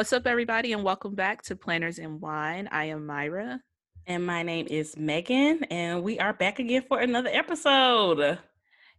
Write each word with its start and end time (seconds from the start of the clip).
What's 0.00 0.14
up, 0.14 0.26
everybody, 0.26 0.72
and 0.72 0.82
welcome 0.82 1.14
back 1.14 1.42
to 1.42 1.54
Planners 1.54 1.98
and 1.98 2.22
Wine. 2.22 2.70
I 2.72 2.86
am 2.86 3.04
Myra. 3.04 3.60
And 4.06 4.24
my 4.24 4.42
name 4.42 4.66
is 4.70 4.96
Megan, 4.96 5.62
and 5.64 6.02
we 6.02 6.18
are 6.18 6.32
back 6.32 6.58
again 6.58 6.84
for 6.88 7.00
another 7.00 7.28
episode. 7.30 8.38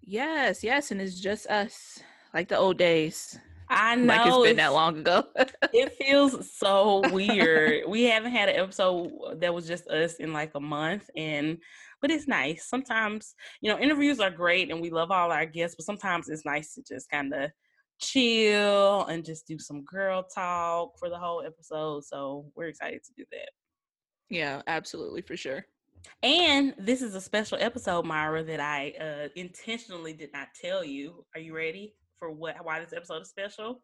Yes, 0.02 0.64
yes, 0.64 0.92
and 0.92 1.02
it's 1.02 1.20
just 1.20 1.48
us, 1.48 1.98
like 2.36 2.50
the 2.50 2.58
old 2.60 2.78
days. 2.78 3.36
I 3.68 3.96
know 3.96 4.06
like 4.14 4.28
it's 4.28 4.44
been 4.44 4.58
that 4.58 4.74
long 4.74 5.00
ago. 5.00 5.24
it 5.74 5.92
feels 5.94 6.56
so 6.56 7.02
weird. 7.12 7.86
we 7.88 8.04
haven't 8.04 8.34
had 8.34 8.50
an 8.50 8.58
episode 8.58 9.40
that 9.40 9.56
was 9.56 9.68
just 9.68 9.88
us 9.88 10.18
in 10.18 10.34
like 10.34 10.52
a 10.54 10.60
month, 10.60 11.10
and 11.16 11.58
but 12.00 12.12
it's 12.12 12.28
nice. 12.28 12.70
Sometimes, 12.70 13.34
you 13.60 13.72
know, 13.72 13.80
interviews 13.80 14.20
are 14.20 14.30
great, 14.30 14.70
and 14.70 14.80
we 14.80 14.92
love 14.92 15.10
all 15.10 15.32
our 15.32 15.48
guests, 15.48 15.76
but 15.76 15.86
sometimes 15.86 16.30
it's 16.30 16.46
nice 16.46 16.76
to 16.76 16.84
just 16.84 17.10
kind 17.10 17.34
of 17.34 17.50
chill 18.02 19.06
and 19.06 19.24
just 19.24 19.48
do 19.48 19.58
some 19.60 19.84
girl 19.84 20.24
talk 20.24 20.98
for 20.98 21.10
the 21.10 21.18
whole 21.18 21.44
episode. 21.46 22.04
So 22.06 22.46
we're 22.56 22.68
excited 22.68 23.04
to 23.04 23.14
do 23.16 23.26
that. 23.32 23.50
Yeah, 24.30 24.62
absolutely, 24.68 25.22
for 25.22 25.38
sure. 25.38 25.66
And 26.24 26.74
this 26.78 27.02
is 27.02 27.16
a 27.16 27.22
special 27.22 27.58
episode, 27.60 28.06
Myra, 28.06 28.44
that 28.44 28.60
I 28.60 28.94
uh, 29.00 29.28
intentionally 29.36 30.14
did 30.14 30.32
not 30.34 30.48
tell 30.60 30.84
you. 30.84 31.26
Are 31.36 31.42
you 31.42 31.56
ready 31.56 31.94
for 32.18 32.32
what? 32.32 32.56
Why 32.64 32.80
this 32.80 32.94
episode 32.94 33.22
is 33.22 33.30
special? 33.30 33.82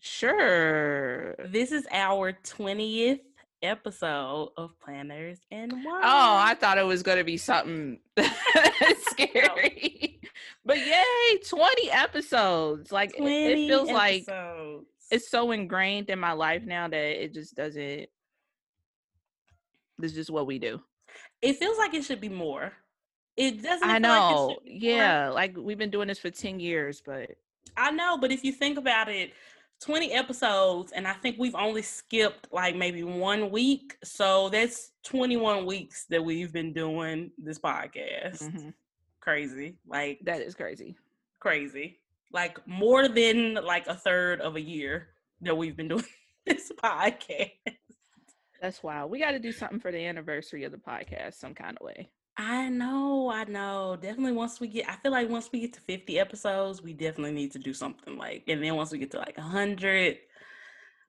Sure. 0.00 1.34
This 1.46 1.72
is 1.72 1.86
our 1.90 2.32
twentieth 2.44 3.20
episode 3.62 4.50
of 4.56 4.78
Planners 4.80 5.40
and 5.50 5.72
Wine. 5.72 6.02
Oh, 6.04 6.36
I 6.38 6.54
thought 6.54 6.78
it 6.78 6.86
was 6.86 7.02
going 7.02 7.18
to 7.18 7.24
be 7.24 7.36
something 7.36 7.98
scary. 9.10 10.17
But 10.68 10.76
yay, 10.76 11.38
20 11.48 11.90
episodes. 11.90 12.92
Like 12.92 13.16
20 13.16 13.46
it, 13.46 13.54
feels 13.68 13.88
episodes. 13.88 14.28
like 14.28 14.86
it's 15.10 15.30
so 15.30 15.50
ingrained 15.50 16.10
in 16.10 16.18
my 16.18 16.32
life 16.32 16.62
now 16.64 16.86
that 16.86 17.24
it 17.24 17.32
just 17.32 17.56
doesn't 17.56 18.06
this 19.98 20.12
is 20.12 20.14
just 20.14 20.30
what 20.30 20.46
we 20.46 20.58
do. 20.58 20.80
It 21.40 21.54
feels 21.54 21.78
like 21.78 21.94
it 21.94 22.04
should 22.04 22.20
be 22.20 22.28
more. 22.28 22.72
It 23.34 23.62
doesn't 23.62 23.88
I 23.88 23.98
know. 23.98 24.48
Like 24.48 24.58
yeah, 24.66 25.30
like 25.30 25.56
we've 25.56 25.78
been 25.78 25.90
doing 25.90 26.08
this 26.08 26.18
for 26.18 26.30
10 26.30 26.60
years, 26.60 27.02
but 27.04 27.30
I 27.74 27.90
know, 27.90 28.18
but 28.18 28.30
if 28.30 28.44
you 28.44 28.52
think 28.52 28.76
about 28.76 29.08
it, 29.08 29.32
20 29.80 30.12
episodes 30.12 30.92
and 30.92 31.08
I 31.08 31.14
think 31.14 31.36
we've 31.38 31.54
only 31.54 31.82
skipped 31.82 32.48
like 32.52 32.76
maybe 32.76 33.04
one 33.04 33.50
week. 33.50 33.96
So 34.04 34.50
that's 34.50 34.90
21 35.04 35.64
weeks 35.64 36.04
that 36.10 36.22
we've 36.22 36.52
been 36.52 36.74
doing 36.74 37.30
this 37.38 37.58
podcast. 37.58 38.42
Mm-hmm. 38.42 38.68
Crazy. 39.28 39.76
Like 39.86 40.20
that 40.24 40.40
is 40.40 40.54
crazy. 40.54 40.96
Crazy. 41.38 41.98
Like 42.32 42.66
more 42.66 43.08
than 43.08 43.58
like 43.62 43.86
a 43.86 43.94
third 43.94 44.40
of 44.40 44.56
a 44.56 44.60
year 44.60 45.08
that 45.42 45.54
we've 45.54 45.76
been 45.76 45.88
doing 45.94 46.04
this 46.46 46.72
podcast. 46.82 47.50
That's 48.62 48.82
wild. 48.82 49.10
We 49.10 49.18
got 49.18 49.32
to 49.32 49.38
do 49.38 49.52
something 49.52 49.80
for 49.80 49.92
the 49.92 50.02
anniversary 50.02 50.64
of 50.64 50.72
the 50.72 50.78
podcast 50.78 51.34
some 51.34 51.52
kind 51.52 51.76
of 51.78 51.84
way. 51.84 52.08
I 52.38 52.70
know, 52.70 53.30
I 53.30 53.44
know. 53.44 53.98
Definitely 54.00 54.32
once 54.32 54.60
we 54.60 54.68
get 54.68 54.88
I 54.88 54.96
feel 54.96 55.12
like 55.12 55.28
once 55.28 55.50
we 55.52 55.60
get 55.60 55.74
to 55.74 55.80
50 55.82 56.18
episodes, 56.18 56.82
we 56.82 56.94
definitely 56.94 57.32
need 57.32 57.52
to 57.52 57.58
do 57.58 57.74
something 57.74 58.16
like 58.16 58.44
and 58.48 58.64
then 58.64 58.76
once 58.76 58.92
we 58.92 58.98
get 58.98 59.10
to 59.10 59.18
like 59.18 59.36
100, 59.36 60.16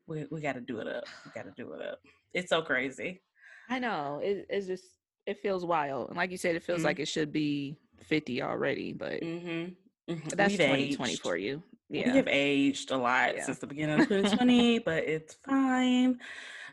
we 0.07 0.25
we 0.29 0.41
got 0.41 0.55
to 0.55 0.61
do 0.61 0.79
it 0.79 0.89
up. 0.89 1.05
We 1.23 1.31
got 1.33 1.45
to 1.45 1.53
do 1.55 1.71
it 1.71 1.81
up. 1.81 2.01
It's 2.33 2.49
so 2.49 2.63
crazy. 2.63 3.21
I 3.69 3.79
know. 3.79 4.19
It, 4.21 4.45
it's 4.49 4.67
just 4.67 4.83
it 5.25 5.37
feels 5.41 5.63
wild. 5.63 6.09
And 6.09 6.17
like 6.17 6.31
you 6.31 6.37
said 6.37 6.57
it 6.57 6.63
feels 6.63 6.79
mm-hmm. 6.79 6.87
like 6.87 6.99
it 6.99 7.07
should 7.07 7.31
be 7.31 7.77
50 8.03 8.41
already, 8.41 8.93
but 8.93 9.21
mm-hmm. 9.21 10.11
Mm-hmm. 10.11 10.29
that's 10.35 10.51
We've 10.51 10.59
2020 10.59 11.11
aged. 11.11 11.21
for 11.21 11.37
you. 11.37 11.63
Yeah. 11.89 12.11
We 12.11 12.17
have 12.17 12.27
aged 12.27 12.91
a 12.91 12.97
lot 12.97 13.35
yeah. 13.35 13.45
since 13.45 13.59
the 13.59 13.67
beginning 13.67 14.01
of 14.01 14.07
2020, 14.07 14.79
but 14.85 15.03
it's 15.03 15.37
fine. 15.45 16.19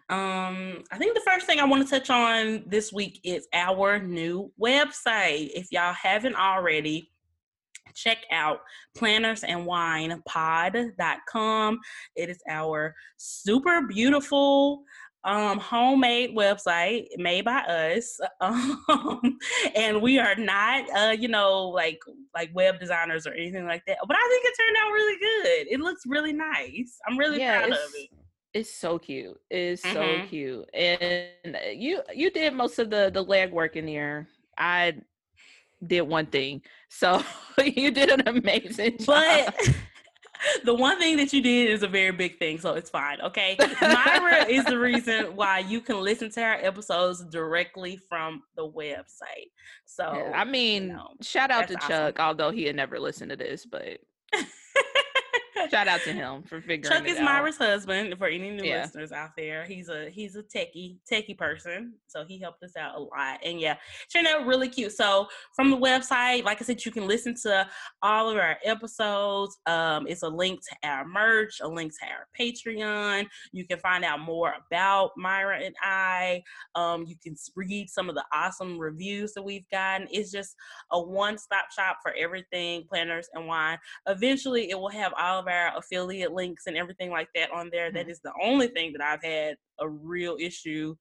Um, 0.09 0.85
I 0.93 0.99
think 0.99 1.15
the 1.15 1.23
first 1.27 1.47
thing 1.47 1.59
I 1.59 1.65
want 1.65 1.85
to 1.87 1.91
touch 1.91 2.11
on 2.11 2.63
this 2.67 2.93
week 2.93 3.19
is 3.25 3.49
our 3.53 3.99
new 3.99 4.53
website. 4.61 5.51
If 5.55 5.73
y'all 5.73 5.95
haven't 5.95 6.37
already, 6.37 7.11
check 7.95 8.19
out 8.31 8.61
plannersandwinepod.com. 8.97 11.79
It 12.15 12.31
is 12.31 12.39
our 12.49 12.95
super 13.17 13.83
beautiful 13.83 14.85
um, 15.27 15.59
homemade 15.59 16.35
website 16.35 17.09
made 17.19 17.45
by 17.45 17.59
us, 17.59 18.19
um, 18.41 19.39
and 19.75 20.01
we 20.01 20.19
are 20.19 20.37
not, 20.37 20.85
uh, 20.97 21.11
you 21.11 21.29
know, 21.29 21.69
like 21.69 22.01
like 22.35 22.51
web 22.55 22.81
designers 22.81 23.27
or 23.27 23.33
anything 23.33 23.67
like 23.67 23.83
that. 23.87 23.99
But 24.07 24.17
I 24.17 24.29
think 24.31 24.45
it 24.45 24.55
turned 24.59 24.77
out 24.79 24.93
really 24.93 25.19
good. 25.19 25.73
It 25.73 25.81
looks 25.81 26.03
really 26.07 26.33
nice. 26.33 26.99
I'm 27.07 27.19
really 27.19 27.41
yeah, 27.41 27.59
proud 27.59 27.73
of 27.73 27.79
it 27.95 28.09
it's 28.57 28.73
so 28.73 28.99
cute. 28.99 29.39
It's 29.51 29.83
mm-hmm. 29.83 30.23
so 30.23 30.29
cute. 30.29 30.71
And 30.73 31.57
uh, 31.57 31.69
you 31.75 32.01
you 32.15 32.31
did 32.31 32.55
most 32.55 32.79
of 32.79 32.89
the 32.89 33.11
the 33.13 33.23
leg 33.23 33.53
work 33.53 33.77
in 33.77 33.85
there. 33.85 34.29
I 34.57 34.95
did 35.87 36.03
one 36.03 36.27
thing. 36.27 36.63
So 36.89 37.23
you 37.65 37.91
did 37.91 38.11
an 38.11 38.27
amazing 38.27 38.99
job. 38.99 39.07
But 39.57 39.75
the 40.65 40.75
one 40.75 40.99
thing 40.99 41.17
that 41.17 41.33
you 41.33 41.43
did 41.43 41.71
is 41.71 41.83
a 41.83 41.89
very 41.89 42.13
big 42.13 42.39
thing, 42.39 42.59
so 42.59 42.75
it's 42.75 42.91
fine. 42.91 43.21
Okay. 43.21 43.57
Myra 43.81 44.47
is 44.47 44.65
the 44.65 44.79
reason 44.79 45.25
why 45.37 45.61
you 45.61 45.81
can 45.81 46.01
listen 46.01 46.31
to 46.33 46.43
our 46.43 46.55
episodes 46.55 47.25
directly 47.25 47.97
from 48.09 48.43
the 48.57 48.69
website. 48.69 49.51
So 49.85 50.05
I 50.05 50.45
mean, 50.45 50.85
you 50.85 50.93
know, 50.93 51.09
shout 51.23 51.51
out 51.51 51.69
to 51.69 51.77
awesome. 51.77 51.89
Chuck, 51.89 52.21
although 52.21 52.51
he 52.51 52.65
had 52.65 52.77
never 52.77 52.99
listened 52.99 53.31
to 53.31 53.37
this, 53.37 53.65
but 53.67 53.99
Shout 55.71 55.89
out 55.89 56.01
to 56.03 56.13
him 56.13 56.43
for 56.43 56.61
figuring. 56.61 56.87
Out. 56.87 56.99
Chuck 56.99 57.09
is 57.09 57.19
out. 57.19 57.25
Myra's 57.25 57.57
husband. 57.57 58.15
For 58.19 58.27
any 58.27 58.51
new 58.51 58.65
yeah. 58.65 58.83
listeners 58.83 59.13
out 59.13 59.31
there, 59.37 59.65
he's 59.65 59.89
a 59.89 60.11
he's 60.11 60.37
a 60.37 60.43
techie 60.43 60.99
techie 61.11 61.37
person, 61.37 61.95
so 62.07 62.25
he 62.25 62.39
helped 62.39 62.63
us 62.63 62.77
out 62.77 62.97
a 62.97 63.01
lot. 63.01 63.41
And 63.45 63.61
yeah, 63.61 63.77
turned 64.13 64.27
out 64.27 64.47
really 64.47 64.69
cute. 64.69 64.93
So 64.93 65.29
from 65.55 65.71
the 65.71 65.77
website, 65.77 66.45
like 66.45 66.61
I 66.61 66.65
said, 66.65 66.85
you 66.85 66.93
can 66.93 67.07
listen 67.07 67.35
to 67.43 67.69
all 68.03 68.29
of 68.31 68.37
our 68.37 68.57
episodes. 68.65 69.57
Um, 69.67 70.07
it's 70.07 70.23
a 70.23 70.29
link 70.29 70.61
to 70.61 70.89
our 70.89 71.07
merch, 71.07 71.61
a 71.63 71.69
link 71.69 71.93
to 72.01 72.07
our 72.07 72.27
Patreon. 72.39 73.27
You 73.53 73.67
can 73.67 73.79
find 73.79 74.05
out 74.05 74.21
more 74.21 74.55
about 74.67 75.13
Myra 75.17 75.61
and 75.63 75.75
I. 75.83 76.43
Um, 76.75 77.05
you 77.07 77.17
can 77.23 77.37
read 77.55 77.89
some 77.89 78.09
of 78.09 78.15
the 78.15 78.25
awesome 78.33 78.79
reviews 78.79 79.33
that 79.35 79.43
we've 79.43 79.69
gotten. 79.71 80.09
It's 80.11 80.31
just 80.31 80.55
a 80.93 81.01
one 81.01 81.39
stop 81.39 81.71
shop 81.73 81.99
for 82.03 82.15
everything 82.19 82.85
planners 82.89 83.29
and 83.35 83.47
wine. 83.47 83.79
Eventually, 84.07 84.71
it 84.71 84.79
will 84.79 84.91
have 84.91 85.13
all 85.19 85.41
of 85.41 85.47
our 85.47 85.56
our 85.57 85.79
affiliate 85.79 86.33
links 86.33 86.65
and 86.67 86.77
everything 86.77 87.11
like 87.11 87.29
that 87.35 87.51
on 87.51 87.71
there. 87.73 87.89
Mm-hmm. 87.89 87.97
That 87.97 88.09
is 88.09 88.21
the 88.21 88.33
only 88.43 88.69
thing 88.69 88.93
that 88.93 89.03
I've 89.03 89.23
had 89.23 89.57
a 89.81 89.89
real 89.89 90.37
issue 90.41 90.95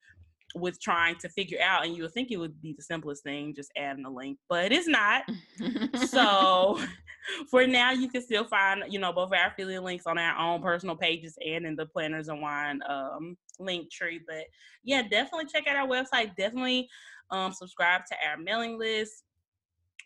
with 0.55 0.81
trying 0.81 1.15
to 1.17 1.29
figure 1.29 1.59
out. 1.61 1.85
And 1.85 1.95
you 1.95 2.03
would 2.03 2.13
think 2.13 2.31
it 2.31 2.37
would 2.37 2.61
be 2.61 2.73
the 2.73 2.83
simplest 2.83 3.23
thing, 3.23 3.53
just 3.53 3.71
adding 3.77 4.05
a 4.05 4.09
link, 4.09 4.37
but 4.49 4.71
it's 4.71 4.87
not. 4.87 5.23
so 6.07 6.79
for 7.49 7.65
now, 7.67 7.91
you 7.91 8.09
can 8.09 8.21
still 8.21 8.45
find, 8.45 8.83
you 8.89 8.99
know, 8.99 9.13
both 9.13 9.31
our 9.33 9.47
affiliate 9.47 9.83
links 9.83 10.05
on 10.07 10.17
our 10.17 10.37
own 10.37 10.61
personal 10.61 10.95
pages 10.95 11.37
and 11.45 11.65
in 11.65 11.75
the 11.75 11.85
Planners 11.85 12.27
and 12.27 12.41
Wine 12.41 12.79
um, 12.87 13.37
link 13.59 13.91
tree. 13.91 14.21
But 14.25 14.45
yeah, 14.83 15.01
definitely 15.03 15.45
check 15.45 15.67
out 15.67 15.75
our 15.75 15.87
website. 15.87 16.35
Definitely 16.35 16.87
um, 17.31 17.51
subscribe 17.51 18.01
to 18.07 18.15
our 18.27 18.37
mailing 18.37 18.77
list 18.77 19.23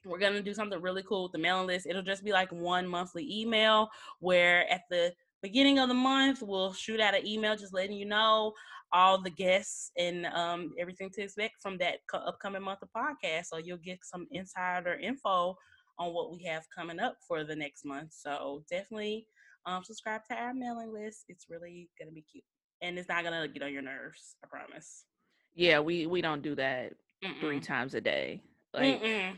we're 0.05 0.19
going 0.19 0.33
to 0.33 0.41
do 0.41 0.53
something 0.53 0.81
really 0.81 1.03
cool 1.03 1.23
with 1.23 1.31
the 1.31 1.37
mailing 1.37 1.67
list. 1.67 1.87
It'll 1.87 2.01
just 2.01 2.23
be 2.23 2.31
like 2.31 2.51
one 2.51 2.87
monthly 2.87 3.27
email 3.41 3.89
where 4.19 4.69
at 4.71 4.81
the 4.89 5.13
beginning 5.41 5.79
of 5.79 5.87
the 5.87 5.93
month, 5.93 6.41
we'll 6.41 6.73
shoot 6.73 6.99
out 6.99 7.15
an 7.15 7.25
email 7.25 7.55
just 7.55 7.73
letting 7.73 7.97
you 7.97 8.05
know 8.05 8.53
all 8.91 9.21
the 9.21 9.29
guests 9.29 9.91
and 9.97 10.25
um, 10.27 10.73
everything 10.79 11.09
to 11.11 11.21
expect 11.21 11.61
from 11.61 11.77
that 11.77 11.97
co- 12.11 12.19
upcoming 12.19 12.61
month 12.61 12.79
of 12.81 12.89
podcast. 12.95 13.45
So 13.45 13.57
you'll 13.57 13.77
get 13.77 13.99
some 14.03 14.27
insider 14.31 14.93
info 14.95 15.55
on 15.97 16.13
what 16.13 16.31
we 16.31 16.43
have 16.43 16.63
coming 16.75 16.99
up 16.99 17.17
for 17.27 17.43
the 17.43 17.55
next 17.55 17.85
month. 17.85 18.13
So 18.13 18.63
definitely 18.69 19.27
um, 19.65 19.83
subscribe 19.83 20.21
to 20.29 20.35
our 20.35 20.53
mailing 20.53 20.93
list. 20.93 21.25
It's 21.27 21.47
really 21.49 21.89
going 21.99 22.09
to 22.09 22.13
be 22.13 22.23
cute. 22.31 22.43
And 22.81 22.97
it's 22.97 23.09
not 23.09 23.23
going 23.23 23.39
to 23.39 23.47
get 23.47 23.63
on 23.63 23.73
your 23.73 23.81
nerves, 23.81 24.35
I 24.43 24.47
promise. 24.47 25.05
Yeah, 25.53 25.79
we, 25.79 26.05
we 26.07 26.21
don't 26.21 26.41
do 26.41 26.55
that 26.55 26.93
Mm-mm. 27.23 27.39
three 27.41 27.59
times 27.59 27.93
a 27.93 28.01
day. 28.01 28.41
Like, 28.73 29.01
Mm-mm. 29.01 29.33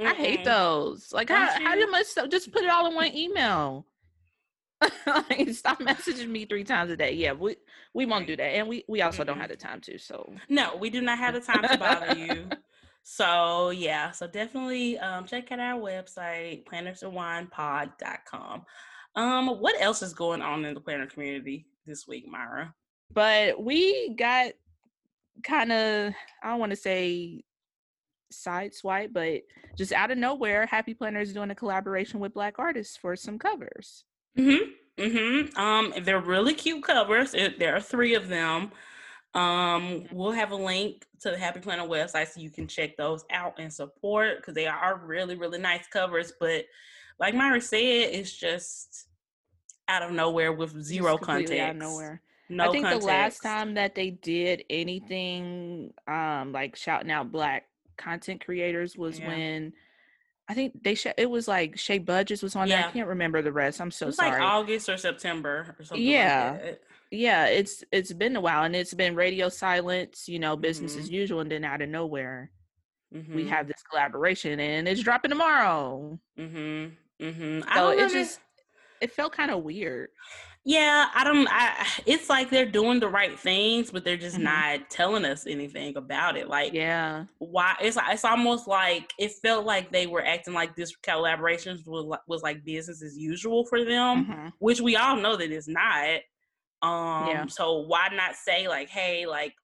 Mm-mm. 0.00 0.06
I 0.06 0.14
hate 0.14 0.44
those. 0.44 1.12
Like, 1.12 1.28
how, 1.28 1.50
how 1.62 1.74
do 1.74 1.86
much 1.88 2.06
just 2.30 2.52
put 2.52 2.62
it 2.64 2.70
all 2.70 2.86
in 2.86 2.94
one 2.94 3.14
email? 3.14 3.86
like, 5.06 5.50
stop 5.50 5.78
messaging 5.80 6.28
me 6.28 6.46
three 6.46 6.64
times 6.64 6.90
a 6.90 6.96
day. 6.96 7.12
Yeah, 7.12 7.32
we 7.32 7.56
we 7.92 8.06
won't 8.06 8.26
do 8.26 8.36
that, 8.36 8.42
and 8.42 8.66
we 8.66 8.84
we 8.88 9.02
also 9.02 9.22
mm 9.22 9.26
don't 9.26 9.38
have 9.38 9.50
the 9.50 9.56
time 9.56 9.80
to. 9.82 9.98
So 9.98 10.32
no, 10.48 10.76
we 10.76 10.88
do 10.88 11.02
not 11.02 11.18
have 11.18 11.34
the 11.34 11.40
time 11.40 11.62
to 11.62 11.78
bother 11.78 12.18
you. 12.18 12.48
So 13.02 13.70
yeah, 13.70 14.10
so 14.10 14.26
definitely 14.26 14.98
um, 14.98 15.24
check 15.24 15.50
out 15.50 15.58
our 15.58 15.80
website, 15.80 16.64
plannersandwinepod.com. 16.66 18.64
Um, 19.16 19.48
what 19.48 19.80
else 19.80 20.02
is 20.02 20.12
going 20.12 20.42
on 20.42 20.64
in 20.66 20.74
the 20.74 20.80
planner 20.80 21.06
community 21.06 21.66
this 21.86 22.06
week, 22.06 22.28
Myra? 22.28 22.74
But 23.12 23.62
we 23.62 24.14
got 24.14 24.52
kind 25.42 25.72
of 25.72 26.12
I 26.42 26.50
don't 26.50 26.60
want 26.60 26.70
to 26.70 26.76
say 26.76 27.42
side 28.32 28.74
swipe, 28.74 29.12
but 29.12 29.42
just 29.76 29.92
out 29.92 30.10
of 30.10 30.18
nowhere, 30.18 30.66
Happy 30.66 30.94
Planner 30.94 31.20
is 31.20 31.32
doing 31.32 31.50
a 31.50 31.54
collaboration 31.54 32.20
with 32.20 32.34
Black 32.34 32.54
artists 32.58 32.96
for 32.96 33.16
some 33.16 33.38
covers. 33.38 34.04
Mm-hmm. 34.38 35.02
Mm-hmm. 35.02 35.58
Um, 35.58 35.94
they're 36.02 36.20
really 36.20 36.54
cute 36.54 36.82
covers. 36.82 37.34
It, 37.34 37.58
there 37.58 37.74
are 37.76 37.80
three 37.80 38.14
of 38.14 38.28
them. 38.28 38.70
Um, 39.34 40.04
we'll 40.10 40.32
have 40.32 40.50
a 40.50 40.56
link 40.56 41.06
to 41.20 41.30
the 41.30 41.38
Happy 41.38 41.60
Planner 41.60 41.86
website 41.86 42.28
so 42.28 42.40
you 42.40 42.50
can 42.50 42.66
check 42.66 42.96
those 42.96 43.24
out 43.30 43.54
and 43.58 43.72
support 43.72 44.38
because 44.38 44.54
they 44.54 44.66
are 44.66 45.00
really, 45.04 45.36
really 45.36 45.58
nice 45.58 45.86
covers. 45.86 46.32
But 46.38 46.64
like 47.18 47.34
Myra 47.34 47.60
said, 47.60 47.78
it's 47.78 48.32
just 48.32 49.06
out 49.88 50.02
of 50.02 50.12
nowhere 50.12 50.52
with 50.52 50.82
zero 50.82 51.16
context. 51.16 51.54
Out 51.54 51.70
of 51.70 51.76
nowhere. 51.76 52.22
No 52.48 52.68
I 52.68 52.72
think 52.72 52.84
context. 52.84 53.06
the 53.06 53.12
last 53.12 53.42
time 53.42 53.74
that 53.74 53.94
they 53.94 54.10
did 54.10 54.64
anything 54.68 55.92
um 56.08 56.52
like 56.52 56.74
shouting 56.74 57.10
out 57.10 57.30
black 57.30 57.64
content 58.00 58.44
creators 58.44 58.96
was 58.96 59.18
yeah. 59.18 59.28
when 59.28 59.72
I 60.48 60.54
think 60.54 60.82
they 60.82 60.96
sh- 60.96 61.06
it 61.16 61.30
was 61.30 61.46
like 61.46 61.78
Shay 61.78 61.98
Budgets 61.98 62.42
was 62.42 62.56
on 62.56 62.66
yeah. 62.66 62.80
there. 62.80 62.88
I 62.88 62.90
can't 62.90 63.08
remember 63.08 63.40
the 63.40 63.52
rest. 63.52 63.80
I'm 63.80 63.92
so 63.92 64.10
sorry. 64.10 64.32
Like 64.32 64.40
August 64.40 64.88
or 64.88 64.96
September 64.96 65.76
or 65.78 65.84
something. 65.84 66.04
Yeah, 66.04 66.58
like 66.60 66.82
yeah. 67.12 67.46
It's 67.46 67.84
it's 67.92 68.12
been 68.12 68.34
a 68.34 68.40
while, 68.40 68.64
and 68.64 68.74
it's 68.74 68.92
been 68.92 69.14
radio 69.14 69.48
silence. 69.48 70.28
You 70.28 70.40
know, 70.40 70.56
business 70.56 70.92
mm-hmm. 70.92 71.02
as 71.02 71.10
usual, 71.10 71.38
and 71.38 71.52
then 71.52 71.64
out 71.64 71.82
of 71.82 71.88
nowhere, 71.88 72.50
mm-hmm. 73.14 73.32
we 73.32 73.46
have 73.46 73.68
this 73.68 73.80
collaboration, 73.88 74.58
and 74.58 74.88
it's 74.88 75.02
dropping 75.02 75.30
tomorrow. 75.30 76.18
Mm-hmm. 76.36 77.24
Mm-hmm. 77.24 77.68
So 77.72 77.90
it 77.90 78.10
just 78.10 78.40
it 79.00 79.12
felt 79.12 79.32
kind 79.32 79.52
of 79.52 79.62
weird. 79.62 80.08
Yeah, 80.64 81.06
I 81.14 81.24
don't. 81.24 81.48
I 81.50 81.86
it's 82.04 82.28
like 82.28 82.50
they're 82.50 82.66
doing 82.66 83.00
the 83.00 83.08
right 83.08 83.38
things, 83.38 83.90
but 83.90 84.04
they're 84.04 84.18
just 84.18 84.36
mm-hmm. 84.36 84.44
not 84.44 84.90
telling 84.90 85.24
us 85.24 85.46
anything 85.46 85.96
about 85.96 86.36
it. 86.36 86.48
Like, 86.48 86.74
yeah, 86.74 87.24
why? 87.38 87.76
It's 87.80 87.96
it's 88.10 88.26
almost 88.26 88.68
like 88.68 89.10
it 89.18 89.32
felt 89.42 89.64
like 89.64 89.90
they 89.90 90.06
were 90.06 90.24
acting 90.24 90.52
like 90.52 90.76
this 90.76 90.94
collaborations 91.02 91.86
was 91.86 92.18
was 92.26 92.42
like 92.42 92.62
business 92.64 93.02
as 93.02 93.16
usual 93.16 93.64
for 93.64 93.84
them, 93.84 94.26
mm-hmm. 94.26 94.48
which 94.58 94.82
we 94.82 94.96
all 94.96 95.16
know 95.16 95.36
that 95.36 95.50
it's 95.50 95.68
not. 95.68 96.20
Um, 96.82 97.28
yeah. 97.28 97.46
so 97.46 97.80
why 97.80 98.08
not 98.12 98.34
say 98.36 98.68
like, 98.68 98.90
hey, 98.90 99.26
like 99.26 99.54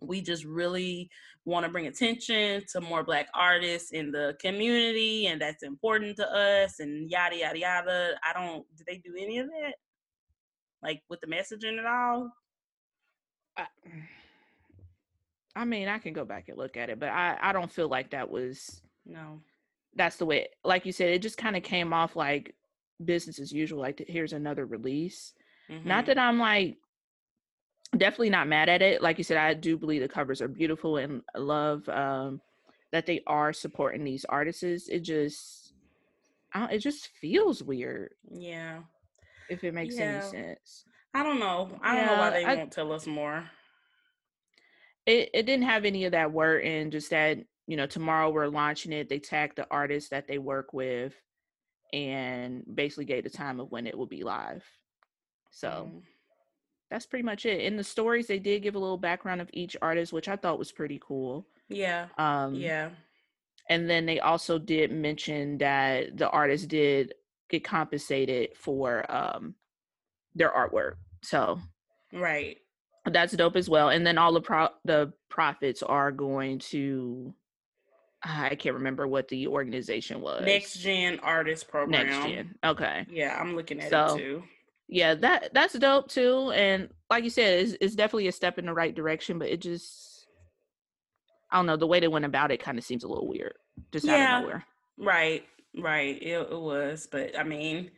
we 0.00 0.20
just 0.20 0.44
really 0.44 1.10
want 1.44 1.66
to 1.66 1.72
bring 1.72 1.86
attention 1.86 2.62
to 2.72 2.80
more 2.80 3.04
black 3.04 3.28
artists 3.34 3.90
in 3.92 4.10
the 4.10 4.34
community 4.40 5.26
and 5.26 5.40
that's 5.40 5.62
important 5.62 6.16
to 6.16 6.26
us 6.32 6.80
and 6.80 7.10
yada 7.10 7.36
yada 7.36 7.58
yada 7.58 8.14
i 8.24 8.32
don't 8.32 8.64
did 8.76 8.86
they 8.86 8.96
do 8.96 9.14
any 9.18 9.38
of 9.38 9.46
that 9.46 9.74
like 10.84 11.02
with 11.08 11.20
the 11.20 11.26
messaging 11.26 11.78
at 11.78 11.86
all? 11.86 12.30
I, 13.56 13.66
I 15.56 15.64
mean, 15.64 15.88
I 15.88 15.98
can 15.98 16.12
go 16.12 16.24
back 16.24 16.48
and 16.48 16.58
look 16.58 16.76
at 16.76 16.90
it, 16.90 17.00
but 17.00 17.08
I 17.08 17.36
I 17.40 17.52
don't 17.52 17.72
feel 17.72 17.88
like 17.88 18.10
that 18.10 18.30
was 18.30 18.82
no. 19.06 19.40
That's 19.96 20.16
the 20.16 20.26
way, 20.26 20.48
like 20.64 20.86
you 20.86 20.92
said, 20.92 21.10
it 21.10 21.22
just 21.22 21.38
kind 21.38 21.56
of 21.56 21.62
came 21.62 21.92
off 21.92 22.16
like 22.16 22.54
business 23.04 23.38
as 23.38 23.52
usual. 23.52 23.80
Like 23.80 24.04
here's 24.08 24.32
another 24.32 24.66
release. 24.66 25.32
Mm-hmm. 25.70 25.88
Not 25.88 26.06
that 26.06 26.18
I'm 26.18 26.38
like 26.38 26.76
definitely 27.96 28.30
not 28.30 28.48
mad 28.48 28.68
at 28.68 28.82
it. 28.82 29.02
Like 29.02 29.18
you 29.18 29.24
said, 29.24 29.36
I 29.36 29.54
do 29.54 29.76
believe 29.76 30.02
the 30.02 30.08
covers 30.08 30.42
are 30.42 30.48
beautiful 30.48 30.96
and 30.96 31.22
love 31.36 31.88
um, 31.88 32.40
that 32.90 33.06
they 33.06 33.22
are 33.26 33.52
supporting 33.52 34.02
these 34.02 34.24
artists. 34.24 34.88
It 34.88 35.00
just, 35.00 35.74
it 36.56 36.78
just 36.78 37.08
feels 37.20 37.62
weird. 37.62 38.14
Yeah 38.28 38.80
if 39.48 39.64
it 39.64 39.74
makes 39.74 39.96
yeah. 39.96 40.04
any 40.04 40.22
sense. 40.22 40.84
I 41.14 41.22
don't 41.22 41.38
know. 41.38 41.78
I 41.80 41.94
don't 41.94 42.06
know 42.06 42.16
why 42.16 42.30
they 42.30 42.44
I, 42.44 42.56
won't 42.56 42.72
tell 42.72 42.92
us 42.92 43.06
more. 43.06 43.48
It 45.06 45.30
it 45.32 45.46
didn't 45.46 45.66
have 45.66 45.84
any 45.84 46.04
of 46.06 46.12
that 46.12 46.32
word 46.32 46.64
in 46.64 46.90
just 46.90 47.10
that, 47.10 47.38
you 47.66 47.76
know, 47.76 47.86
tomorrow 47.86 48.30
we're 48.30 48.48
launching 48.48 48.92
it. 48.92 49.08
They 49.08 49.20
tagged 49.20 49.56
the 49.56 49.66
artists 49.70 50.10
that 50.10 50.26
they 50.26 50.38
work 50.38 50.72
with 50.72 51.14
and 51.92 52.64
basically 52.74 53.04
gave 53.04 53.22
the 53.22 53.30
time 53.30 53.60
of 53.60 53.70
when 53.70 53.86
it 53.86 53.96
will 53.96 54.06
be 54.06 54.24
live. 54.24 54.64
So 55.52 55.88
mm. 55.88 56.02
that's 56.90 57.06
pretty 57.06 57.22
much 57.22 57.46
it. 57.46 57.60
In 57.60 57.76
the 57.76 57.84
stories, 57.84 58.26
they 58.26 58.40
did 58.40 58.64
give 58.64 58.74
a 58.74 58.80
little 58.80 58.98
background 58.98 59.40
of 59.40 59.50
each 59.52 59.76
artist, 59.80 60.12
which 60.12 60.28
I 60.28 60.34
thought 60.34 60.58
was 60.58 60.72
pretty 60.72 61.00
cool. 61.00 61.46
Yeah. 61.68 62.06
Um 62.18 62.56
yeah. 62.56 62.90
And 63.70 63.88
then 63.88 64.04
they 64.04 64.18
also 64.18 64.58
did 64.58 64.90
mention 64.90 65.58
that 65.58 66.16
the 66.18 66.28
artist 66.28 66.68
did 66.68 67.14
get 67.54 67.64
compensated 67.64 68.50
for 68.56 69.10
um 69.10 69.54
their 70.34 70.50
artwork. 70.50 70.94
So 71.22 71.58
right. 72.12 72.58
That's 73.06 73.34
dope 73.34 73.56
as 73.56 73.68
well. 73.68 73.90
And 73.90 74.06
then 74.06 74.18
all 74.18 74.32
the 74.32 74.40
pro 74.40 74.68
the 74.84 75.12
profits 75.28 75.82
are 75.82 76.10
going 76.10 76.58
to 76.70 77.34
I 78.26 78.54
can't 78.54 78.76
remember 78.76 79.06
what 79.06 79.28
the 79.28 79.48
organization 79.48 80.20
was. 80.22 80.44
Next 80.46 80.78
Gen 80.78 81.20
Artist 81.20 81.68
Program. 81.68 82.06
Next 82.06 82.26
Gen. 82.26 82.54
Okay. 82.64 83.06
Yeah, 83.10 83.38
I'm 83.38 83.54
looking 83.54 83.80
at 83.80 83.90
so, 83.90 84.14
it 84.14 84.18
too. 84.18 84.42
Yeah, 84.88 85.14
that 85.14 85.52
that's 85.52 85.78
dope 85.78 86.08
too. 86.08 86.50
And 86.52 86.88
like 87.10 87.24
you 87.24 87.30
said, 87.30 87.60
it's, 87.60 87.76
it's 87.80 87.94
definitely 87.94 88.28
a 88.28 88.32
step 88.32 88.58
in 88.58 88.66
the 88.66 88.72
right 88.72 88.94
direction, 88.94 89.38
but 89.38 89.48
it 89.48 89.60
just 89.60 90.26
I 91.50 91.56
don't 91.56 91.66
know, 91.66 91.76
the 91.76 91.86
way 91.86 92.00
they 92.00 92.08
went 92.08 92.24
about 92.24 92.50
it 92.50 92.60
kind 92.60 92.78
of 92.78 92.84
seems 92.84 93.04
a 93.04 93.08
little 93.08 93.28
weird. 93.28 93.54
Just 93.92 94.06
yeah, 94.06 94.14
out 94.14 94.36
of 94.36 94.42
nowhere. 94.42 94.64
Right. 94.98 95.44
Right. 95.76 96.20
It, 96.22 96.48
it 96.50 96.60
was, 96.60 97.08
but 97.10 97.38
I 97.38 97.42
mean, 97.42 97.90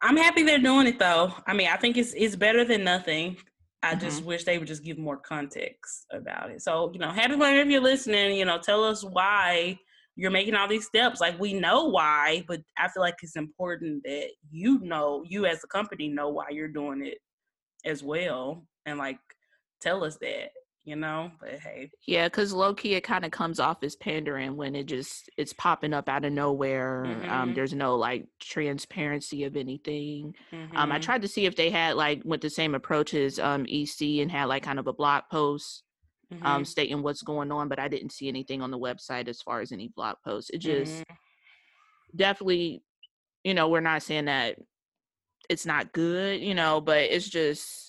I'm 0.00 0.16
happy 0.16 0.42
they're 0.42 0.58
doing 0.58 0.86
it 0.86 0.98
though. 0.98 1.32
I 1.46 1.54
mean, 1.54 1.68
I 1.68 1.76
think 1.76 1.96
it's 1.96 2.14
it's 2.14 2.36
better 2.36 2.64
than 2.64 2.84
nothing. 2.84 3.36
I 3.82 3.92
mm-hmm. 3.92 4.00
just 4.00 4.24
wish 4.24 4.44
they 4.44 4.58
would 4.58 4.68
just 4.68 4.84
give 4.84 4.98
more 4.98 5.16
context 5.16 6.06
about 6.12 6.50
it. 6.50 6.62
So, 6.62 6.90
you 6.92 6.98
know, 6.98 7.10
happy 7.10 7.34
if 7.34 7.68
you're 7.68 7.80
listening, 7.80 8.36
you 8.36 8.44
know, 8.44 8.58
tell 8.58 8.84
us 8.84 9.04
why 9.04 9.78
you're 10.16 10.30
making 10.32 10.54
all 10.54 10.66
these 10.66 10.86
steps. 10.86 11.20
Like 11.20 11.38
we 11.38 11.52
know 11.52 11.84
why, 11.84 12.44
but 12.48 12.60
I 12.76 12.88
feel 12.88 13.02
like 13.02 13.16
it's 13.22 13.36
important 13.36 14.02
that 14.04 14.30
you 14.50 14.80
know, 14.80 15.24
you 15.26 15.46
as 15.46 15.62
a 15.62 15.68
company 15.68 16.08
know 16.08 16.28
why 16.28 16.46
you're 16.50 16.68
doing 16.68 17.04
it 17.04 17.18
as 17.84 18.02
well. 18.02 18.66
And 18.86 18.98
like 18.98 19.18
tell 19.80 20.04
us 20.04 20.16
that 20.18 20.50
you 20.88 20.96
know 20.96 21.30
but 21.38 21.50
hey 21.58 21.90
yeah 22.06 22.26
because 22.26 22.50
low-key 22.50 22.94
it 22.94 23.02
kind 23.02 23.22
of 23.22 23.30
comes 23.30 23.60
off 23.60 23.82
as 23.82 23.94
pandering 23.94 24.56
when 24.56 24.74
it 24.74 24.86
just 24.86 25.28
it's 25.36 25.52
popping 25.52 25.92
up 25.92 26.08
out 26.08 26.24
of 26.24 26.32
nowhere 26.32 27.04
um, 27.04 27.14
mm-hmm. 27.14 27.30
um 27.30 27.54
there's 27.54 27.74
no 27.74 27.94
like 27.94 28.26
transparency 28.40 29.44
of 29.44 29.54
anything 29.54 30.34
mm-hmm. 30.50 30.76
um 30.76 30.90
i 30.90 30.94
mm-hmm. 30.94 31.02
tried 31.02 31.20
to 31.20 31.28
see 31.28 31.44
if 31.44 31.56
they 31.56 31.68
had 31.68 31.94
like 31.94 32.22
with 32.24 32.40
the 32.40 32.48
same 32.48 32.74
approach 32.74 33.12
as 33.12 33.38
um 33.38 33.66
ec 33.68 34.00
and 34.00 34.32
had 34.32 34.46
like 34.46 34.62
kind 34.62 34.78
of 34.78 34.86
a 34.86 34.92
blog 34.92 35.24
post 35.30 35.82
um, 36.32 36.38
mm-hmm. 36.38 36.46
um 36.46 36.64
stating 36.64 37.02
what's 37.02 37.22
going 37.22 37.52
on 37.52 37.68
but 37.68 37.78
i 37.78 37.86
didn't 37.86 38.12
see 38.12 38.26
anything 38.26 38.62
on 38.62 38.70
the 38.70 38.78
website 38.78 39.28
as 39.28 39.42
far 39.42 39.60
as 39.60 39.72
any 39.72 39.88
blog 39.88 40.16
posts 40.24 40.48
it 40.48 40.58
just 40.58 41.02
mm-hmm. 41.02 42.16
definitely 42.16 42.82
you 43.44 43.52
know 43.52 43.68
we're 43.68 43.80
not 43.80 44.02
saying 44.02 44.24
that 44.24 44.56
it's 45.50 45.66
not 45.66 45.92
good 45.92 46.40
you 46.40 46.54
know 46.54 46.80
but 46.80 47.02
it's 47.02 47.28
just 47.28 47.87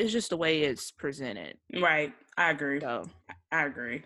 it's 0.00 0.12
just 0.12 0.30
the 0.30 0.36
way 0.36 0.62
it's 0.62 0.90
presented. 0.90 1.56
Right. 1.78 2.12
I 2.36 2.50
agree. 2.50 2.80
So 2.80 3.04
I 3.52 3.64
agree. 3.64 4.02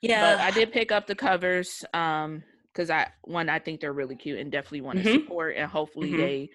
Yeah. 0.00 0.36
But 0.36 0.40
I 0.40 0.50
did 0.50 0.72
pick 0.72 0.92
up 0.92 1.06
the 1.06 1.14
covers 1.14 1.84
um 1.94 2.42
because 2.72 2.90
I 2.90 3.08
one 3.22 3.48
I 3.48 3.58
think 3.58 3.80
they're 3.80 3.92
really 3.92 4.16
cute 4.16 4.38
and 4.38 4.50
definitely 4.50 4.82
want 4.82 5.02
to 5.02 5.04
mm-hmm. 5.04 5.22
support 5.22 5.56
and 5.56 5.70
hopefully 5.70 6.10
mm-hmm. 6.10 6.20
they 6.20 6.50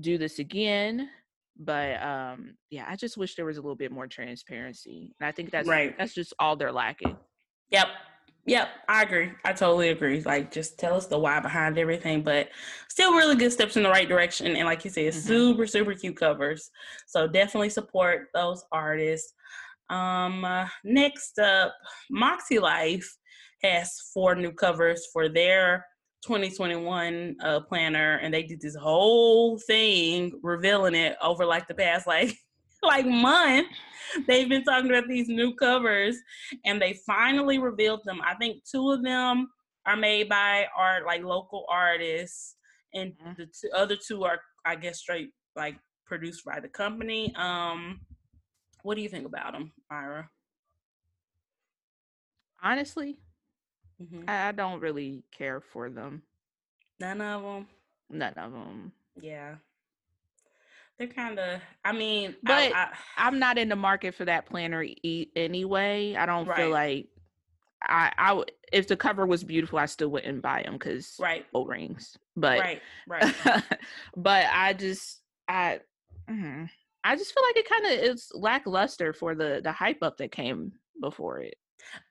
do 0.00 0.18
this 0.18 0.38
again. 0.38 1.08
But 1.58 2.02
um 2.02 2.54
yeah, 2.70 2.86
I 2.88 2.96
just 2.96 3.16
wish 3.16 3.34
there 3.36 3.44
was 3.44 3.56
a 3.56 3.60
little 3.60 3.76
bit 3.76 3.92
more 3.92 4.06
transparency. 4.06 5.14
And 5.20 5.26
I 5.26 5.32
think 5.32 5.50
that's 5.50 5.68
right. 5.68 5.96
that's 5.96 6.14
just 6.14 6.34
all 6.38 6.56
they're 6.56 6.72
lacking. 6.72 7.16
Yep. 7.70 7.88
Yep, 8.44 8.68
I 8.88 9.02
agree. 9.02 9.30
I 9.44 9.52
totally 9.52 9.90
agree. 9.90 10.20
Like, 10.22 10.50
just 10.50 10.78
tell 10.78 10.96
us 10.96 11.06
the 11.06 11.18
why 11.18 11.38
behind 11.38 11.78
everything, 11.78 12.22
but 12.22 12.48
still 12.88 13.14
really 13.14 13.36
good 13.36 13.52
steps 13.52 13.76
in 13.76 13.84
the 13.84 13.88
right 13.88 14.08
direction. 14.08 14.56
And 14.56 14.66
like 14.66 14.84
you 14.84 14.90
said, 14.90 15.12
mm-hmm. 15.12 15.26
super, 15.26 15.66
super 15.66 15.94
cute 15.94 16.16
covers. 16.16 16.70
So 17.06 17.28
definitely 17.28 17.70
support 17.70 18.28
those 18.34 18.64
artists. 18.72 19.34
Um, 19.90 20.44
uh, 20.44 20.66
next 20.82 21.38
up, 21.38 21.74
Moxie 22.10 22.58
Life 22.58 23.08
has 23.62 24.00
four 24.12 24.34
new 24.34 24.52
covers 24.52 25.06
for 25.12 25.28
their 25.28 25.86
2021 26.24 27.36
uh, 27.42 27.60
planner, 27.60 28.16
and 28.16 28.34
they 28.34 28.42
did 28.42 28.60
this 28.60 28.74
whole 28.74 29.58
thing 29.58 30.32
revealing 30.42 30.94
it 30.94 31.16
over 31.22 31.44
like 31.44 31.68
the 31.68 31.74
past 31.74 32.06
like 32.06 32.36
like 32.86 33.06
month 33.06 33.68
they've 34.26 34.48
been 34.48 34.64
talking 34.64 34.90
about 34.90 35.08
these 35.08 35.28
new 35.28 35.54
covers 35.54 36.16
and 36.64 36.80
they 36.80 36.94
finally 37.06 37.58
revealed 37.58 38.00
them. 38.04 38.20
I 38.24 38.34
think 38.34 38.64
two 38.64 38.90
of 38.90 39.02
them 39.02 39.48
are 39.86 39.96
made 39.96 40.28
by 40.28 40.66
art 40.76 41.06
like 41.06 41.22
local 41.22 41.64
artists 41.68 42.56
and 42.94 43.12
mm-hmm. 43.12 43.32
the 43.36 43.46
two, 43.46 43.70
other 43.74 43.96
two 43.96 44.24
are 44.24 44.40
I 44.64 44.76
guess 44.76 45.00
straight 45.00 45.30
like 45.56 45.76
produced 46.06 46.44
by 46.44 46.60
the 46.60 46.68
company. 46.68 47.32
Um 47.36 48.00
what 48.82 48.96
do 48.96 49.02
you 49.02 49.08
think 49.08 49.26
about 49.26 49.52
them, 49.52 49.72
Myra? 49.90 50.28
Honestly, 52.62 53.18
mm-hmm. 54.02 54.28
I, 54.28 54.48
I 54.48 54.52
don't 54.52 54.80
really 54.80 55.22
care 55.36 55.60
for 55.60 55.88
them. 55.88 56.22
None 57.00 57.20
of 57.20 57.42
them. 57.42 57.66
None 58.10 58.34
of 58.34 58.52
them. 58.52 58.92
Yeah 59.20 59.54
they're 61.02 61.12
kind 61.12 61.38
of 61.38 61.60
i 61.84 61.92
mean 61.92 62.34
but 62.42 62.72
I, 62.74 62.88
am 63.16 63.38
not 63.38 63.58
in 63.58 63.68
the 63.68 63.76
market 63.76 64.14
for 64.14 64.24
that 64.24 64.46
planner 64.46 64.82
e- 64.82 65.30
anyway 65.34 66.14
i 66.16 66.26
don't 66.26 66.46
right. 66.46 66.56
feel 66.56 66.70
like 66.70 67.08
I, 67.84 68.12
I 68.16 68.32
would 68.32 68.52
if 68.72 68.86
the 68.86 68.96
cover 68.96 69.26
was 69.26 69.44
beautiful, 69.44 69.78
I 69.78 69.86
still 69.86 70.08
wouldn't 70.08 70.40
buy 70.40 70.62
them 70.62 70.74
because 70.74 71.16
right 71.20 71.44
O 71.52 71.64
rings. 71.64 72.16
But 72.36 72.60
right, 72.60 72.82
right. 73.08 73.34
but 74.16 74.46
I 74.52 74.72
just 74.72 75.20
I 75.48 75.80
mm, 76.30 76.70
I 77.04 77.16
just 77.16 77.34
feel 77.34 77.42
like 77.42 77.56
it 77.56 77.68
kind 77.68 77.86
of 77.86 77.92
is 77.92 78.30
lackluster 78.34 79.12
for 79.12 79.34
the 79.34 79.60
the 79.62 79.72
hype 79.72 80.02
up 80.02 80.18
that 80.18 80.32
came 80.32 80.72
before 81.00 81.40
it. 81.40 81.56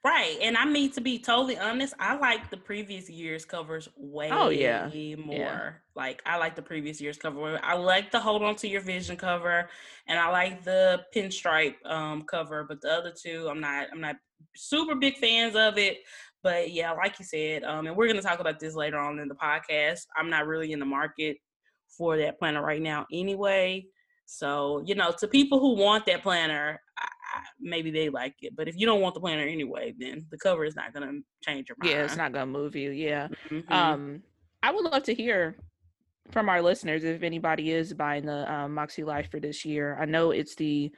Right. 0.03 0.37
And 0.41 0.57
I 0.57 0.65
mean 0.65 0.91
to 0.91 1.01
be 1.01 1.19
totally 1.19 1.57
honest, 1.57 1.93
I 1.99 2.17
like 2.17 2.49
the 2.49 2.57
previous 2.57 3.09
year's 3.09 3.45
covers 3.45 3.89
way 3.95 4.29
oh, 4.31 4.49
yeah. 4.49 4.89
more. 5.17 5.35
Yeah. 5.35 5.71
Like 5.95 6.21
I 6.25 6.37
like 6.37 6.55
the 6.55 6.61
previous 6.61 7.01
year's 7.01 7.17
cover. 7.17 7.59
I 7.63 7.75
like 7.75 8.11
the 8.11 8.19
hold 8.19 8.43
on 8.43 8.55
to 8.57 8.67
your 8.67 8.81
vision 8.81 9.17
cover 9.17 9.69
and 10.07 10.19
I 10.19 10.29
like 10.29 10.63
the 10.63 11.01
pinstripe 11.15 11.75
um 11.85 12.23
cover, 12.23 12.63
but 12.63 12.81
the 12.81 12.91
other 12.91 13.11
two 13.11 13.47
I'm 13.49 13.59
not 13.59 13.87
I'm 13.91 14.01
not 14.01 14.15
super 14.55 14.95
big 14.95 15.17
fans 15.17 15.55
of 15.55 15.77
it. 15.77 15.99
But 16.43 16.71
yeah, 16.71 16.91
like 16.93 17.19
you 17.19 17.25
said, 17.25 17.63
um, 17.63 17.85
and 17.85 17.95
we're 17.95 18.07
gonna 18.07 18.21
talk 18.21 18.39
about 18.39 18.59
this 18.59 18.75
later 18.75 18.97
on 18.97 19.19
in 19.19 19.27
the 19.27 19.35
podcast. 19.35 20.07
I'm 20.17 20.29
not 20.29 20.47
really 20.47 20.71
in 20.71 20.79
the 20.79 20.85
market 20.85 21.37
for 21.95 22.17
that 22.17 22.39
planner 22.39 22.63
right 22.63 22.81
now 22.81 23.05
anyway. 23.11 23.85
So, 24.25 24.81
you 24.85 24.95
know, 24.95 25.13
to 25.19 25.27
people 25.27 25.59
who 25.59 25.75
want 25.75 26.05
that 26.05 26.23
planner, 26.23 26.81
maybe 27.59 27.91
they 27.91 28.09
like 28.09 28.35
it. 28.41 28.55
But 28.55 28.67
if 28.67 28.75
you 28.77 28.85
don't 28.85 29.01
want 29.01 29.13
the 29.13 29.21
planner 29.21 29.43
anyway, 29.43 29.93
then 29.97 30.25
the 30.29 30.37
cover 30.37 30.65
is 30.65 30.75
not 30.75 30.93
going 30.93 31.07
to 31.07 31.21
change 31.41 31.69
your 31.69 31.77
mind. 31.79 31.91
Yeah, 31.91 32.03
it's 32.03 32.17
not 32.17 32.31
going 32.33 32.47
to 32.47 32.59
move 32.59 32.75
you. 32.75 32.91
Yeah. 32.91 33.27
Mm-hmm. 33.49 33.71
Um, 33.71 34.23
I 34.63 34.71
would 34.71 34.85
love 34.85 35.03
to 35.03 35.13
hear 35.13 35.55
from 36.31 36.49
our 36.49 36.61
listeners 36.61 37.03
if 37.03 37.23
anybody 37.23 37.71
is 37.71 37.93
buying 37.93 38.25
the 38.25 38.51
um, 38.51 38.73
Moxie 38.73 39.03
Life 39.03 39.29
for 39.31 39.39
this 39.39 39.65
year. 39.65 39.97
I 39.99 40.05
know 40.05 40.31
it's 40.31 40.55
the 40.55 40.91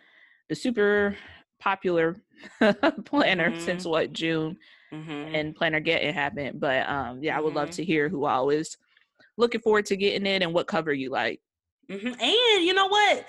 the 0.49 0.55
super 0.55 1.15
popular 1.59 2.17
planner 3.05 3.51
mm-hmm. 3.51 3.59
since 3.59 3.85
what 3.85 4.11
June 4.11 4.57
mm-hmm. 4.93 5.35
and 5.35 5.55
Plannergate 5.55 6.13
happened. 6.13 6.59
But 6.59 6.87
um, 6.89 7.23
yeah, 7.23 7.37
I 7.37 7.41
would 7.41 7.53
love 7.53 7.69
mm-hmm. 7.69 7.77
to 7.77 7.85
hear 7.85 8.09
who 8.09 8.25
all 8.25 8.49
is 8.49 8.77
looking 9.37 9.61
forward 9.61 9.85
to 9.87 9.95
getting 9.95 10.27
it 10.27 10.43
and 10.43 10.53
what 10.53 10.67
cover 10.67 10.93
you 10.93 11.09
like. 11.09 11.41
Mm-hmm. 11.89 12.07
And 12.07 12.65
you 12.65 12.73
know 12.73 12.87
what? 12.87 13.25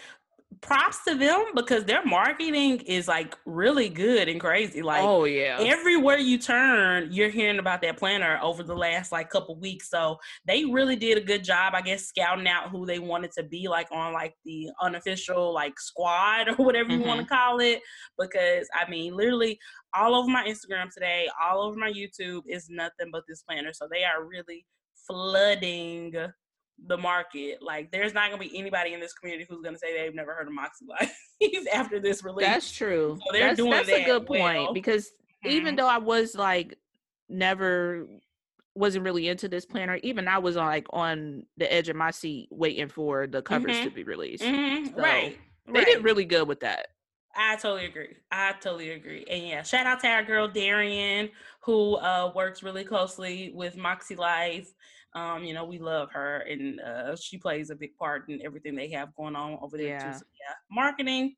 Props 0.65 1.05
to 1.07 1.15
them 1.15 1.45
because 1.55 1.85
their 1.85 2.05
marketing 2.05 2.81
is 2.81 3.07
like 3.07 3.37
really 3.45 3.91
good 3.91 4.29
and 4.29 4.41
crazy. 4.41 4.81
Like, 4.81 5.03
oh 5.03 5.25
yeah, 5.25 5.59
everywhere 5.61 6.17
you 6.17 6.39
turn, 6.39 7.09
you're 7.13 7.29
hearing 7.29 7.59
about 7.59 7.83
that 7.83 7.99
planner 7.99 8.39
over 8.43 8.63
the 8.63 8.75
last 8.75 9.13
like 9.13 9.29
couple 9.29 9.59
weeks. 9.61 9.91
So 9.91 10.17
they 10.47 10.65
really 10.65 10.97
did 10.97 11.19
a 11.19 11.21
good 11.21 11.45
job, 11.45 11.75
I 11.75 11.83
guess, 11.83 12.07
scouting 12.07 12.49
out 12.49 12.71
who 12.71 12.87
they 12.87 12.99
wanted 12.99 13.33
to 13.33 13.43
be 13.43 13.69
like 13.69 13.89
on 13.93 14.15
like 14.15 14.35
the 14.47 14.71
unofficial 14.81 15.53
like 15.53 15.79
squad 15.79 16.49
or 16.59 16.65
whatever 16.65 16.91
you 16.91 16.99
mm-hmm. 16.99 17.09
want 17.09 17.21
to 17.21 17.27
call 17.27 17.61
it. 17.61 17.81
Because 18.19 18.67
I 18.75 18.89
mean, 18.89 19.15
literally 19.15 19.59
all 19.95 20.15
over 20.15 20.31
my 20.31 20.45
Instagram 20.45 20.89
today, 20.91 21.29
all 21.43 21.61
over 21.63 21.77
my 21.77 21.93
YouTube 21.93 22.43
is 22.49 22.69
nothing 22.71 23.11
but 23.13 23.25
this 23.29 23.43
planner. 23.43 23.73
So 23.75 23.87
they 23.91 24.05
are 24.05 24.25
really 24.25 24.65
flooding 25.07 26.15
the 26.87 26.97
market. 26.97 27.59
Like, 27.63 27.91
there's 27.91 28.15
not 28.15 28.31
gonna 28.31 28.43
be 28.43 28.57
anybody 28.59 28.93
in 28.93 29.01
this 29.01 29.13
community 29.13 29.47
who's 29.49 29.63
gonna 29.63 29.79
say 29.79 29.97
they've 29.97 30.15
never 30.15 30.35
heard 30.35 30.47
of 30.47 30.53
Moxie 30.53 30.87
Life 30.87 31.17
after 31.75 32.01
this 32.01 32.25
release. 32.25 32.47
That's 32.47 32.73
true. 32.73 33.19
So 33.25 33.33
they're 33.33 33.49
that's, 33.49 33.57
doing 33.57 33.71
that's 33.71 33.89
that 33.89 34.03
a 34.03 34.05
good 34.05 34.29
well. 34.29 34.41
point 34.41 34.75
because 34.75 35.07
mm-hmm. 35.07 35.51
even 35.51 35.77
though 35.77 35.89
I 35.89 35.99
was 35.99 36.35
like 36.35 36.77
never 37.29 38.07
wasn't 38.75 39.05
really 39.05 39.29
into 39.29 39.49
this 39.49 39.65
planner, 39.65 39.99
even 40.03 40.29
I 40.29 40.39
was 40.39 40.57
like 40.57 40.87
on 40.91 41.45
the 41.57 41.73
edge 41.73 41.89
of 41.89 41.97
my 41.97 42.11
seat 42.11 42.49
waiting 42.51 42.89
for 42.89 43.27
the 43.27 43.43
covers 43.43 43.77
mm-hmm. 43.77 43.89
to 43.89 43.95
be 43.95 44.05
released. 44.05 44.43
Mm-hmm. 44.43 44.97
So 44.97 45.03
right. 45.03 45.39
They 45.67 45.73
right. 45.73 45.87
did 45.87 46.05
really 46.05 46.25
good 46.25 46.47
with 46.49 46.61
that. 46.61 46.89
I 47.37 47.57
totally 47.57 47.87
agree. 47.87 48.17
I 48.31 48.53
totally 48.61 48.91
agree. 48.91 49.25
And 49.29 49.47
yeah, 49.47 49.63
shout 49.63 49.87
out 49.87 50.01
to 50.01 50.09
our 50.09 50.23
girl 50.23 50.47
Darian, 50.47 51.31
who 51.61 51.97
uh, 51.97 52.33
works 52.35 52.63
really 52.63 52.85
closely 52.85 53.51
with 53.55 53.77
Moxie 53.77 54.15
Life 54.15 54.73
um, 55.15 55.45
you 55.45 55.55
know, 55.55 55.65
we 55.65 55.79
love 55.79 56.11
her 56.13 56.39
and 56.39 56.81
uh, 56.81 57.15
she 57.17 57.39
plays 57.39 57.71
a 57.71 57.75
big 57.75 57.97
part 57.97 58.29
in 58.29 58.45
everything 58.45 58.75
they 58.75 58.89
have 58.91 59.15
going 59.15 59.37
on 59.37 59.59
over 59.63 59.77
there 59.77 59.89
yeah. 59.89 60.13
too. 60.13 60.19
So, 60.19 60.25
yeah, 60.41 60.55
marketing, 60.71 61.37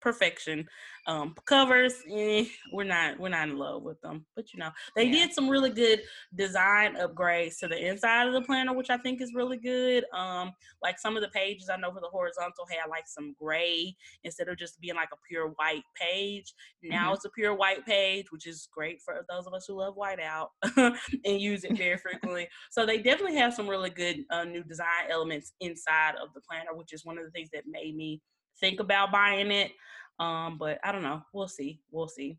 perfection. 0.00 0.66
Um, 1.06 1.34
covers, 1.46 1.94
eh, 2.10 2.44
we're 2.72 2.84
not 2.84 3.18
we're 3.18 3.30
not 3.30 3.48
in 3.48 3.56
love 3.56 3.82
with 3.82 4.00
them, 4.02 4.26
but 4.36 4.52
you 4.52 4.58
know 4.58 4.70
they 4.94 5.04
yeah. 5.04 5.12
did 5.12 5.32
some 5.32 5.48
really 5.48 5.70
good 5.70 6.02
design 6.34 6.96
upgrades 6.96 7.58
to 7.60 7.68
the 7.68 7.88
inside 7.88 8.26
of 8.26 8.34
the 8.34 8.42
planner, 8.42 8.74
which 8.74 8.90
I 8.90 8.98
think 8.98 9.22
is 9.22 9.32
really 9.34 9.56
good. 9.56 10.04
Um, 10.12 10.52
like 10.82 10.98
some 10.98 11.16
of 11.16 11.22
the 11.22 11.30
pages 11.30 11.70
I 11.70 11.76
know 11.76 11.92
for 11.92 12.00
the 12.00 12.08
horizontal 12.08 12.66
had 12.70 12.90
like 12.90 13.04
some 13.06 13.34
gray 13.40 13.96
instead 14.24 14.48
of 14.48 14.58
just 14.58 14.80
being 14.80 14.96
like 14.96 15.08
a 15.12 15.16
pure 15.26 15.48
white 15.56 15.84
page. 15.98 16.52
Now 16.82 17.06
mm-hmm. 17.06 17.14
it's 17.14 17.24
a 17.24 17.30
pure 17.30 17.54
white 17.54 17.86
page, 17.86 18.26
which 18.30 18.46
is 18.46 18.68
great 18.72 19.00
for 19.02 19.24
those 19.30 19.46
of 19.46 19.54
us 19.54 19.64
who 19.66 19.78
love 19.78 19.96
whiteout 19.96 20.48
and 21.24 21.40
use 21.40 21.64
it 21.64 21.76
very 21.76 21.96
frequently. 21.96 22.48
So 22.70 22.84
they 22.84 22.98
definitely 22.98 23.36
have 23.36 23.54
some 23.54 23.68
really 23.68 23.90
good 23.90 24.24
uh, 24.30 24.44
new 24.44 24.62
design 24.62 25.08
elements 25.10 25.52
inside 25.60 26.14
of 26.22 26.34
the 26.34 26.40
planner, 26.40 26.74
which 26.74 26.92
is 26.92 27.04
one 27.04 27.18
of 27.18 27.24
the 27.24 27.30
things 27.30 27.48
that 27.52 27.64
made 27.66 27.96
me 27.96 28.20
think 28.60 28.80
about 28.80 29.12
buying 29.12 29.50
it. 29.50 29.72
Um, 30.18 30.58
but 30.58 30.78
I 30.82 30.92
don't 30.92 31.02
know. 31.02 31.22
We'll 31.32 31.48
see. 31.48 31.80
We'll 31.90 32.08
see. 32.08 32.38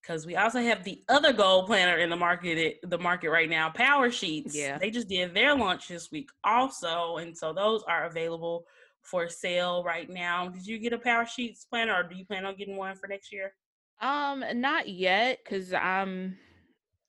Because 0.00 0.26
we 0.26 0.34
also 0.34 0.60
have 0.60 0.82
the 0.82 1.02
other 1.08 1.32
goal 1.32 1.64
planner 1.64 1.98
in 1.98 2.10
the 2.10 2.16
market, 2.16 2.78
the 2.82 2.98
market 2.98 3.30
right 3.30 3.48
now, 3.48 3.70
Power 3.70 4.10
Sheets. 4.10 4.54
Yeah, 4.54 4.76
they 4.76 4.90
just 4.90 5.08
did 5.08 5.32
their 5.32 5.54
launch 5.54 5.86
this 5.86 6.10
week 6.10 6.28
also, 6.42 7.18
and 7.18 7.36
so 7.36 7.52
those 7.52 7.84
are 7.84 8.06
available 8.06 8.66
for 9.02 9.28
sale 9.28 9.84
right 9.84 10.10
now. 10.10 10.48
Did 10.48 10.66
you 10.66 10.80
get 10.80 10.92
a 10.92 10.98
Power 10.98 11.24
Sheets 11.24 11.64
planner, 11.64 11.94
or 11.94 12.02
do 12.02 12.16
you 12.16 12.24
plan 12.24 12.44
on 12.44 12.56
getting 12.56 12.76
one 12.76 12.96
for 12.96 13.06
next 13.06 13.32
year? 13.32 13.54
Um, 14.00 14.44
not 14.54 14.88
yet, 14.88 15.38
because 15.44 15.72
I'm 15.72 16.36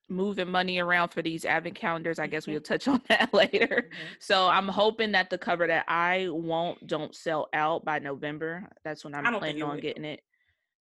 moving 0.09 0.49
money 0.49 0.79
around 0.79 1.09
for 1.09 1.21
these 1.21 1.45
advent 1.45 1.75
calendars. 1.75 2.19
I 2.19 2.27
guess 2.27 2.47
we'll 2.47 2.59
mm-hmm. 2.59 2.73
touch 2.73 2.87
on 2.87 3.01
that 3.09 3.33
later. 3.33 3.89
Mm-hmm. 3.89 4.13
So 4.19 4.47
I'm 4.47 4.67
hoping 4.67 5.11
that 5.13 5.29
the 5.29 5.37
cover 5.37 5.67
that 5.67 5.85
I 5.87 6.27
won't 6.29 6.85
don't 6.87 7.15
sell 7.15 7.47
out 7.53 7.85
by 7.85 7.99
November. 7.99 8.67
That's 8.83 9.03
when 9.03 9.15
I'm 9.15 9.23
planning 9.39 9.63
on 9.63 9.79
getting 9.79 10.05
it. 10.05 10.21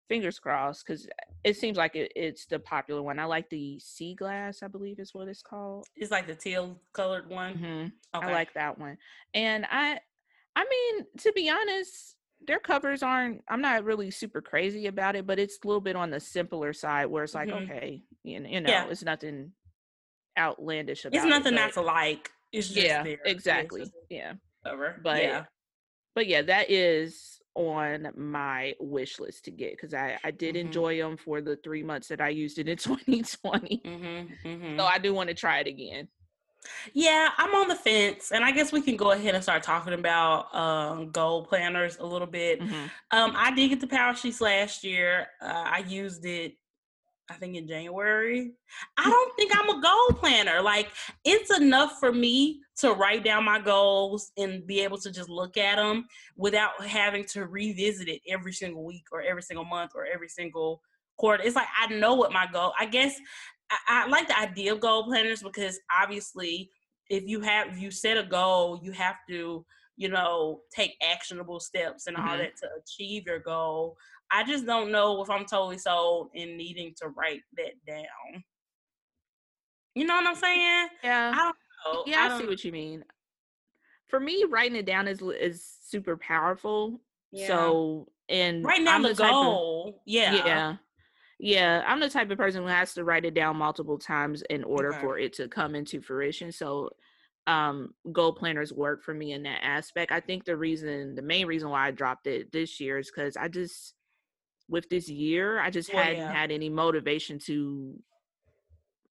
Fingers 0.09 0.39
crossed, 0.39 0.85
because 0.87 1.09
it 1.43 1.57
seems 1.57 1.79
like 1.79 1.97
it, 1.97 2.13
it's 2.15 2.45
the 2.45 2.59
popular 2.59 3.01
one. 3.01 3.19
I 3.19 3.25
like 3.25 3.49
the 3.49 3.79
sea 3.79 4.15
glass, 4.15 4.63
I 4.63 4.69
believe 4.69 4.99
is 4.99 5.15
what 5.15 5.29
it's 5.29 5.43
called. 5.43 5.87
It's 5.97 6.11
like 6.11 6.27
the 6.27 6.35
teal 6.35 6.77
colored 6.93 7.31
one. 7.31 7.55
Mm-hmm. 7.55 8.19
Okay. 8.19 8.27
I 8.27 8.33
like 8.33 8.53
that 8.55 8.79
one. 8.79 8.99
And 9.33 9.65
I, 9.71 10.01
I 10.55 10.65
mean, 10.69 11.07
to 11.19 11.33
be 11.33 11.49
honest, 11.49 12.17
their 12.47 12.59
covers 12.59 13.03
aren't 13.03 13.43
i'm 13.49 13.61
not 13.61 13.85
really 13.85 14.11
super 14.11 14.41
crazy 14.41 14.87
about 14.87 15.17
it 15.17 15.27
but 15.27 15.39
it's 15.39 15.59
a 15.63 15.67
little 15.67 15.81
bit 15.81 15.97
on 15.97 16.11
the 16.11 16.21
simpler 16.21 16.73
side 16.73 17.07
where 17.07 17.25
it's 17.25 17.35
like 17.35 17.49
mm-hmm. 17.49 17.71
okay 17.71 18.03
you 18.23 18.41
know, 18.41 18.49
you 18.49 18.61
know 18.61 18.71
yeah. 18.71 18.87
it's 18.89 19.03
nothing 19.03 19.53
outlandish 20.39 21.05
about 21.05 21.15
it. 21.15 21.19
it's 21.19 21.27
nothing 21.27 21.53
it, 21.53 21.57
not 21.57 21.73
to 21.73 21.83
like 21.83 22.31
it's 22.53 22.69
just 22.69 22.87
yeah 22.87 23.03
there. 23.03 23.19
exactly 23.25 23.85
yeah 24.09 24.33
cover 24.65 25.01
but 25.03 25.23
yeah 25.23 25.45
but 26.15 26.27
yeah 26.27 26.43
that 26.43 26.71
is 26.71 27.41
on 27.55 28.09
my 28.17 28.75
wish 28.81 29.21
list 29.21 29.45
to 29.45 29.51
get 29.51 29.73
because 29.73 29.95
I, 29.95 30.19
I 30.25 30.31
did 30.31 30.55
mm-hmm. 30.55 30.67
enjoy 30.67 30.99
them 30.99 31.17
for 31.17 31.41
the 31.41 31.57
three 31.57 31.83
months 31.83 32.09
that 32.09 32.21
I 32.21 32.31
used 32.31 32.59
it 32.59 32.69
in 32.69 32.77
2020. 32.79 33.83
Mm-hmm, 33.85 34.49
mm-hmm. 34.49 34.79
So 34.79 34.85
I 34.85 34.99
do 34.99 35.13
want 35.13 35.29
to 35.29 35.35
try 35.35 35.59
it 35.59 35.67
again. 35.67 36.09
Yeah, 36.93 37.31
I'm 37.37 37.55
on 37.55 37.69
the 37.69 37.75
fence, 37.75 38.33
and 38.33 38.45
I 38.45 38.53
guess 38.53 38.73
we 38.73 38.81
can 38.81 38.97
go 38.97 39.13
ahead 39.13 39.35
and 39.35 39.43
start 39.43 39.63
talking 39.63 39.95
about 39.95 40.55
um, 40.55 41.11
goal 41.11 41.45
planners 41.45 41.99
a 41.99 42.07
little 42.07 42.27
bit. 42.27 42.61
Mm-hmm. 42.61 42.87
Um, 43.11 43.33
I 43.37 43.53
did 43.55 43.69
get 43.69 43.81
the 43.81 43.87
Power 43.87 44.15
Sheets 44.15 44.41
last 44.41 44.85
year. 44.85 45.27
Uh, 45.41 45.65
I 45.67 45.85
used 45.87 46.25
it, 46.25 46.55
I 47.31 47.35
think, 47.35 47.57
in 47.57 47.67
January. 47.67 48.53
I 48.97 49.05
don't 49.11 49.37
think 49.37 49.53
I'm 49.57 49.71
a 49.71 49.83
goal 49.83 50.19
planner. 50.19 50.63
Like, 50.63 50.91
it's 51.25 51.57
enough 51.57 51.99
for 51.99 52.13
me 52.13 52.61
to 52.79 52.93
write 52.93 53.25
down 53.25 53.45
my 53.45 53.61
goals 53.61 54.33
and 54.37 54.67
be 54.67 54.81
able 54.81 54.99
to 54.99 55.11
just 55.11 55.29
look 55.29 55.57
at 55.57 55.77
them 55.77 56.07
without 56.37 56.85
having 56.85 57.25
to 57.27 57.47
revisit 57.47 58.09
it 58.09 58.21
every 58.29 58.53
single 58.53 58.85
week 58.85 59.05
or 59.13 59.23
every 59.23 59.43
single 59.43 59.65
month 59.65 59.93
or 59.95 60.07
every 60.07 60.29
single 60.29 60.81
quarter. 61.17 61.43
It's 61.45 61.57
like 61.57 61.69
I 61.79 61.93
know 61.95 62.15
what 62.15 62.33
my 62.33 62.47
goal. 62.53 62.73
I 62.79 62.87
guess 62.87 63.15
I, 63.89 64.05
I 64.05 64.09
like 64.09 64.29
the 64.29 64.39
idea 64.39 64.73
of 64.73 64.81
goal 64.81 65.05
planners 65.05 65.43
because 65.43 65.79
obviously 65.91 66.71
if 67.09 67.25
you 67.27 67.41
have 67.41 67.79
you 67.79 67.91
set 67.91 68.17
a 68.17 68.23
goal, 68.23 68.81
you 68.83 68.93
have 68.93 69.17
to, 69.29 69.65
you 69.97 70.09
know, 70.09 70.61
take 70.75 70.97
actionable 71.03 71.61
steps 71.61 72.07
and 72.07 72.17
mm-hmm. 72.17 72.29
all 72.29 72.39
that 72.39 72.57
to 72.57 72.69
achieve 72.81 73.27
your 73.27 73.39
goal. 73.39 73.97
I 74.31 74.45
just 74.45 74.65
don't 74.65 74.91
know 74.91 75.23
if 75.23 75.29
I'm 75.29 75.45
totally 75.45 75.79
sold 75.79 76.31
in 76.35 76.57
needing 76.57 76.95
to 77.03 77.09
write 77.09 77.43
that 77.59 77.73
down. 77.87 78.43
You 79.95 80.07
know 80.07 80.15
what 80.15 80.27
I'm 80.27 80.35
saying? 80.35 80.89
Yeah. 81.05 81.33
I 81.35 81.37
don't 81.37 81.57
know. 81.95 82.03
Yeah, 82.07 82.29
I, 82.31 82.35
I 82.35 82.39
see 82.39 82.47
what 82.47 82.65
you 82.65 82.73
mean. 82.73 83.05
For 84.09 84.19
me, 84.19 84.45
writing 84.49 84.77
it 84.77 84.87
down 84.87 85.09
is 85.09 85.23
is 85.23 85.67
super 85.87 86.17
powerful. 86.17 87.01
Yeah. 87.31 87.47
So 87.47 88.09
and 88.29 88.65
right 88.65 88.81
now 88.81 89.01
the, 89.01 89.09
the 89.09 89.15
goal, 89.15 89.89
of, 89.89 89.95
yeah, 90.07 90.35
yeah. 90.47 90.77
Yeah, 91.45 91.83
I'm 91.89 91.99
the 91.99 92.09
type 92.09 92.31
of 92.31 92.39
person 92.39 92.63
who 92.63 92.69
has 92.69 92.95
to 92.95 93.03
write 93.03 93.25
it 93.25 93.35
down 93.35 93.57
multiple 93.57 93.99
times 93.99 94.45
in 94.49 94.63
order 94.63 94.91
okay. 94.91 95.01
for 95.01 95.19
it 95.19 95.33
to 95.35 95.49
come 95.49 95.75
into 95.75 96.01
fruition. 96.01 96.53
So 96.53 96.91
um 97.49 97.93
goal 98.13 98.33
planners 98.33 98.73
work 98.73 99.03
for 99.03 99.13
me 99.13 99.33
in 99.33 99.43
that 99.43 99.59
aspect. 99.65 100.13
I 100.13 100.21
think 100.21 100.45
the 100.45 100.57
reason 100.57 101.17
the 101.17 101.23
main 101.23 101.49
reason 101.49 101.69
why 101.69 101.89
I 101.89 101.91
dropped 101.91 102.29
it 102.29 102.53
this 102.53 102.79
year 102.79 102.97
is 102.97 103.11
cuz 103.11 103.37
I 103.37 103.49
just 103.49 103.95
with 104.69 104.89
this 104.89 105.09
year, 105.09 105.59
I 105.59 105.71
just 105.71 105.93
well, 105.93 106.05
hadn't 106.05 106.21
yeah. 106.21 106.33
had 106.33 106.53
any 106.53 106.69
motivation 106.69 107.41
to 107.47 107.99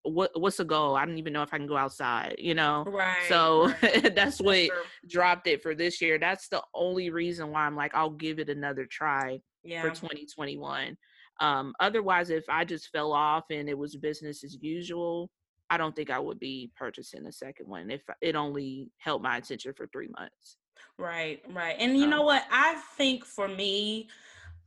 what 0.03 0.39
what's 0.39 0.59
a 0.59 0.65
goal? 0.65 0.95
I 0.95 1.05
don't 1.05 1.17
even 1.17 1.33
know 1.33 1.41
if 1.41 1.51
I 1.51 1.57
can 1.57 1.65
go 1.65 1.77
outside, 1.77 2.35
you 2.37 2.53
know. 2.53 2.83
Right. 2.85 3.25
So 3.27 3.73
right. 3.81 4.13
that's 4.15 4.39
what 4.39 4.69
that's 4.69 4.71
dropped 5.07 5.47
it 5.47 5.63
for 5.63 5.73
this 5.73 5.99
year. 5.99 6.19
That's 6.19 6.47
the 6.49 6.61
only 6.75 7.09
reason 7.09 7.49
why 7.49 7.61
I'm 7.65 7.75
like 7.75 7.95
I'll 7.95 8.11
give 8.11 8.37
it 8.37 8.49
another 8.49 8.85
try 8.85 9.41
yeah. 9.63 9.81
for 9.81 9.89
2021. 9.89 10.95
Um 11.39 11.73
otherwise 11.79 12.29
if 12.29 12.45
I 12.49 12.65
just 12.65 12.89
fell 12.89 13.13
off 13.13 13.45
and 13.49 13.69
it 13.69 13.77
was 13.77 13.95
business 13.95 14.43
as 14.43 14.57
usual, 14.61 15.29
I 15.69 15.77
don't 15.77 15.95
think 15.95 16.09
I 16.09 16.19
would 16.19 16.39
be 16.39 16.71
purchasing 16.75 17.25
a 17.25 17.31
second 17.31 17.67
one 17.67 17.91
if 17.91 18.01
it 18.21 18.35
only 18.35 18.89
held 18.97 19.21
my 19.21 19.37
attention 19.37 19.73
for 19.75 19.87
3 19.87 20.09
months. 20.17 20.57
Right, 20.97 21.41
right. 21.53 21.75
And 21.79 21.97
you 21.97 22.05
um, 22.05 22.09
know 22.09 22.21
what? 22.23 22.43
I 22.51 22.75
think 22.97 23.25
for 23.25 23.47
me 23.47 24.09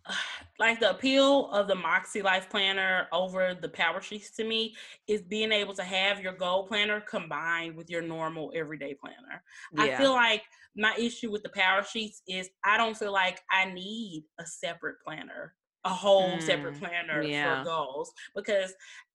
like 0.59 0.81
the 0.81 0.91
appeal 0.91 1.51
of 1.51 1.69
the 1.69 1.75
Moxie 1.75 2.23
Life 2.23 2.49
Planner 2.51 3.09
over 3.13 3.55
the 3.55 3.69
Power 3.69 4.01
Sheets 4.01 4.31
to 4.37 4.45
me 4.45 4.75
is 5.07 5.23
being 5.23 5.53
able 5.53 5.75
to 5.75 5.83
have 5.83 6.21
your 6.21 6.33
goal 6.33 6.67
planner 6.67 7.01
combined 7.01 7.77
with 7.77 7.91
your 7.91 8.03
normal 8.03 8.53
everyday 8.55 8.95
planner. 8.95 9.43
Yeah. 9.75 9.83
I 9.83 9.97
feel 9.97 10.13
like 10.13 10.43
my 10.77 10.95
issue 10.99 11.31
with 11.31 11.43
the 11.43 11.51
Power 11.51 11.83
Sheets 11.83 12.23
is 12.27 12.49
I 12.65 12.77
don't 12.77 12.97
feel 12.97 13.13
like 13.13 13.41
I 13.51 13.67
need 13.67 14.25
a 14.39 14.47
separate 14.47 14.97
planner, 15.05 15.55
a 15.85 15.91
whole 15.91 16.37
mm, 16.37 16.43
separate 16.43 16.79
planner 16.79 17.23
yeah. 17.23 17.61
for 17.61 17.65
goals 17.65 18.13
because 18.35 18.73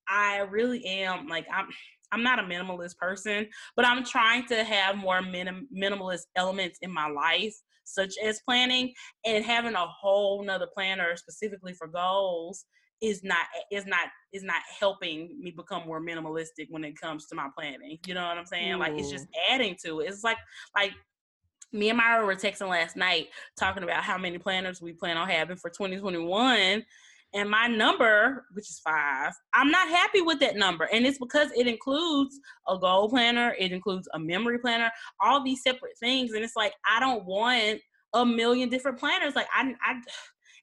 I 0.08 0.40
really 0.40 0.86
am 0.86 1.28
like 1.28 1.46
I'm 1.54 1.68
I'm 2.12 2.24
not 2.24 2.40
a 2.40 2.44
minimalist 2.44 2.98
person, 2.98 3.48
but 3.76 3.86
I'm 3.86 4.06
trying 4.06 4.46
to 4.48 4.64
have 4.64 4.96
more 4.96 5.22
minim- 5.22 5.68
minimalist 5.76 6.24
elements 6.36 6.80
in 6.82 6.92
my 6.92 7.10
life 7.10 7.54
such 7.84 8.14
as 8.24 8.42
planning 8.46 8.94
and 9.26 9.46
having 9.46 9.74
a 9.74 9.86
whole 9.86 10.44
nother 10.44 10.68
planner 10.74 11.16
specifically 11.16 11.74
for 11.74 11.88
goals 11.88 12.66
is 13.02 13.24
not 13.24 13.46
is 13.72 13.86
not 13.86 14.08
is 14.34 14.44
not 14.44 14.62
helping 14.80 15.38
me 15.40 15.52
become 15.52 15.86
more 15.86 16.02
minimalistic 16.02 16.68
when 16.70 16.84
it 16.84 17.00
comes 17.00 17.28
to 17.28 17.36
my 17.36 17.48
planning. 17.58 17.98
You 18.08 18.14
know 18.14 18.28
what 18.28 18.38
I'm 18.38 18.46
saying? 18.46 18.74
Ooh. 18.74 18.80
Like 18.80 18.94
it's 18.94 19.12
just 19.12 19.28
adding 19.50 19.76
to 19.86 20.00
it. 20.00 20.10
It's 20.10 20.24
like 20.24 20.38
like 20.76 20.94
me 21.74 21.90
and 21.90 21.98
Myra 21.98 22.26
were 22.26 22.36
texting 22.36 22.70
last 22.70 22.96
night 22.96 23.28
talking 23.60 23.84
about 23.84 24.04
how 24.04 24.18
many 24.18 24.38
planners 24.38 24.82
we 24.82 24.94
plan 24.94 25.18
on 25.18 25.28
having 25.28 25.58
for 25.58 25.70
2021 25.70 26.84
and 27.34 27.50
my 27.50 27.68
number, 27.68 28.46
which 28.54 28.70
is 28.70 28.80
five, 28.80 29.34
I'm 29.54 29.70
not 29.70 29.90
happy 29.90 30.22
with 30.22 30.40
that 30.40 30.56
number. 30.56 30.88
And 30.92 31.06
it's 31.06 31.18
because 31.18 31.52
it 31.56 31.68
includes 31.68 32.40
a 32.68 32.78
goal 32.78 33.10
planner, 33.10 33.54
it 33.60 33.72
includes 33.72 34.08
a 34.14 34.20
memory 34.20 34.60
planner, 34.60 34.90
all 35.22 35.44
these 35.44 35.62
separate 35.62 35.98
things. 36.00 36.32
And 36.34 36.44
it's 36.44 36.56
like, 36.56 36.74
I 36.90 37.00
don't 37.00 37.26
want 37.26 37.82
a 38.14 38.26
million 38.26 38.70
different 38.70 38.98
planners. 38.98 39.36
Like, 39.36 39.48
I, 39.54 39.76
I 39.86 40.02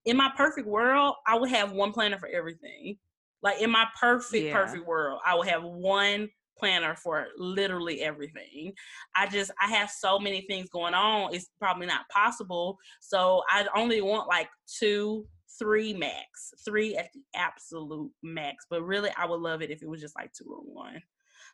in 0.06 0.16
my 0.16 0.30
perfect 0.37 0.66
world, 0.66 1.14
I 1.26 1.38
would 1.38 1.50
have 1.50 1.73
one 1.73 1.92
planner 1.92 2.18
for 2.18 2.28
everything. 2.28 2.96
Like, 3.42 3.61
in 3.61 3.70
my 3.70 3.87
perfect, 4.00 4.44
yeah. 4.44 4.52
perfect 4.54 4.87
world, 4.87 5.20
I 5.25 5.34
would 5.34 5.49
have 5.49 5.64
one 5.64 6.30
planner 6.64 6.97
for 6.97 7.26
literally 7.37 8.00
everything. 8.00 8.73
I 9.14 9.26
just 9.26 9.50
I 9.61 9.68
have 9.68 9.90
so 9.90 10.18
many 10.18 10.47
things 10.49 10.71
going 10.71 10.94
on. 10.94 11.35
It's 11.35 11.50
probably 11.61 11.87
not 11.87 12.09
possible. 12.09 12.78
So 13.00 13.42
I 13.50 13.66
only 13.76 14.00
want 14.00 14.28
like 14.28 14.49
two 14.66 15.26
three 15.59 15.92
max, 15.92 16.54
three 16.64 16.97
at 16.97 17.11
the 17.12 17.21
absolute 17.37 18.11
max. 18.23 18.64
But 18.71 18.83
really, 18.83 19.11
I 19.18 19.26
would 19.26 19.40
love 19.40 19.61
it 19.61 19.71
if 19.71 19.83
it 19.83 19.88
was 19.88 20.00
just 20.00 20.16
like 20.16 20.33
two 20.33 20.47
or 20.49 20.61
one. 20.61 21.02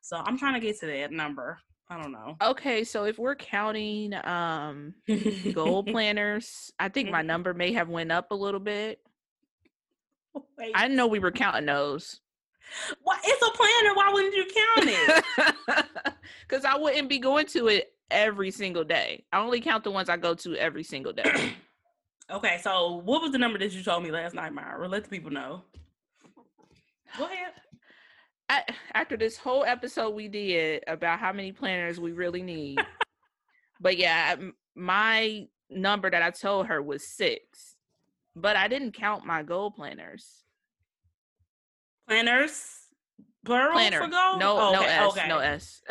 So 0.01 0.17
I'm 0.17 0.39
trying 0.39 0.55
to 0.55 0.61
get 0.61 0.79
to 0.81 0.87
that 0.87 1.11
number. 1.11 1.59
I 1.89 2.01
don't 2.01 2.13
know. 2.13 2.37
Okay, 2.41 2.85
so 2.85 3.03
if 3.03 3.19
we're 3.19 3.35
counting 3.35 4.15
um 4.15 4.95
goal 5.53 5.83
planners, 5.85 6.73
I 6.79 6.89
think 6.89 7.11
my 7.11 7.19
mm-hmm. 7.19 7.27
number 7.27 7.53
may 7.53 7.73
have 7.73 7.89
went 7.89 8.13
up 8.13 8.31
a 8.31 8.37
little 8.37 8.61
bit. 8.61 9.01
Wait. 10.57 10.71
I 10.73 10.87
know 10.87 11.09
we 11.09 11.19
were 11.19 11.33
counting 11.33 11.67
those. 11.67 12.21
Why 13.03 13.19
it's 13.25 13.43
a 13.43 13.51
planner? 13.57 13.95
Why 13.95 14.11
wouldn't 14.13 14.35
you 14.35 14.45
count 14.45 14.89
it? 14.89 16.15
Because 16.49 16.65
I 16.65 16.77
wouldn't 16.77 17.09
be 17.09 17.19
going 17.19 17.47
to 17.47 17.69
it 17.69 17.93
every 18.11 18.51
single 18.51 18.83
day. 18.83 19.25
I 19.33 19.41
only 19.41 19.61
count 19.61 19.85
the 19.85 19.93
ones 19.93 20.09
I 20.09 20.17
go 20.17 20.35
to 20.35 20.57
every 20.57 20.83
single 20.83 21.13
day. 21.13 21.53
Okay, 22.31 22.61
so 22.63 23.03
what 23.05 23.23
was 23.23 23.33
the 23.33 23.39
number 23.39 23.59
that 23.59 23.73
you 23.73 23.83
told 23.83 24.05
me 24.05 24.13
last 24.13 24.37
night, 24.37 24.53
Myra? 24.53 24.87
Let 24.87 25.03
the 25.03 25.11
people 25.11 25.33
know. 25.33 25.63
Go 27.19 27.25
ahead. 27.25 27.55
I, 28.49 28.63
after 28.95 29.17
this 29.17 29.37
whole 29.37 29.65
episode 29.65 30.11
we 30.11 30.29
did 30.29 30.85
about 30.87 31.19
how 31.19 31.33
many 31.33 31.51
planners 31.51 31.99
we 31.99 32.13
really 32.13 32.43
need, 32.43 32.79
but 33.81 33.97
yeah, 33.97 34.37
my 34.77 35.49
number 35.69 36.09
that 36.09 36.23
I 36.23 36.31
told 36.31 36.67
her 36.67 36.81
was 36.81 37.05
six, 37.05 37.75
but 38.37 38.55
I 38.55 38.69
didn't 38.69 38.93
count 38.93 39.27
my 39.27 39.43
goal 39.43 39.73
planners. 39.73 40.45
Planners, 42.09 42.81
plural 43.45 43.73
Planner. 43.73 44.03
for 44.03 44.09
goals? 44.09 44.39
No, 44.39 44.59
oh, 44.59 44.73
no 44.73 44.81
okay, 44.81 44.91
S, 44.91 45.13
okay. 45.13 45.29
no 45.29 45.39
S. 45.39 45.83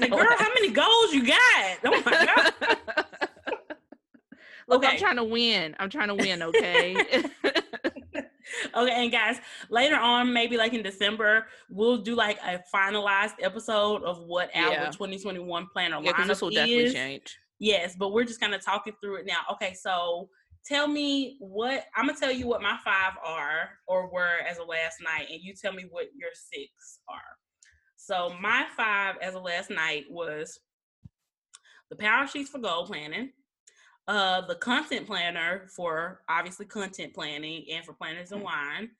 no 0.00 0.08
girl, 0.08 0.26
S. 0.32 0.40
how 0.40 0.54
many 0.54 0.70
goals 0.70 1.12
you 1.12 1.26
got? 1.26 1.78
Oh 1.84 2.02
my 2.04 2.26
god. 2.26 2.76
Look, 4.68 4.84
okay. 4.84 4.92
I'm 4.92 4.98
trying 4.98 5.16
to 5.16 5.24
win. 5.24 5.74
I'm 5.78 5.88
trying 5.88 6.08
to 6.08 6.14
win, 6.14 6.42
okay? 6.42 6.96
okay, 8.74 9.02
and 9.02 9.10
guys, 9.10 9.38
later 9.70 9.96
on, 9.96 10.30
maybe 10.30 10.58
like 10.58 10.74
in 10.74 10.82
December, 10.82 11.46
we'll 11.70 11.96
do 11.98 12.14
like 12.14 12.38
a 12.46 12.62
finalized 12.74 13.34
episode 13.40 14.02
of 14.02 14.20
what 14.24 14.50
yeah. 14.54 14.84
our 14.84 14.92
2021 14.92 15.68
planner 15.72 15.98
yeah, 16.02 16.12
lineup 16.12 16.26
this 16.26 16.42
will 16.42 16.50
is. 16.50 16.54
definitely 16.56 16.92
change. 16.92 17.38
Yes, 17.58 17.96
but 17.98 18.12
we're 18.12 18.24
just 18.24 18.40
kind 18.40 18.54
of 18.54 18.62
talking 18.62 18.92
through 19.00 19.16
it 19.16 19.26
now. 19.26 19.38
Okay, 19.52 19.74
so 19.74 20.28
tell 20.64 20.88
me 20.88 21.36
what 21.40 21.84
I'm 21.96 22.06
gonna 22.06 22.18
tell 22.18 22.32
you 22.32 22.46
what 22.46 22.62
my 22.62 22.78
five 22.84 23.14
are 23.24 23.70
or 23.86 24.10
were 24.10 24.38
as 24.48 24.58
of 24.58 24.68
last 24.68 24.96
night, 25.02 25.28
and 25.30 25.40
you 25.42 25.54
tell 25.54 25.72
me 25.72 25.86
what 25.90 26.06
your 26.14 26.30
six 26.34 27.00
are. 27.08 27.36
So 27.96 28.34
my 28.40 28.66
five 28.76 29.16
as 29.20 29.34
of 29.34 29.42
last 29.42 29.70
night 29.70 30.04
was 30.08 30.58
the 31.90 31.96
power 31.96 32.26
sheets 32.26 32.50
for 32.50 32.58
goal 32.58 32.86
planning, 32.86 33.30
uh, 34.06 34.42
the 34.42 34.54
content 34.56 35.06
planner 35.06 35.68
for 35.74 36.22
obviously 36.28 36.66
content 36.66 37.14
planning 37.14 37.64
and 37.72 37.84
for 37.84 37.92
planners 37.92 38.32
and 38.32 38.42
mm-hmm. 38.42 38.78
wine. 38.78 38.90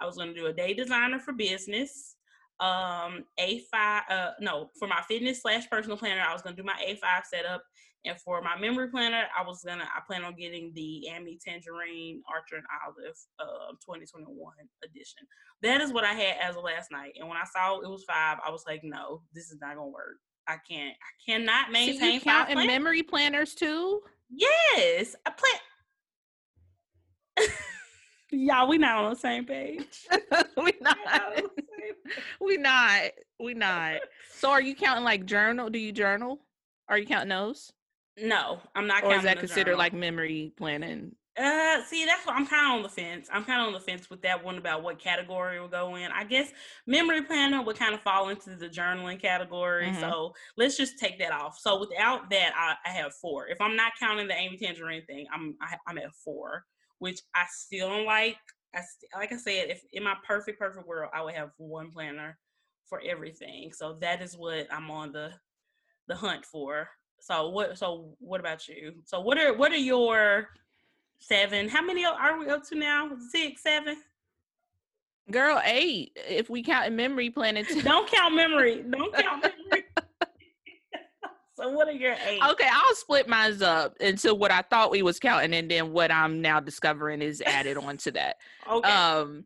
I 0.00 0.06
was 0.06 0.16
to 0.16 0.34
do 0.34 0.46
a 0.46 0.52
day 0.52 0.74
designer 0.74 1.18
for 1.18 1.32
business. 1.32 2.16
Um, 2.60 3.24
A5, 3.40 3.62
uh, 4.10 4.30
no, 4.40 4.70
for 4.78 4.88
my 4.88 5.00
fitness 5.08 5.42
slash 5.42 5.68
personal 5.70 5.96
planner, 5.96 6.20
I 6.20 6.32
was 6.32 6.42
to 6.42 6.52
do 6.52 6.62
my 6.62 6.74
A5 6.86 7.24
setup. 7.24 7.62
And 8.08 8.18
for 8.18 8.40
my 8.40 8.58
memory 8.58 8.88
planner, 8.88 9.24
I 9.38 9.46
was 9.46 9.62
gonna, 9.62 9.84
I 9.84 10.00
plan 10.06 10.24
on 10.24 10.34
getting 10.34 10.72
the 10.74 11.08
Amy 11.08 11.38
Tangerine 11.44 12.22
Archer 12.26 12.56
and 12.56 12.64
Olive 12.86 13.16
uh, 13.38 13.72
2021 13.84 14.54
edition. 14.82 15.26
That 15.62 15.82
is 15.82 15.92
what 15.92 16.04
I 16.04 16.14
had 16.14 16.36
as 16.42 16.56
of 16.56 16.64
last 16.64 16.90
night. 16.90 17.12
And 17.18 17.28
when 17.28 17.36
I 17.36 17.44
saw 17.44 17.78
it 17.80 17.88
was 17.88 18.04
five, 18.08 18.38
I 18.44 18.50
was 18.50 18.64
like, 18.66 18.80
no, 18.82 19.20
this 19.34 19.50
is 19.50 19.58
not 19.60 19.76
gonna 19.76 19.88
work. 19.88 20.16
I 20.46 20.56
can't, 20.66 20.96
I 20.96 21.30
cannot 21.30 21.70
maintain. 21.70 22.00
So 22.00 22.06
you 22.06 22.20
count 22.20 22.48
in 22.48 22.66
memory 22.66 23.02
planners 23.02 23.54
too? 23.54 24.00
Yes, 24.30 25.14
I 25.26 25.32
plan. 27.36 27.48
Y'all, 28.30 28.68
we 28.68 28.78
not 28.78 29.04
on 29.04 29.10
the 29.10 29.18
same 29.18 29.44
page. 29.44 30.06
we 30.56 30.72
not. 30.80 30.96
we 32.40 32.56
not. 32.56 33.02
We 33.40 33.54
not. 33.54 34.00
So, 34.34 34.50
are 34.50 34.60
you 34.60 34.74
counting 34.74 35.04
like 35.04 35.24
journal? 35.24 35.70
Do 35.70 35.78
you 35.78 35.92
journal? 35.92 36.40
Are 36.88 36.98
you 36.98 37.06
counting 37.06 37.28
those? 37.28 37.72
No, 38.22 38.60
I'm 38.74 38.86
not. 38.86 39.04
Or 39.04 39.14
is 39.14 39.22
that 39.22 39.38
considered 39.38 39.76
like 39.76 39.92
memory 39.92 40.52
planning? 40.56 41.14
Uh, 41.38 41.84
see, 41.84 42.04
that's 42.04 42.26
what 42.26 42.34
I'm 42.34 42.46
kind 42.46 42.66
of 42.66 42.76
on 42.78 42.82
the 42.82 42.88
fence. 42.88 43.28
I'm 43.32 43.44
kind 43.44 43.60
of 43.60 43.68
on 43.68 43.72
the 43.72 43.80
fence 43.80 44.10
with 44.10 44.20
that 44.22 44.42
one 44.42 44.58
about 44.58 44.82
what 44.82 44.98
category 44.98 45.56
it 45.56 45.60
will 45.60 45.68
go 45.68 45.94
in. 45.94 46.10
I 46.10 46.24
guess 46.24 46.50
memory 46.86 47.22
planner 47.22 47.62
would 47.62 47.78
kind 47.78 47.94
of 47.94 48.00
fall 48.00 48.30
into 48.30 48.56
the 48.56 48.68
journaling 48.68 49.22
category. 49.22 49.86
Mm-hmm. 49.86 50.00
So 50.00 50.34
let's 50.56 50.76
just 50.76 50.98
take 50.98 51.16
that 51.20 51.30
off. 51.30 51.56
So 51.60 51.78
without 51.78 52.28
that, 52.30 52.52
I, 52.56 52.74
I, 52.84 52.92
have 52.92 53.14
four. 53.14 53.46
If 53.46 53.60
I'm 53.60 53.76
not 53.76 53.92
counting 54.00 54.26
the 54.26 54.34
Amy 54.34 54.56
Tangerine 54.56 55.04
thing, 55.06 55.26
I'm 55.32 55.54
I, 55.60 55.74
am 55.74 55.78
i 55.86 55.90
am 55.92 55.98
at 55.98 56.12
four, 56.12 56.64
which 56.98 57.20
I 57.36 57.44
still 57.48 57.88
don't 57.88 58.06
like. 58.06 58.36
I 58.74 58.80
st- 58.80 59.12
like 59.14 59.32
I 59.32 59.36
said, 59.36 59.70
if 59.70 59.82
in 59.92 60.02
my 60.02 60.16
perfect 60.26 60.58
perfect 60.58 60.88
world, 60.88 61.10
I 61.14 61.22
would 61.22 61.34
have 61.34 61.50
one 61.56 61.92
planner 61.92 62.36
for 62.86 63.00
everything. 63.06 63.72
So 63.72 63.96
that 64.00 64.22
is 64.22 64.36
what 64.36 64.66
I'm 64.72 64.90
on 64.90 65.12
the 65.12 65.30
the 66.08 66.16
hunt 66.16 66.44
for. 66.44 66.88
So 67.20 67.48
what? 67.48 67.78
So 67.78 68.16
what 68.18 68.40
about 68.40 68.68
you? 68.68 68.94
So 69.04 69.20
what 69.20 69.38
are 69.38 69.56
what 69.56 69.72
are 69.72 69.76
your 69.76 70.48
seven. 71.20 71.68
How 71.68 71.82
many 71.82 72.04
are 72.04 72.38
we 72.38 72.48
up 72.48 72.64
to 72.68 72.74
now? 72.74 73.10
Six, 73.30 73.62
seven? 73.62 73.96
Girl, 75.30 75.60
eight. 75.64 76.12
If 76.16 76.48
we 76.48 76.62
count 76.62 76.86
in 76.86 76.96
memory 76.96 77.30
planning. 77.30 77.64
Don't 77.82 78.10
count 78.10 78.34
memory. 78.34 78.84
Don't 78.90 79.14
count 79.14 79.42
memory. 79.42 79.84
so 81.54 81.70
what 81.70 81.88
are 81.88 81.92
your 81.92 82.16
eight? 82.26 82.40
Okay, 82.42 82.68
I'll 82.70 82.94
split 82.94 83.28
mine 83.28 83.62
up 83.62 83.94
into 84.00 84.34
what 84.34 84.50
I 84.50 84.62
thought 84.62 84.90
we 84.90 85.02
was 85.02 85.18
counting, 85.18 85.54
and 85.54 85.70
then 85.70 85.92
what 85.92 86.10
I'm 86.10 86.40
now 86.40 86.60
discovering 86.60 87.20
is 87.20 87.42
added 87.42 87.76
on 87.76 87.98
to 87.98 88.12
that. 88.12 88.36
okay. 88.70 88.90
Um, 88.90 89.44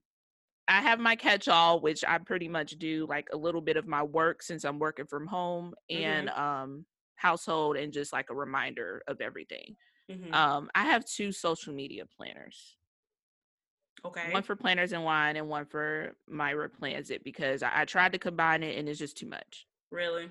I 0.69 0.81
have 0.81 1.01
my 1.01 1.17
catch-all, 1.17 1.81
which 1.81 2.05
I 2.07 2.19
pretty 2.19 2.49
much 2.49 2.79
do 2.79 3.07
like 3.09 3.29
a 3.33 3.37
little 3.37 3.61
bit 3.61 3.77
of 3.77 3.89
my 3.89 4.05
work 4.05 4.43
since 4.43 4.65
I'm 4.65 4.79
working 4.79 5.07
from 5.07 5.27
home, 5.27 5.75
and 5.91 6.29
mm-hmm. 6.29 6.41
um, 6.41 6.87
household, 7.23 7.77
and 7.77 7.93
just 7.93 8.13
like 8.13 8.31
a 8.31 8.35
reminder 8.35 9.03
of 9.07 9.21
everything. 9.21 9.77
Mm-hmm. 10.11 10.35
Um, 10.35 10.69
I 10.75 10.85
have 10.85 11.05
two 11.05 11.31
social 11.31 11.73
media 11.73 12.05
planners. 12.17 12.77
Okay. 14.05 14.33
One 14.33 14.43
for 14.43 14.57
planners 14.57 14.93
and 14.93 15.05
wine 15.05 15.37
and 15.37 15.49
one 15.49 15.65
for 15.65 16.17
Myra 16.29 16.69
plans 16.69 17.11
it 17.11 17.23
because 17.23 17.63
I, 17.63 17.83
I 17.83 17.85
tried 17.85 18.13
to 18.13 18.19
combine 18.19 18.65
it 18.65 18.77
and 18.77 18.89
it's 18.89 18.99
just 18.99 19.17
too 19.17 19.29
much. 19.29 19.67
Really? 19.93 20.29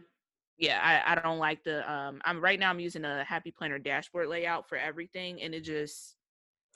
Yeah, 0.57 0.79
I, 0.83 1.13
I 1.13 1.15
don't 1.15 1.39
like 1.39 1.63
the 1.63 1.89
um 1.89 2.21
I'm 2.25 2.41
right 2.41 2.59
now 2.59 2.69
I'm 2.69 2.81
using 2.81 3.05
a 3.05 3.23
happy 3.23 3.51
planner 3.51 3.79
dashboard 3.79 4.27
layout 4.27 4.67
for 4.67 4.77
everything 4.77 5.41
and 5.41 5.55
it 5.55 5.61
just 5.61 6.17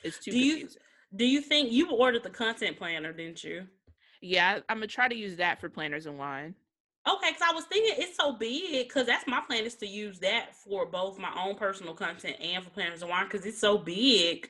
it's 0.04 0.20
too 0.20 0.32
do 0.32 0.38
confusing. 0.38 0.80
you 1.12 1.18
do 1.18 1.26
you 1.26 1.42
think 1.42 1.72
you 1.72 1.92
ordered 1.92 2.24
the 2.24 2.30
content 2.30 2.78
planner, 2.78 3.12
didn't 3.12 3.44
you? 3.44 3.68
Yeah, 4.22 4.60
I'm 4.70 4.78
gonna 4.78 4.88
try 4.88 5.08
to 5.08 5.16
use 5.16 5.36
that 5.38 5.60
for 5.60 5.70
planners 5.70 6.06
and 6.06 6.18
wine. 6.18 6.56
Okay, 7.08 7.30
because 7.30 7.48
I 7.48 7.54
was 7.54 7.66
thinking 7.66 7.94
it's 7.98 8.18
so 8.18 8.34
big 8.34 8.88
because 8.88 9.06
that's 9.06 9.28
my 9.28 9.40
plan 9.42 9.64
is 9.64 9.76
to 9.76 9.88
use 9.88 10.20
that 10.20 10.56
for 10.56 10.88
both 10.88 11.20
my 11.20 11.32
own 11.40 11.56
personal 11.56 11.94
content 11.94 12.38
and 12.42 12.64
for 12.64 12.72
planners 12.72 13.02
and 13.02 13.12
wine 13.12 13.26
because 13.26 13.46
it's 13.46 13.60
so 13.60 13.78
big. 13.78 14.50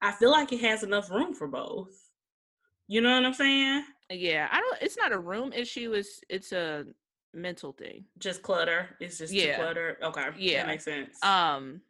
I 0.00 0.12
feel 0.12 0.30
like 0.30 0.52
it 0.52 0.60
has 0.60 0.84
enough 0.84 1.10
room 1.10 1.34
for 1.34 1.48
both. 1.48 2.10
You 2.86 3.00
know 3.00 3.12
what 3.12 3.24
I'm 3.24 3.34
saying? 3.34 3.84
Yeah, 4.10 4.46
I 4.52 4.60
don't. 4.60 4.78
It's 4.80 4.96
not 4.96 5.10
a 5.10 5.18
room 5.18 5.52
issue. 5.52 5.94
It's 5.94 6.20
it's 6.28 6.52
a 6.52 6.84
mental 7.34 7.72
thing. 7.72 8.04
Just 8.18 8.42
clutter. 8.42 8.90
It's 9.00 9.18
just 9.18 9.32
yeah. 9.32 9.56
clutter. 9.56 9.98
Okay. 10.00 10.28
Yeah, 10.38 10.58
that 10.58 10.68
makes 10.68 10.84
sense. 10.84 11.22
Um, 11.24 11.80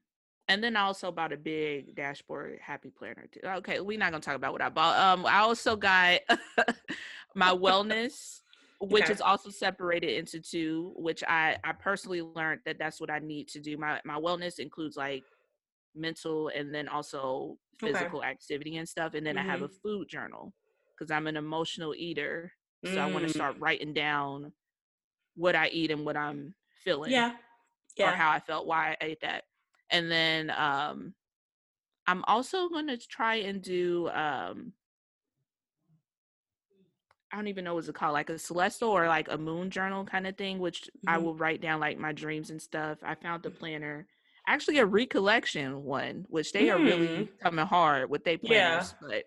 and 0.48 0.64
then 0.64 0.76
I 0.76 0.83
also 0.83 1.12
bought 1.12 1.33
a 1.33 1.37
big 1.37 1.94
dashboard 1.94 2.59
happy 2.62 2.88
planner 2.88 3.26
too. 3.31 3.40
Okay, 3.44 3.81
we're 3.81 3.98
not 3.98 4.12
gonna 4.12 4.22
talk 4.22 4.37
about 4.37 4.52
what 4.52 4.62
I 4.62 4.70
bought. 4.70 4.98
Um, 4.98 5.26
I 5.26 5.38
also 5.38 5.76
got 5.76 6.20
my 7.35 7.50
wellness 7.50 8.40
which 8.80 9.04
okay. 9.04 9.12
is 9.12 9.20
also 9.20 9.48
separated 9.48 10.16
into 10.16 10.40
two 10.40 10.92
which 10.96 11.24
i 11.28 11.56
i 11.64 11.72
personally 11.72 12.20
learned 12.20 12.60
that 12.66 12.78
that's 12.78 13.00
what 13.00 13.10
i 13.10 13.18
need 13.18 13.48
to 13.48 13.60
do 13.60 13.76
my 13.76 14.00
my 14.04 14.18
wellness 14.18 14.58
includes 14.58 14.96
like 14.96 15.22
mental 15.94 16.50
and 16.54 16.74
then 16.74 16.88
also 16.88 17.56
physical 17.78 18.18
okay. 18.18 18.28
activity 18.28 18.76
and 18.76 18.88
stuff 18.88 19.14
and 19.14 19.26
then 19.26 19.36
mm-hmm. 19.36 19.48
i 19.48 19.50
have 19.50 19.62
a 19.62 19.68
mm-hmm. 19.68 19.88
food 19.88 20.08
journal 20.08 20.52
because 20.96 21.10
i'm 21.10 21.26
an 21.26 21.36
emotional 21.36 21.94
eater 21.96 22.52
so 22.84 22.92
mm. 22.92 22.98
i 22.98 23.10
want 23.10 23.26
to 23.26 23.32
start 23.32 23.56
writing 23.58 23.94
down 23.94 24.52
what 25.36 25.54
i 25.54 25.68
eat 25.68 25.90
and 25.90 26.04
what 26.04 26.16
i'm 26.16 26.54
feeling 26.84 27.10
yeah 27.10 27.32
yeah 27.96 28.12
or 28.12 28.14
how 28.14 28.30
i 28.30 28.38
felt 28.38 28.66
why 28.66 28.90
i 28.90 28.96
ate 29.04 29.20
that 29.22 29.44
and 29.90 30.10
then 30.10 30.50
um 30.50 31.14
i'm 32.06 32.22
also 32.24 32.68
going 32.68 32.86
to 32.86 32.98
try 32.98 33.36
and 33.36 33.62
do 33.62 34.08
um 34.10 34.72
I 37.37 37.38
don't 37.38 37.49
even 37.49 37.64
know 37.64 37.75
what's 37.75 37.87
it 37.87 37.94
called, 37.94 38.14
like 38.14 38.31
a 38.31 38.38
celestial 38.38 38.88
or 38.88 39.09
like 39.09 39.31
a 39.31 39.37
moon 39.37 39.68
journal 39.68 40.07
kind 40.07 40.27
of 40.27 40.38
thing, 40.38 40.59
which 40.59 40.85
mm-hmm. 40.85 41.11
I 41.11 41.18
will 41.18 41.35
write 41.35 41.61
down 41.61 41.81
like 41.81 41.99
my 41.99 42.12
dreams 42.12 42.49
and 42.49 42.62
stuff. 42.62 42.96
I 43.03 43.14
found 43.14 43.42
the 43.42 43.51
planner, 43.51 44.07
actually 44.49 44.79
a 44.79 44.87
recollection 44.87 45.85
one, 45.85 46.25
which 46.31 46.53
they 46.53 46.68
mm. 46.68 46.75
are 46.75 46.79
really 46.79 47.09
mm. 47.09 47.29
coming 47.38 47.66
hard 47.66 48.09
with 48.09 48.25
they 48.25 48.38
planners. 48.38 48.94
Yeah. 49.03 49.09
But 49.09 49.25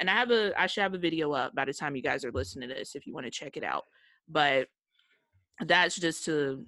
and 0.00 0.10
I 0.10 0.14
have 0.14 0.32
a 0.32 0.60
I 0.60 0.66
should 0.66 0.82
have 0.82 0.94
a 0.94 0.98
video 0.98 1.30
up 1.30 1.54
by 1.54 1.64
the 1.64 1.72
time 1.72 1.94
you 1.94 2.02
guys 2.02 2.24
are 2.24 2.32
listening 2.32 2.70
to 2.70 2.74
this 2.74 2.96
if 2.96 3.06
you 3.06 3.14
want 3.14 3.26
to 3.26 3.30
check 3.30 3.56
it 3.56 3.62
out. 3.62 3.84
But 4.28 4.66
that's 5.60 5.94
just 5.94 6.24
to 6.24 6.64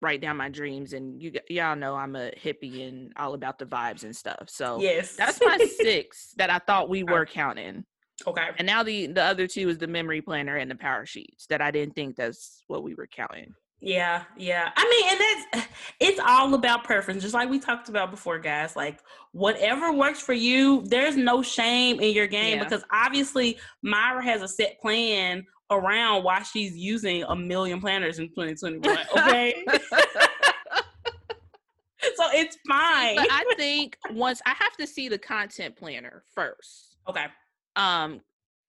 write 0.00 0.20
down 0.20 0.36
my 0.36 0.50
dreams 0.50 0.92
and 0.92 1.20
you 1.20 1.32
y'all 1.48 1.74
know 1.74 1.96
I'm 1.96 2.14
a 2.14 2.30
hippie 2.30 2.86
and 2.86 3.12
all 3.16 3.34
about 3.34 3.58
the 3.58 3.66
vibes 3.66 4.04
and 4.04 4.14
stuff. 4.14 4.44
So 4.46 4.80
yes, 4.80 5.16
that's 5.16 5.40
my 5.40 5.58
six 5.80 6.32
that 6.36 6.48
I 6.48 6.60
thought 6.60 6.88
we 6.88 7.02
were 7.02 7.26
counting. 7.26 7.84
Okay. 8.26 8.48
And 8.58 8.66
now 8.66 8.82
the 8.82 9.06
the 9.08 9.22
other 9.22 9.46
two 9.46 9.68
is 9.68 9.78
the 9.78 9.86
memory 9.86 10.22
planner 10.22 10.56
and 10.56 10.70
the 10.70 10.74
power 10.74 11.04
sheets 11.04 11.46
that 11.46 11.60
I 11.60 11.70
didn't 11.70 11.94
think 11.94 12.16
that's 12.16 12.64
what 12.66 12.82
we 12.82 12.94
were 12.94 13.06
counting. 13.06 13.54
Yeah, 13.80 14.22
yeah. 14.38 14.70
I 14.74 14.88
mean, 14.88 15.10
and 15.10 15.20
that's 15.54 15.68
it's 16.00 16.20
all 16.20 16.54
about 16.54 16.84
preference, 16.84 17.22
just 17.22 17.34
like 17.34 17.50
we 17.50 17.58
talked 17.58 17.88
about 17.88 18.10
before, 18.10 18.38
guys. 18.38 18.74
Like 18.74 19.00
whatever 19.32 19.92
works 19.92 20.20
for 20.20 20.32
you, 20.32 20.82
there's 20.86 21.16
no 21.16 21.42
shame 21.42 22.00
in 22.00 22.14
your 22.14 22.26
game 22.26 22.58
yeah. 22.58 22.64
because 22.64 22.82
obviously 22.90 23.58
Myra 23.82 24.24
has 24.24 24.42
a 24.42 24.48
set 24.48 24.80
plan 24.80 25.44
around 25.70 26.22
why 26.22 26.42
she's 26.42 26.76
using 26.76 27.24
a 27.24 27.36
million 27.36 27.80
planners 27.80 28.18
in 28.18 28.28
2021. 28.28 28.98
Okay. 29.18 29.64
so 32.14 32.24
it's 32.32 32.56
fine. 32.68 33.16
But 33.16 33.28
I 33.30 33.44
think 33.56 33.98
once 34.10 34.40
I 34.46 34.50
have 34.50 34.76
to 34.78 34.86
see 34.86 35.08
the 35.08 35.18
content 35.18 35.76
planner 35.76 36.22
first. 36.34 36.96
Okay 37.08 37.26
um 37.76 38.20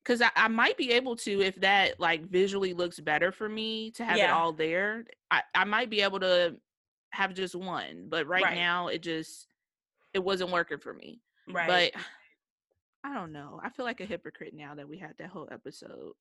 because 0.03 0.21
I, 0.21 0.29
I, 0.37 0.47
might 0.47 0.77
be 0.77 0.91
able 0.91 1.17
to 1.17 1.41
if 1.41 1.55
that 1.57 1.99
like 1.99 2.29
visually 2.29 2.73
looks 2.73 2.97
better 2.99 3.31
for 3.31 3.49
me 3.49 3.91
to 3.91 4.05
have 4.05 4.17
yeah. 4.17 4.31
it 4.31 4.33
all 4.33 4.53
there 4.53 5.05
I, 5.29 5.41
I 5.53 5.65
might 5.65 5.89
be 5.89 6.01
able 6.01 6.21
to 6.21 6.55
have 7.11 7.33
just 7.33 7.55
one 7.55 8.05
but 8.07 8.27
right, 8.27 8.43
right, 8.43 8.55
now 8.55 8.87
it 8.87 9.01
just 9.01 9.47
it 10.13 10.23
wasn't 10.23 10.51
working 10.51 10.79
for 10.79 10.93
me. 10.93 11.19
Right. 11.49 11.91
But 11.93 12.01
i 13.03 13.13
don't 13.13 13.31
know 13.31 13.61
i 13.63 13.69
feel 13.69 13.85
like 13.85 14.01
a 14.01 14.05
hypocrite 14.05 14.53
now 14.55 14.73
that 14.75 14.89
we 14.89 14.97
had 14.97 15.13
that 15.19 15.29
whole 15.29 15.47
episode. 15.51 16.13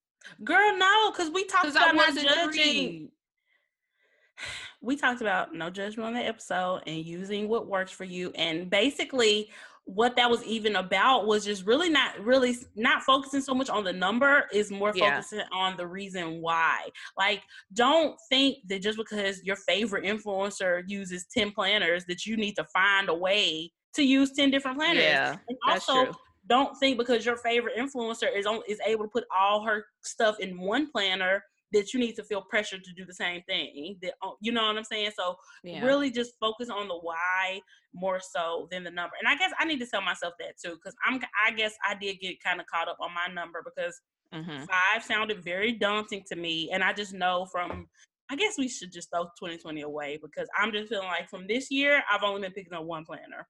Girl 0.45 0.77
no 0.77 1.11
because 1.11 1.31
we 1.31 1.45
talked 1.45 1.69
about 1.69 1.95
not 1.95 2.15
judging 2.15 3.11
we 4.81 4.97
talked 4.97 5.21
about 5.21 5.55
no 5.55 5.71
judgment 5.71 6.07
on 6.07 6.15
the 6.15 6.21
episode 6.21 6.83
and 6.87 7.05
using 7.05 7.49
what 7.49 7.67
works 7.67 7.93
for 7.93 8.05
you 8.05 8.31
and 8.35 8.71
basically 8.71 9.51
what 9.87 10.17
that 10.17 10.29
was 10.29 10.43
even 10.45 10.77
about 10.77 11.29
was 11.29 11.45
just 11.45 11.65
really 11.65 11.89
not 11.89 12.19
really 12.21 12.57
not 12.75 13.03
focusing 13.03 13.41
so 13.41 13.55
much 13.55 13.71
on 13.71 13.85
the 13.85 13.93
number 13.93 14.47
is 14.53 14.71
more 14.73 14.93
yeah. 14.95 15.15
focusing 15.15 15.41
on 15.53 15.77
the 15.77 15.87
reason 15.87 16.43
why 16.43 16.89
like 17.17 17.43
don't 17.73 18.17
think 18.29 18.57
that 18.69 18.83
just 18.83 18.99
because 18.99 19.43
your 19.45 19.57
favorite 19.57 20.05
influencer 20.05 20.83
uses 20.89 21.27
10 21.33 21.53
planners 21.53 22.05
that 22.07 22.27
you 22.27 22.37
need 22.37 22.55
to 22.55 22.65
find 22.65 23.09
a 23.09 23.15
way 23.15 23.71
to 23.95 24.03
use 24.03 24.33
10 24.33 24.51
different 24.51 24.77
planners 24.77 25.05
yeah 25.05 25.37
and 25.49 25.59
also 25.69 26.13
don't 26.49 26.77
think 26.79 26.99
because 26.99 27.25
your 27.25 27.37
favorite 27.37 27.77
influencer 27.77 28.27
is 28.35 28.45
on 28.45 28.61
is 28.69 28.81
able 28.85 29.05
to 29.05 29.11
put 29.11 29.25
all 29.37 29.65
her 29.65 29.85
stuff 30.03 30.41
in 30.41 30.61
one 30.61 30.91
planner 30.91 31.43
that 31.77 31.93
you 31.93 32.01
need 32.01 32.17
to 32.17 32.25
feel 32.25 32.41
pressure 32.41 32.79
to 32.79 32.93
do 32.93 33.05
the 33.05 33.13
same 33.13 33.43
thing. 33.43 33.99
That 34.01 34.15
uh, 34.23 34.31
you 34.41 34.51
know 34.51 34.67
what 34.67 34.77
I'm 34.77 34.85
saying? 34.85 35.11
So 35.17 35.37
yeah. 35.63 35.85
really 35.85 36.11
just 36.11 36.33
focus 36.41 36.71
on 36.71 36.89
the 36.89 36.95
why 36.95 37.61
more 37.95 38.19
so 38.21 38.67
than 38.71 38.83
the 38.83 38.91
number. 38.91 39.15
And 39.21 39.29
I 39.29 39.37
guess 39.37 39.53
I 39.59 39.65
need 39.67 39.79
to 39.81 39.87
tell 39.87 40.01
myself 40.01 40.35
that 40.41 40.59
too, 40.63 40.77
because 40.77 40.95
I'm 41.07 41.21
I 41.47 41.53
guess 41.53 41.75
I 41.87 41.95
did 41.95 42.19
get 42.21 42.43
kind 42.43 42.61
of 42.61 42.67
caught 42.67 42.89
up 42.89 42.97
on 43.01 43.11
my 43.15 43.33
number 43.33 43.63
because 43.63 44.01
mm-hmm. 44.35 44.65
five 44.65 45.05
sounded 45.05 45.45
very 45.45 45.73
daunting 45.73 46.25
to 46.29 46.37
me, 46.37 46.71
and 46.73 46.83
I 46.83 46.93
just 46.93 47.13
know 47.13 47.47
from. 47.47 47.87
I 48.29 48.35
guess 48.35 48.59
we 48.59 48.67
should 48.67 48.93
just 48.93 49.09
throw 49.13 49.23
2020 49.39 49.83
away 49.83 50.19
because 50.21 50.49
I'm 50.59 50.73
just 50.73 50.89
feeling 50.89 51.07
like 51.07 51.31
from 51.31 51.47
this 51.47 51.71
year 51.71 52.03
I've 52.11 52.25
only 52.25 52.41
been 52.41 52.51
picking 52.51 52.73
up 52.73 52.83
one 52.83 53.05
planner. 53.05 53.47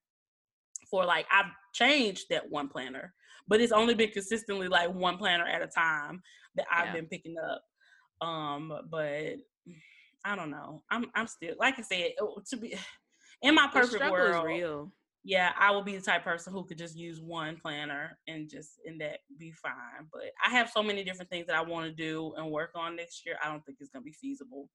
For 0.90 1.02
like 1.02 1.26
I've 1.32 1.50
changed 1.72 2.26
that 2.28 2.50
one 2.50 2.68
planner, 2.68 3.14
but 3.48 3.62
it's 3.62 3.72
only 3.72 3.94
been 3.94 4.10
consistently 4.10 4.68
like 4.68 4.92
one 4.92 5.16
planner 5.16 5.46
at 5.46 5.62
a 5.62 5.66
time 5.66 6.20
that 6.56 6.66
I've 6.70 6.86
yeah. 6.86 6.92
been 6.92 7.06
picking 7.06 7.36
up. 7.38 7.62
Um, 8.20 8.72
but 8.90 9.36
I 10.24 10.36
don't 10.36 10.50
know. 10.50 10.82
I'm 10.90 11.06
I'm 11.14 11.26
still 11.26 11.54
like 11.58 11.78
I 11.78 11.82
said 11.82 12.12
oh, 12.20 12.38
to 12.50 12.56
be 12.56 12.76
in 13.42 13.54
my 13.54 13.68
perfect 13.72 14.10
world. 14.10 14.46
real. 14.46 14.92
Yeah, 15.24 15.50
I 15.58 15.72
will 15.72 15.82
be 15.82 15.96
the 15.96 16.02
type 16.02 16.22
person 16.22 16.52
who 16.52 16.64
could 16.64 16.78
just 16.78 16.96
use 16.96 17.20
one 17.20 17.56
planner 17.56 18.16
and 18.28 18.48
just 18.48 18.74
in 18.84 18.96
that 18.98 19.18
be 19.38 19.50
fine. 19.50 20.06
But 20.12 20.30
I 20.44 20.50
have 20.50 20.70
so 20.70 20.84
many 20.84 21.02
different 21.02 21.30
things 21.30 21.48
that 21.48 21.56
I 21.56 21.62
want 21.62 21.86
to 21.86 21.92
do 21.92 22.32
and 22.36 22.48
work 22.50 22.70
on 22.76 22.94
next 22.94 23.26
year. 23.26 23.36
I 23.44 23.50
don't 23.50 23.64
think 23.66 23.78
it's 23.80 23.90
gonna 23.90 24.04
be 24.04 24.12
feasible. 24.12 24.68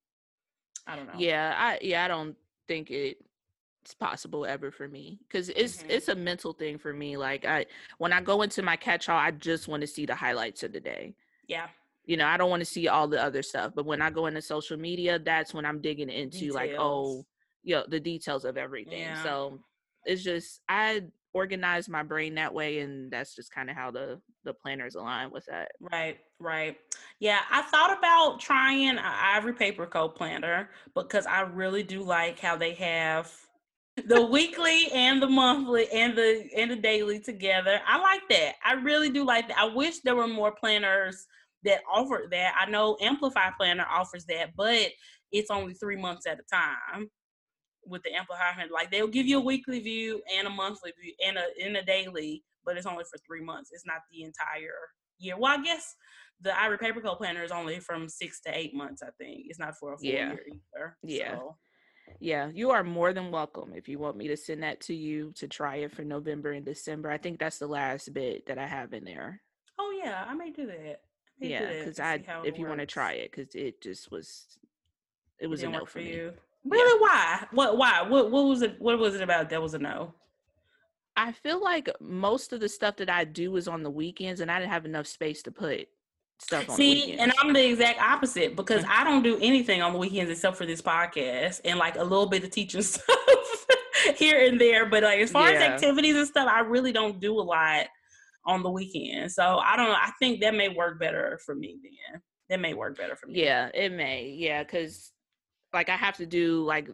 I 0.85 0.97
don't 0.97 1.07
know. 1.07 1.13
Yeah, 1.17 1.55
I 1.57 1.79
yeah 1.81 2.03
I 2.03 2.07
don't 2.09 2.35
think 2.67 2.91
it 2.91 3.17
it's 3.83 3.93
possible 3.93 4.45
ever 4.45 4.71
for 4.71 4.87
me 4.87 5.19
because 5.27 5.49
it's 5.49 5.77
mm-hmm. 5.77 5.89
it's 5.89 6.07
a 6.07 6.15
mental 6.15 6.53
thing 6.53 6.77
for 6.77 6.93
me 6.93 7.17
like 7.17 7.45
i 7.45 7.65
when 7.97 8.13
i 8.13 8.21
go 8.21 8.43
into 8.43 8.61
my 8.61 8.75
catch 8.75 9.09
all 9.09 9.17
i 9.17 9.31
just 9.31 9.67
want 9.67 9.81
to 9.81 9.87
see 9.87 10.05
the 10.05 10.13
highlights 10.13 10.61
of 10.61 10.71
the 10.71 10.79
day 10.79 11.15
yeah 11.47 11.67
you 12.05 12.17
know, 12.17 12.25
I 12.25 12.37
don't 12.37 12.49
want 12.49 12.61
to 12.61 12.65
see 12.65 12.87
all 12.87 13.07
the 13.07 13.21
other 13.21 13.43
stuff. 13.43 13.73
But 13.75 13.85
when 13.85 14.01
I 14.01 14.09
go 14.09 14.25
into 14.25 14.41
social 14.41 14.77
media, 14.77 15.19
that's 15.19 15.53
when 15.53 15.65
I'm 15.65 15.81
digging 15.81 16.09
into 16.09 16.39
details. 16.39 16.55
like, 16.55 16.71
oh, 16.77 17.25
you 17.63 17.75
know, 17.75 17.85
the 17.87 17.99
details 17.99 18.43
of 18.45 18.57
everything. 18.57 19.01
Yeah. 19.01 19.23
So 19.23 19.59
it's 20.05 20.23
just 20.23 20.61
I 20.67 21.03
organize 21.33 21.87
my 21.87 22.03
brain 22.03 22.35
that 22.35 22.53
way 22.53 22.79
and 22.79 23.11
that's 23.11 23.35
just 23.35 23.51
kind 23.53 23.69
of 23.69 23.75
how 23.75 23.89
the 23.89 24.19
the 24.43 24.53
planners 24.53 24.95
align 24.95 25.31
with 25.31 25.45
that 25.45 25.71
right 25.79 26.17
right 26.39 26.77
yeah 27.19 27.39
i 27.49 27.61
thought 27.61 27.97
about 27.97 28.39
trying 28.39 28.89
an 28.89 28.99
ivory 28.99 29.53
paper 29.53 29.85
coat 29.85 30.15
planner 30.15 30.69
because 30.93 31.25
i 31.27 31.41
really 31.41 31.83
do 31.83 32.03
like 32.03 32.37
how 32.39 32.55
they 32.55 32.73
have 32.73 33.31
the 34.07 34.21
weekly 34.21 34.87
and 34.93 35.21
the 35.21 35.27
monthly 35.27 35.89
and 35.91 36.17
the 36.17 36.49
and 36.55 36.71
the 36.71 36.75
daily 36.75 37.19
together 37.19 37.79
i 37.87 37.97
like 37.97 38.27
that 38.29 38.55
i 38.65 38.73
really 38.73 39.09
do 39.09 39.23
like 39.23 39.47
that 39.47 39.57
i 39.57 39.65
wish 39.65 39.99
there 39.99 40.15
were 40.15 40.27
more 40.27 40.51
planners 40.51 41.27
that 41.63 41.81
offer 41.91 42.23
that. 42.31 42.55
I 42.59 42.69
know 42.69 42.97
Amplify 43.01 43.51
Planner 43.57 43.85
offers 43.89 44.25
that, 44.25 44.55
but 44.55 44.89
it's 45.31 45.51
only 45.51 45.73
three 45.73 45.97
months 45.97 46.25
at 46.27 46.39
a 46.39 46.43
time 46.53 47.07
with 47.85 48.03
the 48.03 48.13
Amplify 48.13 48.53
Planner. 48.53 48.71
Like 48.71 48.91
they'll 48.91 49.07
give 49.07 49.27
you 49.27 49.39
a 49.39 49.43
weekly 49.43 49.79
view 49.79 50.21
and 50.37 50.47
a 50.47 50.51
monthly 50.51 50.91
view 51.01 51.13
and 51.25 51.37
a 51.37 51.45
in 51.57 51.75
a 51.75 51.83
daily, 51.83 52.43
but 52.65 52.77
it's 52.77 52.85
only 52.85 53.03
for 53.03 53.17
three 53.25 53.43
months. 53.43 53.69
It's 53.73 53.85
not 53.85 54.01
the 54.11 54.23
entire 54.23 54.73
year. 55.19 55.37
Well, 55.37 55.57
I 55.59 55.63
guess 55.63 55.95
the 56.41 56.59
Ivory 56.59 56.77
Paper 56.77 57.01
Co 57.01 57.15
planner 57.15 57.43
is 57.43 57.51
only 57.51 57.79
from 57.79 58.09
six 58.09 58.41
to 58.41 58.57
eight 58.57 58.73
months. 58.73 59.01
I 59.03 59.09
think 59.17 59.45
it's 59.47 59.59
not 59.59 59.77
for 59.77 59.93
a 59.93 59.97
full 59.97 60.09
yeah. 60.09 60.31
year 60.31 60.45
either. 60.47 60.97
Yeah. 61.03 61.37
So. 61.37 61.57
Yeah, 62.19 62.49
you 62.53 62.71
are 62.71 62.83
more 62.83 63.13
than 63.13 63.31
welcome 63.31 63.71
if 63.73 63.87
you 63.87 63.97
want 63.97 64.17
me 64.17 64.27
to 64.27 64.35
send 64.35 64.63
that 64.63 64.81
to 64.81 64.93
you 64.93 65.31
to 65.35 65.47
try 65.47 65.77
it 65.77 65.93
for 65.93 66.03
November 66.03 66.51
and 66.51 66.65
December. 66.65 67.09
I 67.09 67.17
think 67.17 67.39
that's 67.39 67.57
the 67.57 67.67
last 67.67 68.13
bit 68.13 68.47
that 68.47 68.57
I 68.57 68.67
have 68.67 68.93
in 68.93 69.05
there. 69.05 69.41
Oh 69.79 70.01
yeah, 70.03 70.25
I 70.27 70.33
may 70.33 70.51
do 70.51 70.65
that. 70.67 70.99
May 71.41 71.49
yeah, 71.49 71.67
because 71.67 71.99
I 71.99 72.23
if 72.45 72.59
you 72.59 72.67
want 72.67 72.79
to 72.79 72.85
try 72.85 73.13
it, 73.13 73.31
because 73.31 73.55
it 73.55 73.81
just 73.81 74.11
was, 74.11 74.45
it 75.39 75.47
was 75.47 75.63
it 75.63 75.67
a 75.67 75.69
no 75.71 75.85
for 75.85 75.97
me. 75.97 76.13
You. 76.13 76.33
Really? 76.63 76.99
Yeah. 77.01 77.07
Why? 77.07 77.47
What? 77.51 77.77
Why? 77.77 78.01
What? 78.03 78.31
What 78.31 78.45
was 78.45 78.61
it? 78.61 78.79
What 78.79 78.99
was 78.99 79.15
it 79.15 79.21
about 79.21 79.49
that 79.49 79.61
was 79.61 79.73
a 79.73 79.79
no? 79.79 80.13
I 81.17 81.31
feel 81.31 81.61
like 81.61 81.89
most 81.99 82.53
of 82.53 82.59
the 82.59 82.69
stuff 82.69 82.95
that 82.97 83.09
I 83.09 83.23
do 83.23 83.55
is 83.55 83.67
on 83.67 83.81
the 83.81 83.89
weekends, 83.89 84.39
and 84.39 84.51
I 84.51 84.59
didn't 84.59 84.71
have 84.71 84.85
enough 84.85 85.07
space 85.07 85.41
to 85.43 85.51
put 85.51 85.87
stuff 86.37 86.69
on 86.69 86.75
See, 86.75 87.17
and 87.17 87.33
I'm 87.39 87.53
the 87.53 87.69
exact 87.69 87.99
opposite 87.99 88.55
because 88.55 88.83
mm-hmm. 88.83 89.01
I 89.01 89.03
don't 89.03 89.23
do 89.23 89.39
anything 89.41 89.81
on 89.81 89.93
the 89.93 89.99
weekends 89.99 90.31
except 90.31 90.57
for 90.57 90.67
this 90.67 90.81
podcast 90.81 91.61
and 91.65 91.79
like 91.79 91.95
a 91.95 92.03
little 92.03 92.27
bit 92.27 92.43
of 92.43 92.51
teaching 92.51 92.81
stuff 92.83 93.65
here 94.15 94.45
and 94.45 94.61
there. 94.61 94.85
But 94.85 95.01
like 95.01 95.19
as 95.19 95.31
far 95.31 95.51
yeah. 95.51 95.57
as 95.57 95.63
activities 95.63 96.15
and 96.15 96.27
stuff, 96.27 96.47
I 96.47 96.59
really 96.59 96.91
don't 96.91 97.19
do 97.19 97.39
a 97.39 97.41
lot 97.41 97.87
on 98.45 98.63
the 98.63 98.69
weekend. 98.69 99.31
So 99.31 99.57
I 99.57 99.75
don't 99.75 99.89
know. 99.89 99.95
I 99.95 100.11
think 100.19 100.41
that 100.41 100.55
may 100.55 100.69
work 100.69 100.99
better 100.99 101.39
for 101.45 101.55
me 101.55 101.77
then. 101.83 102.21
That 102.49 102.59
may 102.59 102.73
work 102.73 102.97
better 102.97 103.15
for 103.15 103.27
me. 103.27 103.43
Yeah, 103.43 103.69
it 103.73 103.91
may. 103.91 104.35
Yeah, 104.37 104.63
because 104.63 105.11
like 105.73 105.89
I 105.89 105.95
have 105.95 106.17
to 106.17 106.25
do 106.25 106.63
like 106.63 106.89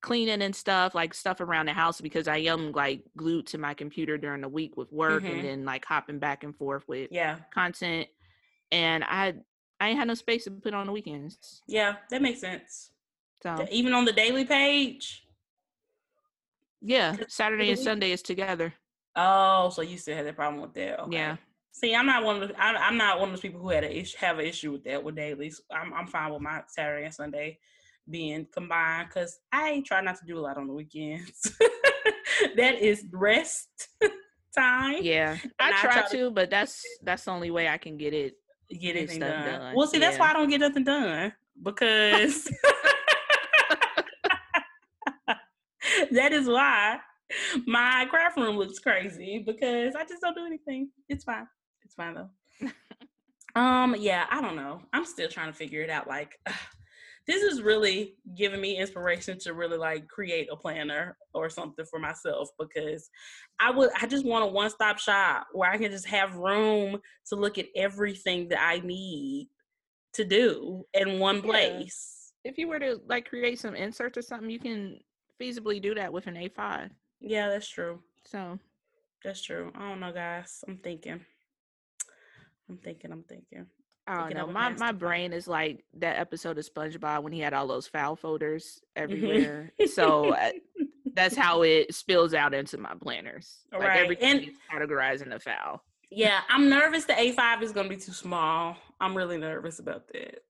cleaning 0.00 0.42
and 0.42 0.54
stuff, 0.54 0.94
like 0.94 1.14
stuff 1.14 1.40
around 1.40 1.66
the 1.66 1.72
house 1.72 2.00
because 2.00 2.28
I 2.28 2.38
am 2.38 2.72
like 2.72 3.02
glued 3.16 3.46
to 3.48 3.58
my 3.58 3.74
computer 3.74 4.16
during 4.16 4.42
the 4.42 4.48
week 4.48 4.76
with 4.76 4.92
work 4.92 5.22
mm-hmm. 5.22 5.34
and 5.34 5.44
then 5.44 5.64
like 5.64 5.84
hopping 5.84 6.18
back 6.18 6.44
and 6.44 6.56
forth 6.56 6.84
with 6.86 7.08
yeah 7.10 7.38
content. 7.52 8.06
And 8.70 9.02
I 9.04 9.34
I 9.80 9.88
ain't 9.88 9.98
had 9.98 10.08
no 10.08 10.14
space 10.14 10.44
to 10.44 10.50
put 10.50 10.74
on 10.74 10.86
the 10.86 10.92
weekends. 10.92 11.62
Yeah, 11.66 11.96
that 12.10 12.22
makes 12.22 12.40
sense. 12.40 12.90
So 13.42 13.66
even 13.70 13.94
on 13.94 14.04
the 14.04 14.12
daily 14.12 14.44
page. 14.44 15.24
Yeah, 16.80 17.16
Saturday 17.28 17.70
and 17.70 17.78
Sunday 17.78 18.12
is 18.12 18.22
together. 18.22 18.72
Oh, 19.20 19.68
so 19.70 19.82
you 19.82 19.98
still 19.98 20.16
had 20.16 20.26
that 20.26 20.36
problem 20.36 20.62
with 20.62 20.74
that? 20.74 21.00
Okay. 21.00 21.16
Yeah. 21.16 21.36
See, 21.72 21.94
I'm 21.94 22.06
not 22.06 22.24
one 22.24 22.42
of 22.42 22.48
the, 22.48 22.60
I, 22.60 22.88
am 22.88 22.96
not 22.96 23.18
one 23.18 23.28
of 23.28 23.32
those 23.34 23.40
people 23.40 23.60
who 23.60 23.68
had 23.68 23.84
a 23.84 23.98
issue, 23.98 24.16
have 24.18 24.38
an 24.38 24.46
issue 24.46 24.72
with 24.72 24.84
that 24.84 25.02
with 25.02 25.16
dailies. 25.16 25.60
I'm 25.70 25.92
I'm 25.92 26.06
fine 26.06 26.32
with 26.32 26.40
my 26.40 26.62
Saturday 26.68 27.04
and 27.04 27.14
Sunday 27.14 27.58
being 28.08 28.46
combined 28.52 29.08
because 29.08 29.38
I 29.52 29.82
try 29.84 30.00
not 30.00 30.18
to 30.20 30.26
do 30.26 30.38
a 30.38 30.40
lot 30.40 30.56
on 30.56 30.66
the 30.66 30.72
weekends. 30.72 31.52
that 32.56 32.80
is 32.80 33.04
rest 33.12 33.88
time. 34.56 34.98
Yeah, 35.02 35.36
I, 35.58 35.68
I 35.68 35.80
try, 35.80 36.00
try, 36.00 36.08
to, 36.10 36.30
but 36.30 36.50
that's 36.50 36.82
that's 37.02 37.24
the 37.24 37.32
only 37.32 37.50
way 37.50 37.68
I 37.68 37.78
can 37.78 37.96
get 37.96 38.14
it 38.14 38.34
get 38.70 38.96
anything 38.96 39.20
done. 39.20 39.46
done. 39.46 39.74
Well, 39.76 39.86
see, 39.86 39.98
yeah. 39.98 40.06
that's 40.06 40.18
why 40.18 40.30
I 40.30 40.32
don't 40.32 40.48
get 40.48 40.60
nothing 40.60 40.84
done 40.84 41.32
because 41.62 42.44
that 46.10 46.32
is 46.32 46.46
why 46.46 46.98
my 47.66 48.06
craft 48.10 48.36
room 48.36 48.56
looks 48.56 48.78
crazy 48.78 49.42
because 49.44 49.94
I 49.94 50.04
just 50.04 50.22
don't 50.22 50.34
do 50.34 50.46
anything. 50.46 50.90
It's 51.08 51.24
fine. 51.24 51.46
It's 51.84 51.94
fine 51.94 52.14
though. 52.14 52.70
um, 53.60 53.96
yeah, 53.98 54.26
I 54.30 54.40
don't 54.40 54.56
know. 54.56 54.82
I'm 54.92 55.04
still 55.04 55.28
trying 55.28 55.48
to 55.48 55.56
figure 55.56 55.82
it 55.82 55.90
out. 55.90 56.08
Like, 56.08 56.38
this 57.26 57.42
is 57.42 57.60
really 57.60 58.14
giving 58.36 58.60
me 58.60 58.78
inspiration 58.78 59.38
to 59.38 59.52
really 59.52 59.76
like 59.76 60.08
create 60.08 60.48
a 60.50 60.56
planner 60.56 61.16
or 61.34 61.50
something 61.50 61.84
for 61.84 61.98
myself 61.98 62.48
because 62.58 63.10
I 63.60 63.70
would 63.70 63.90
I 64.00 64.06
just 64.06 64.24
want 64.24 64.44
a 64.44 64.48
one-stop 64.48 64.98
shop 64.98 65.46
where 65.52 65.70
I 65.70 65.76
can 65.76 65.90
just 65.90 66.06
have 66.06 66.36
room 66.36 66.98
to 67.28 67.36
look 67.36 67.58
at 67.58 67.66
everything 67.76 68.48
that 68.48 68.60
I 68.60 68.78
need 68.78 69.48
to 70.14 70.24
do 70.24 70.84
in 70.94 71.18
one 71.18 71.42
place. 71.42 72.32
Yeah. 72.44 72.52
If 72.52 72.58
you 72.58 72.66
were 72.66 72.78
to 72.78 73.00
like 73.06 73.28
create 73.28 73.58
some 73.58 73.74
inserts 73.74 74.16
or 74.16 74.22
something, 74.22 74.48
you 74.48 74.58
can 74.58 74.98
feasibly 75.40 75.82
do 75.82 75.94
that 75.94 76.12
with 76.12 76.26
an 76.28 76.34
A5. 76.34 76.90
Yeah, 77.20 77.48
that's 77.48 77.68
true. 77.68 78.00
So 78.24 78.58
that's 79.24 79.42
true. 79.42 79.72
I 79.74 79.88
don't 79.88 80.00
know, 80.00 80.12
guys. 80.12 80.64
I'm 80.66 80.78
thinking. 80.78 81.20
I'm 82.68 82.78
thinking. 82.78 83.12
I'm 83.12 83.22
thinking. 83.22 83.66
I 84.06 84.20
don't 84.20 84.34
know. 84.34 84.46
My 84.46 84.70
my 84.70 84.92
brain 84.92 85.32
is 85.32 85.46
like 85.46 85.84
that 85.98 86.18
episode 86.18 86.58
of 86.58 86.66
SpongeBob 86.66 87.22
when 87.22 87.32
he 87.32 87.40
had 87.40 87.52
all 87.52 87.66
those 87.66 87.86
file 87.86 88.16
folders 88.16 88.80
mm-hmm. 88.96 89.04
everywhere. 89.04 89.72
so 89.92 90.32
uh, 90.34 90.50
that's 91.14 91.36
how 91.36 91.62
it 91.62 91.94
spills 91.94 92.32
out 92.32 92.54
into 92.54 92.78
my 92.78 92.94
planners. 93.00 93.64
Like 93.72 93.82
right. 93.82 94.00
everything 94.00 94.30
and, 94.30 94.48
is 94.48 94.56
categorized 94.72 95.22
in 95.22 95.30
the 95.30 95.38
file. 95.38 95.82
Yeah, 96.10 96.40
I'm 96.48 96.70
nervous 96.70 97.04
the 97.04 97.12
A5 97.12 97.62
is 97.62 97.72
gonna 97.72 97.88
be 97.88 97.96
too 97.96 98.12
small. 98.12 98.76
I'm 99.00 99.16
really 99.16 99.36
nervous 99.36 99.78
about 99.78 100.08
that. 100.12 100.42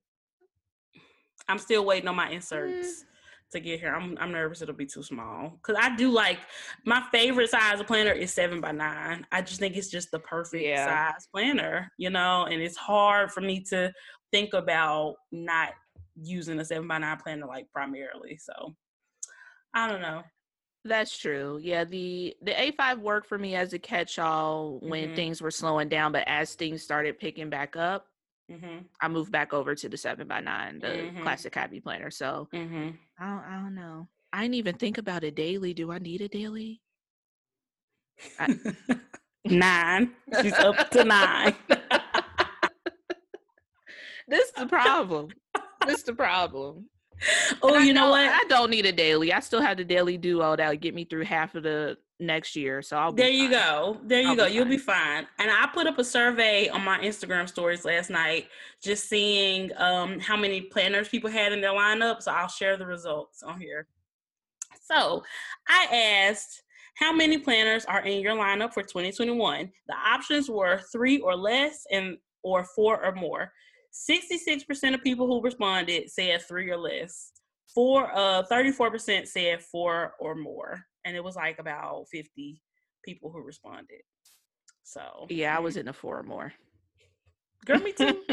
I'm 1.48 1.58
still 1.58 1.84
waiting 1.84 2.08
on 2.08 2.16
my 2.16 2.30
inserts. 2.30 3.02
Mm 3.02 3.04
to 3.52 3.60
get 3.60 3.80
here. 3.80 3.94
I'm 3.94 4.16
I'm 4.20 4.32
nervous 4.32 4.62
it'll 4.62 4.74
be 4.74 4.86
too 4.86 5.02
small 5.02 5.58
because 5.60 5.76
I 5.80 5.94
do 5.96 6.10
like 6.10 6.38
my 6.84 7.02
favorite 7.12 7.50
size 7.50 7.80
of 7.80 7.86
planner 7.86 8.12
is 8.12 8.32
seven 8.32 8.60
by 8.60 8.72
nine. 8.72 9.26
I 9.32 9.42
just 9.42 9.60
think 9.60 9.76
it's 9.76 9.90
just 9.90 10.10
the 10.10 10.18
perfect 10.20 10.64
yeah. 10.64 11.12
size 11.12 11.28
planner, 11.32 11.90
you 11.98 12.10
know. 12.10 12.44
And 12.44 12.60
it's 12.62 12.76
hard 12.76 13.32
for 13.32 13.40
me 13.40 13.60
to 13.70 13.92
think 14.30 14.54
about 14.54 15.16
not 15.32 15.70
using 16.20 16.58
a 16.60 16.64
seven 16.64 16.88
by 16.88 16.98
nine 16.98 17.18
planner 17.18 17.46
like 17.46 17.70
primarily. 17.72 18.38
So 18.38 18.74
I 19.74 19.88
don't 19.88 20.02
know. 20.02 20.22
That's 20.84 21.16
true. 21.16 21.58
Yeah, 21.62 21.84
the 21.84 22.34
the 22.42 22.52
A5 22.52 23.00
worked 23.00 23.26
for 23.26 23.38
me 23.38 23.54
as 23.54 23.72
a 23.72 23.78
catch-all 23.78 24.78
when 24.80 25.06
mm-hmm. 25.06 25.16
things 25.16 25.42
were 25.42 25.50
slowing 25.50 25.88
down, 25.88 26.12
but 26.12 26.24
as 26.26 26.54
things 26.54 26.82
started 26.82 27.18
picking 27.18 27.50
back 27.50 27.76
up, 27.76 28.06
Mm-hmm. 28.50 28.78
I 29.00 29.08
moved 29.08 29.30
back 29.30 29.52
over 29.52 29.74
to 29.74 29.88
the 29.88 29.96
seven 29.96 30.26
by 30.26 30.40
nine, 30.40 30.78
the 30.78 30.88
mm-hmm. 30.88 31.22
classic 31.22 31.52
copy 31.52 31.80
planner. 31.80 32.10
So 32.10 32.48
mm-hmm. 32.52 32.90
I 33.18 33.26
don't, 33.26 33.44
I 33.44 33.62
don't 33.62 33.74
know. 33.74 34.08
I 34.32 34.42
didn't 34.42 34.54
even 34.54 34.76
think 34.76 34.98
about 34.98 35.24
a 35.24 35.30
daily. 35.30 35.74
Do 35.74 35.90
I 35.92 35.98
need 35.98 36.20
a 36.20 36.28
daily? 36.28 36.80
I, 38.38 38.54
nine. 39.44 40.12
She's 40.40 40.52
up 40.54 40.90
to 40.90 41.04
nine. 41.04 41.54
this 44.28 44.46
is 44.46 44.52
the 44.56 44.66
problem. 44.66 45.28
this 45.86 45.98
is 45.98 46.04
the 46.04 46.14
problem. 46.14 46.86
Oh, 47.62 47.78
you 47.78 47.92
know, 47.92 48.04
know, 48.04 48.10
what? 48.10 48.28
I 48.30 48.44
don't 48.48 48.70
need 48.70 48.86
a 48.86 48.92
daily. 48.92 49.32
I 49.32 49.40
still 49.40 49.60
have 49.60 49.76
the 49.76 49.84
Daily 49.84 50.16
Duo 50.16 50.42
all 50.42 50.56
that'll 50.56 50.76
get 50.76 50.94
me 50.94 51.04
through 51.04 51.24
half 51.24 51.54
of 51.54 51.64
the 51.64 51.96
next 52.20 52.56
year. 52.56 52.82
So 52.82 52.96
I'll 52.96 53.12
there 53.12 53.28
you 53.28 53.50
go. 53.50 53.98
There 54.04 54.20
you 54.20 54.30
I'll 54.30 54.36
go. 54.36 54.46
Be 54.46 54.52
You'll 54.54 54.64
be 54.66 54.78
fine. 54.78 55.26
And 55.38 55.50
I 55.50 55.68
put 55.72 55.86
up 55.86 55.98
a 55.98 56.04
survey 56.04 56.68
on 56.68 56.84
my 56.84 56.98
Instagram 56.98 57.48
stories 57.48 57.84
last 57.84 58.10
night, 58.10 58.48
just 58.82 59.08
seeing 59.08 59.70
um, 59.76 60.18
how 60.20 60.36
many 60.36 60.62
planners 60.62 61.08
people 61.08 61.30
had 61.30 61.52
in 61.52 61.60
their 61.60 61.72
lineup. 61.72 62.22
So 62.22 62.32
I'll 62.32 62.48
share 62.48 62.76
the 62.76 62.86
results 62.86 63.42
on 63.42 63.60
here. 63.60 63.86
So 64.82 65.22
I 65.68 65.86
asked 66.28 66.62
how 66.94 67.12
many 67.12 67.38
planners 67.38 67.84
are 67.84 68.00
in 68.00 68.20
your 68.20 68.34
lineup 68.34 68.74
for 68.74 68.82
2021. 68.82 69.70
The 69.86 69.94
options 69.94 70.50
were 70.50 70.80
three 70.90 71.20
or 71.20 71.36
less 71.36 71.86
and 71.92 72.16
or 72.42 72.64
four 72.64 73.04
or 73.04 73.12
more. 73.12 73.52
66% 73.92 74.94
of 74.94 75.02
people 75.02 75.26
who 75.26 75.42
responded 75.42 76.10
said 76.10 76.42
three 76.42 76.70
or 76.70 76.76
less. 76.76 77.32
Four 77.74 78.10
uh 78.14 78.42
34% 78.50 79.28
said 79.28 79.62
four 79.62 80.14
or 80.18 80.34
more 80.34 80.84
and 81.08 81.16
it 81.16 81.24
was 81.24 81.36
like 81.36 81.58
about 81.58 82.06
50 82.12 82.60
people 83.02 83.30
who 83.30 83.40
responded. 83.40 84.02
So 84.84 85.26
yeah, 85.30 85.56
I 85.56 85.60
was 85.60 85.76
in 85.76 85.88
a 85.88 85.92
four 85.92 86.18
or 86.18 86.22
more. 86.22 86.52
Girl, 87.64 87.80
me 87.80 87.92
too. 87.92 88.22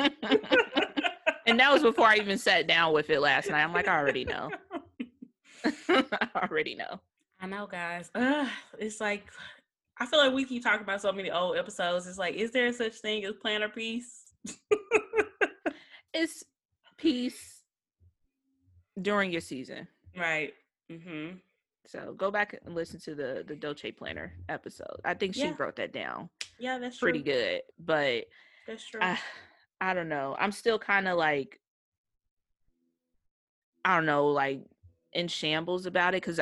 and 1.48 1.60
that 1.60 1.72
was 1.72 1.82
before 1.82 2.08
I 2.08 2.18
even 2.18 2.38
sat 2.38 2.68
down 2.68 2.94
with 2.94 3.10
it 3.10 3.22
last 3.22 3.50
night. 3.50 3.64
I'm 3.64 3.74
like, 3.74 3.88
I 3.88 3.98
already 3.98 4.26
know. 4.26 4.52
I 5.90 6.30
already 6.36 6.76
know. 6.76 7.00
I 7.40 7.48
know, 7.48 7.66
guys. 7.66 8.12
Uh, 8.14 8.48
it's 8.78 9.02
like 9.02 9.24
I 9.98 10.06
feel 10.06 10.20
like 10.20 10.34
we 10.34 10.44
keep 10.44 10.64
talking 10.64 10.84
about 10.84 11.02
so 11.02 11.12
many 11.12 11.32
old 11.32 11.58
episodes. 11.58 12.06
It's 12.08 12.18
like, 12.18 12.36
is 12.36 12.52
there 12.52 12.72
such 12.74 12.96
thing 12.96 13.24
as 13.24 13.34
planner 13.42 13.70
peace? 13.70 14.24
it's 16.14 16.44
peace 16.98 17.62
during 19.02 19.32
your 19.32 19.42
season. 19.42 19.88
Right. 20.18 20.54
Mm-hmm. 20.92 21.38
So 21.88 22.14
go 22.18 22.32
back 22.32 22.58
and 22.66 22.76
listen 22.76 23.00
to 23.02 23.16
the 23.16 23.44
the 23.48 23.56
Dolce 23.56 23.92
Planner 23.92 24.34
episode. 24.50 25.00
I 25.04 25.14
think 25.14 25.36
she 25.36 25.42
yeah. 25.42 25.52
broke 25.52 25.76
that 25.76 25.94
down. 25.94 26.30
Yeah, 26.60 26.78
that's 26.80 26.98
pretty 26.98 27.22
true. 27.22 27.34
good. 27.34 27.62
But 27.80 28.26
that's 28.68 28.88
true. 28.88 29.02
I, 29.02 29.20
I 29.80 29.94
don't 29.94 30.10
know. 30.10 30.36
I'm 30.40 30.52
still 30.52 30.80
kind 30.80 31.08
of 31.08 31.18
like 31.18 31.60
I 33.84 33.96
don't 33.96 34.06
know, 34.06 34.28
like 34.28 34.62
in 35.14 35.28
shambles 35.28 35.86
about 35.86 36.14
it 36.14 36.24
because 36.24 36.40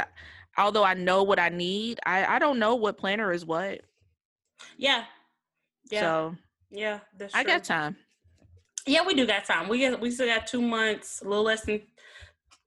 although 0.58 0.84
I 0.84 0.94
know 0.94 1.24
what 1.24 1.40
I 1.40 1.50
need, 1.50 2.00
I 2.06 2.26
I 2.26 2.40
don't 2.40 2.60
know 2.60 2.76
what 2.76 2.98
planner 2.98 3.32
is 3.32 3.46
what. 3.46 3.82
Yeah. 4.78 5.04
Yeah. 5.92 6.02
So 6.02 6.36
yeah, 6.72 7.00
that's 7.18 7.34
true. 7.34 7.42
I 7.42 7.44
got 7.44 7.64
time. 7.64 7.98
Yeah, 8.86 9.06
we 9.06 9.14
do 9.14 9.26
got 9.26 9.46
time. 9.46 9.68
We 9.68 9.88
got 9.88 10.00
we 10.00 10.12
still 10.12 10.28
got 10.28 10.48
two 10.48 10.62
months, 10.62 11.22
a 11.22 11.28
little 11.28 11.44
less 11.44 11.62
than 11.62 11.82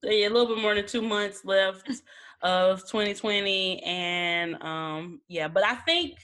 a 0.05 0.29
little 0.29 0.47
bit 0.47 0.63
more 0.63 0.75
than 0.75 0.87
two 0.87 1.03
months 1.03 1.45
left 1.45 1.91
of 2.43 2.81
2020 2.83 3.83
and 3.83 4.63
um 4.63 5.21
yeah 5.29 5.49
but 5.49 5.65
i 5.65 5.75
think 5.75 6.15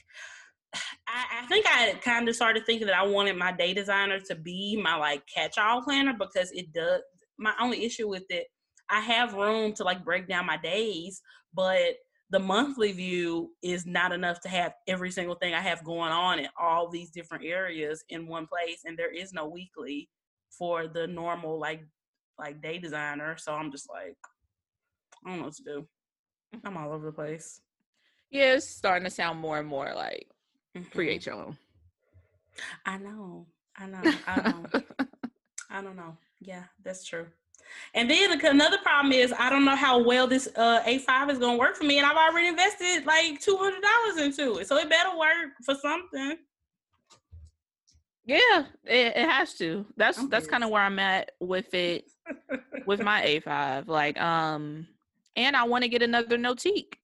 I, 1.07 1.43
I 1.43 1.45
think 1.47 1.65
I 1.67 1.93
kind 2.03 2.27
of 2.27 2.35
started 2.35 2.65
thinking 2.65 2.87
that 2.87 2.95
I 2.97 3.05
wanted 3.05 3.37
my 3.37 3.51
day 3.51 3.73
designer 3.73 4.19
to 4.21 4.35
be 4.35 4.79
my 4.81 4.95
like 4.95 5.23
catch-all 5.33 5.83
planner 5.83 6.13
because 6.13 6.51
it 6.51 6.73
does. 6.73 7.01
My 7.37 7.53
only 7.61 7.83
issue 7.85 8.07
with 8.07 8.23
it, 8.29 8.47
I 8.89 8.99
have 9.01 9.33
room 9.33 9.73
to 9.73 9.83
like 9.83 10.03
break 10.03 10.27
down 10.27 10.45
my 10.45 10.57
days, 10.57 11.21
but 11.53 11.95
the 12.29 12.39
monthly 12.39 12.91
view 12.91 13.51
is 13.61 13.85
not 13.85 14.11
enough 14.11 14.39
to 14.41 14.49
have 14.49 14.73
every 14.87 15.11
single 15.11 15.35
thing 15.35 15.53
I 15.53 15.61
have 15.61 15.83
going 15.83 16.11
on 16.11 16.39
in 16.39 16.47
all 16.59 16.89
these 16.89 17.11
different 17.11 17.45
areas 17.45 18.03
in 18.09 18.27
one 18.27 18.47
place. 18.47 18.81
And 18.85 18.97
there 18.97 19.13
is 19.13 19.33
no 19.33 19.47
weekly 19.47 20.09
for 20.57 20.87
the 20.87 21.07
normal 21.07 21.59
like 21.59 21.85
like 22.39 22.61
day 22.61 22.79
designer. 22.79 23.37
So 23.37 23.53
I'm 23.53 23.71
just 23.71 23.87
like, 23.89 24.17
I 25.25 25.29
don't 25.29 25.39
know 25.39 25.45
what 25.45 25.55
to 25.55 25.63
do. 25.63 25.87
I'm 26.63 26.77
all 26.77 26.91
over 26.91 27.07
the 27.07 27.11
place. 27.11 27.61
Yeah, 28.29 28.53
it's 28.53 28.67
starting 28.67 29.03
to 29.03 29.09
sound 29.09 29.39
more 29.39 29.59
and 29.59 29.67
more 29.67 29.93
like 29.95 30.27
mm-hmm. 30.75 30.89
create 30.89 31.25
your 31.25 31.35
own. 31.35 31.57
I 32.85 32.97
know. 32.97 33.45
I 33.77 33.87
know. 33.87 34.13
I 34.27 34.41
know. 34.41 34.81
I 35.69 35.81
don't 35.81 35.95
know. 35.95 36.17
Yeah, 36.41 36.63
that's 36.83 37.05
true. 37.05 37.25
And 37.93 38.09
then 38.09 38.39
another 38.45 38.77
problem 38.79 39.13
is 39.13 39.33
I 39.37 39.49
don't 39.49 39.65
know 39.65 39.75
how 39.75 40.03
well 40.03 40.27
this 40.27 40.47
uh, 40.55 40.81
A5 40.85 41.31
is 41.31 41.39
going 41.39 41.55
to 41.55 41.59
work 41.59 41.75
for 41.75 41.85
me, 41.85 41.97
and 41.97 42.05
I've 42.05 42.17
already 42.17 42.47
invested 42.47 43.05
like 43.05 43.39
two 43.39 43.57
hundred 43.57 43.81
dollars 43.81 44.25
into 44.25 44.59
it, 44.59 44.67
so 44.67 44.77
it 44.77 44.89
better 44.89 45.17
work 45.17 45.51
for 45.63 45.75
something. 45.75 46.37
Yeah, 48.25 48.65
it, 48.85 49.17
it 49.17 49.29
has 49.29 49.53
to. 49.55 49.85
That's 49.97 50.17
I'm 50.17 50.29
that's 50.29 50.47
kind 50.47 50.63
of 50.63 50.69
where 50.69 50.81
I'm 50.81 50.99
at 50.99 51.31
with 51.39 51.73
it, 51.73 52.09
with 52.85 53.01
my 53.01 53.21
A5. 53.21 53.87
Like, 53.87 54.19
um, 54.19 54.87
and 55.35 55.55
I 55.55 55.63
want 55.63 55.83
to 55.83 55.89
get 55.89 56.01
another 56.01 56.37
Notique, 56.37 56.95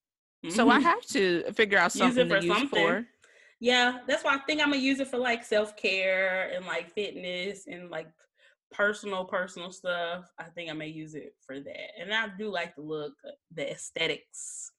mm-hmm. 0.46 0.50
so 0.50 0.70
I 0.70 0.76
mm-hmm. 0.76 0.84
have 0.84 1.06
to 1.08 1.52
figure 1.54 1.78
out 1.78 1.92
something 1.92 2.28
to 2.28 2.36
use 2.36 2.58
something. 2.58 2.70
for. 2.70 3.06
Yeah, 3.60 4.00
that's 4.08 4.24
why 4.24 4.36
I 4.36 4.38
think 4.40 4.62
I'm 4.62 4.70
gonna 4.70 4.82
use 4.82 5.00
it 5.00 5.10
for 5.10 5.18
like 5.18 5.44
self 5.44 5.76
care 5.76 6.52
and 6.56 6.66
like 6.66 6.90
fitness 6.94 7.68
and 7.68 7.90
like 7.90 8.08
personal 8.72 9.26
personal 9.26 9.72
stuff. 9.72 10.32
I 10.38 10.46
think 10.46 10.70
I 10.70 10.74
may 10.74 10.88
use 10.88 11.16
it 11.16 11.34
for 11.46 11.60
that, 11.60 12.00
and 12.00 12.14
I 12.14 12.28
do 12.38 12.50
like 12.50 12.76
the 12.76 12.82
look, 12.82 13.14
the 13.54 13.70
aesthetics. 13.70 14.72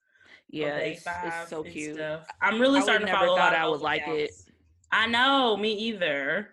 Yeah, 0.48 0.78
it's, 0.78 1.04
it's, 1.06 1.48
so 1.50 1.62
cute. 1.62 1.96
Stuff. 1.96 2.26
I'm 2.42 2.60
really 2.60 2.80
I 2.80 2.82
starting 2.82 3.06
to 3.06 3.12
follow. 3.12 3.36
Thought 3.36 3.54
I 3.54 3.68
would 3.68 3.80
like 3.80 4.02
it. 4.06 4.32
I 4.90 5.06
know, 5.06 5.56
me 5.56 5.72
either. 5.74 6.48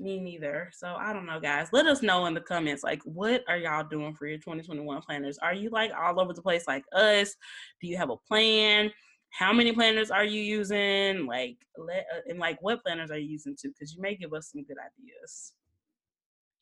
Me 0.00 0.18
neither. 0.18 0.70
So 0.72 0.96
I 0.98 1.12
don't 1.12 1.26
know, 1.26 1.38
guys. 1.38 1.68
Let 1.72 1.86
us 1.86 2.02
know 2.02 2.24
in 2.26 2.34
the 2.34 2.40
comments, 2.40 2.82
like, 2.82 3.02
what 3.04 3.42
are 3.48 3.58
y'all 3.58 3.84
doing 3.84 4.14
for 4.14 4.26
your 4.26 4.38
2021 4.38 5.02
planners? 5.02 5.38
Are 5.38 5.54
you 5.54 5.68
like 5.68 5.92
all 5.92 6.18
over 6.18 6.32
the 6.32 6.40
place 6.40 6.66
like 6.66 6.84
us? 6.92 7.36
Do 7.80 7.86
you 7.86 7.98
have 7.98 8.10
a 8.10 8.16
plan? 8.16 8.90
how 9.30 9.52
many 9.52 9.72
planners 9.72 10.10
are 10.10 10.24
you 10.24 10.42
using 10.42 11.26
like 11.26 11.56
let 11.78 12.06
uh, 12.14 12.20
and 12.28 12.38
like 12.38 12.60
what 12.60 12.82
planners 12.82 13.10
are 13.10 13.18
you 13.18 13.30
using 13.30 13.56
too 13.60 13.68
because 13.70 13.94
you 13.94 14.02
may 14.02 14.14
give 14.14 14.32
us 14.32 14.50
some 14.52 14.64
good 14.64 14.76
ideas 14.78 15.52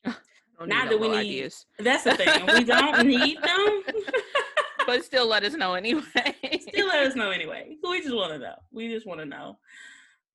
not 0.67 0.89
that 0.89 0.99
we 0.99 1.09
need 1.09 1.17
ideas. 1.17 1.65
that's 1.79 2.03
the 2.03 2.15
thing 2.15 2.45
we 2.45 2.63
don't 2.63 3.05
need 3.07 3.41
them 3.41 3.81
but 4.85 5.03
still 5.03 5.27
let 5.27 5.43
us 5.43 5.53
know 5.53 5.73
anyway 5.73 6.35
still 6.59 6.87
let 6.87 7.05
us 7.05 7.15
know 7.15 7.31
anyway 7.31 7.75
we 7.83 8.01
just 8.01 8.15
want 8.15 8.31
to 8.31 8.39
know 8.39 8.55
we 8.71 8.87
just 8.87 9.07
want 9.07 9.19
to 9.19 9.25
know 9.25 9.57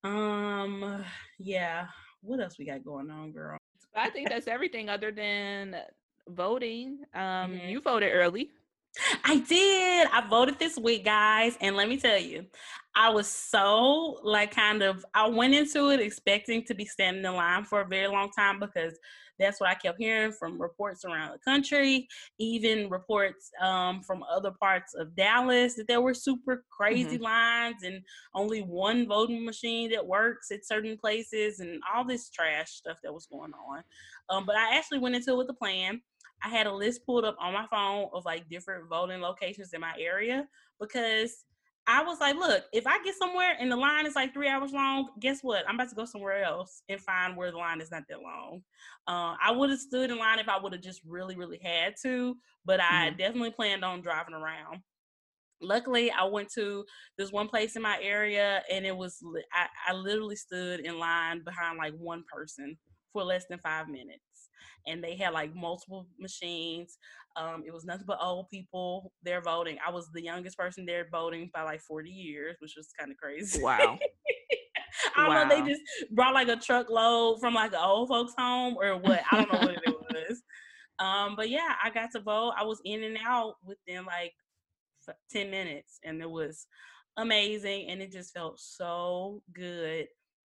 um 0.02 1.04
yeah 1.38 1.86
what 2.24 2.40
else 2.40 2.58
we 2.58 2.64
got 2.64 2.84
going 2.84 3.10
on 3.10 3.32
girl? 3.32 3.58
I 3.94 4.10
think 4.10 4.28
that's 4.28 4.48
everything 4.48 4.88
other 4.88 5.12
than 5.12 5.76
voting. 6.28 7.04
Um 7.14 7.20
mm-hmm. 7.22 7.68
you 7.68 7.80
voted 7.80 8.10
early 8.12 8.50
I 9.24 9.38
did. 9.38 10.08
I 10.12 10.26
voted 10.28 10.58
this 10.58 10.78
week, 10.78 11.04
guys. 11.04 11.56
And 11.60 11.76
let 11.76 11.88
me 11.88 11.96
tell 11.96 12.18
you, 12.18 12.46
I 12.96 13.10
was 13.10 13.26
so 13.26 14.20
like 14.22 14.54
kind 14.54 14.82
of, 14.82 15.04
I 15.14 15.28
went 15.28 15.54
into 15.54 15.90
it 15.90 16.00
expecting 16.00 16.64
to 16.66 16.74
be 16.74 16.84
standing 16.84 17.24
in 17.24 17.34
line 17.34 17.64
for 17.64 17.80
a 17.80 17.88
very 17.88 18.06
long 18.06 18.30
time 18.30 18.60
because 18.60 18.98
that's 19.38 19.60
what 19.60 19.68
I 19.68 19.74
kept 19.74 19.98
hearing 19.98 20.32
from 20.32 20.60
reports 20.60 21.04
around 21.04 21.32
the 21.32 21.38
country, 21.38 22.06
even 22.38 22.88
reports 22.88 23.50
um, 23.60 24.02
from 24.02 24.22
other 24.22 24.52
parts 24.52 24.94
of 24.94 25.14
Dallas 25.16 25.74
that 25.74 25.88
there 25.88 26.00
were 26.00 26.14
super 26.14 26.64
crazy 26.70 27.16
mm-hmm. 27.16 27.24
lines 27.24 27.82
and 27.82 28.00
only 28.34 28.60
one 28.60 29.08
voting 29.08 29.44
machine 29.44 29.90
that 29.90 30.06
works 30.06 30.50
at 30.52 30.64
certain 30.64 30.96
places 30.96 31.60
and 31.60 31.80
all 31.92 32.04
this 32.04 32.30
trash 32.30 32.70
stuff 32.70 32.98
that 33.02 33.12
was 33.12 33.26
going 33.26 33.52
on. 33.68 33.82
Um, 34.30 34.46
but 34.46 34.56
I 34.56 34.76
actually 34.76 34.98
went 34.98 35.16
into 35.16 35.32
it 35.32 35.38
with 35.38 35.50
a 35.50 35.54
plan. 35.54 36.00
I 36.44 36.48
had 36.48 36.66
a 36.66 36.74
list 36.74 37.06
pulled 37.06 37.24
up 37.24 37.36
on 37.40 37.54
my 37.54 37.66
phone 37.70 38.08
of 38.12 38.24
like 38.26 38.48
different 38.48 38.88
voting 38.88 39.20
locations 39.20 39.72
in 39.72 39.80
my 39.80 39.94
area 39.98 40.46
because 40.78 41.44
I 41.86 42.02
was 42.02 42.20
like, 42.20 42.36
look, 42.36 42.64
if 42.72 42.86
I 42.86 43.02
get 43.02 43.14
somewhere 43.14 43.56
and 43.58 43.70
the 43.70 43.76
line 43.76 44.06
is 44.06 44.14
like 44.14 44.32
three 44.32 44.48
hours 44.48 44.72
long, 44.72 45.08
guess 45.20 45.40
what? 45.42 45.68
I'm 45.68 45.74
about 45.74 45.90
to 45.90 45.94
go 45.94 46.04
somewhere 46.04 46.42
else 46.42 46.82
and 46.88 47.00
find 47.00 47.36
where 47.36 47.50
the 47.50 47.58
line 47.58 47.80
is 47.80 47.90
not 47.90 48.04
that 48.08 48.22
long. 48.22 48.62
Uh, 49.06 49.36
I 49.42 49.52
would 49.52 49.70
have 49.70 49.78
stood 49.78 50.10
in 50.10 50.18
line 50.18 50.38
if 50.38 50.48
I 50.48 50.58
would 50.58 50.72
have 50.72 50.82
just 50.82 51.00
really, 51.06 51.36
really 51.36 51.60
had 51.62 51.94
to, 52.02 52.36
but 52.64 52.80
I 52.80 53.08
mm-hmm. 53.08 53.16
definitely 53.16 53.50
planned 53.50 53.84
on 53.84 54.00
driving 54.00 54.34
around. 54.34 54.80
Luckily, 55.60 56.10
I 56.10 56.24
went 56.24 56.50
to 56.54 56.84
this 57.16 57.32
one 57.32 57.48
place 57.48 57.76
in 57.76 57.82
my 57.82 57.98
area 58.02 58.62
and 58.70 58.84
it 58.84 58.96
was, 58.96 59.18
I, 59.52 59.66
I 59.88 59.94
literally 59.94 60.36
stood 60.36 60.80
in 60.80 60.98
line 60.98 61.42
behind 61.44 61.78
like 61.78 61.94
one 61.98 62.24
person 62.30 62.76
for 63.12 63.24
less 63.24 63.44
than 63.48 63.58
five 63.58 63.88
minutes 63.88 64.20
and 64.86 65.02
they 65.02 65.16
had 65.16 65.32
like 65.32 65.54
multiple 65.54 66.06
machines. 66.18 66.98
Um, 67.36 67.64
it 67.66 67.72
was 67.72 67.84
nothing 67.84 68.04
but 68.06 68.18
old 68.20 68.48
people 68.48 69.12
there 69.22 69.40
voting. 69.40 69.78
I 69.86 69.90
was 69.90 70.08
the 70.12 70.22
youngest 70.22 70.56
person 70.56 70.86
there 70.86 71.08
voting 71.10 71.50
by 71.52 71.62
like 71.62 71.80
40 71.80 72.10
years, 72.10 72.56
which 72.60 72.74
was 72.76 72.88
kind 72.98 73.10
of 73.10 73.16
crazy. 73.16 73.62
Wow. 73.62 73.98
I 75.16 75.26
don't 75.26 75.48
know, 75.48 75.56
they 75.56 75.68
just 75.68 75.82
brought 76.12 76.34
like 76.34 76.48
a 76.48 76.56
truckload 76.56 77.40
from 77.40 77.54
like 77.54 77.72
an 77.72 77.80
old 77.82 78.08
folks 78.08 78.32
home 78.38 78.76
or 78.80 78.96
what. 78.98 79.22
I 79.30 79.36
don't 79.36 79.52
know 79.52 79.58
what 79.66 79.76
it 79.84 79.94
was. 80.28 80.42
Um, 80.98 81.34
but 81.36 81.50
yeah, 81.50 81.74
I 81.82 81.90
got 81.90 82.10
to 82.12 82.20
vote. 82.20 82.52
I 82.56 82.64
was 82.64 82.80
in 82.84 83.02
and 83.02 83.18
out 83.26 83.54
within 83.64 84.04
like 84.04 84.32
10 85.32 85.50
minutes 85.50 85.98
and 86.04 86.20
it 86.20 86.30
was 86.30 86.66
amazing 87.16 87.88
and 87.90 88.00
it 88.00 88.12
just 88.12 88.32
felt 88.32 88.58
so 88.58 89.42
good 89.52 90.06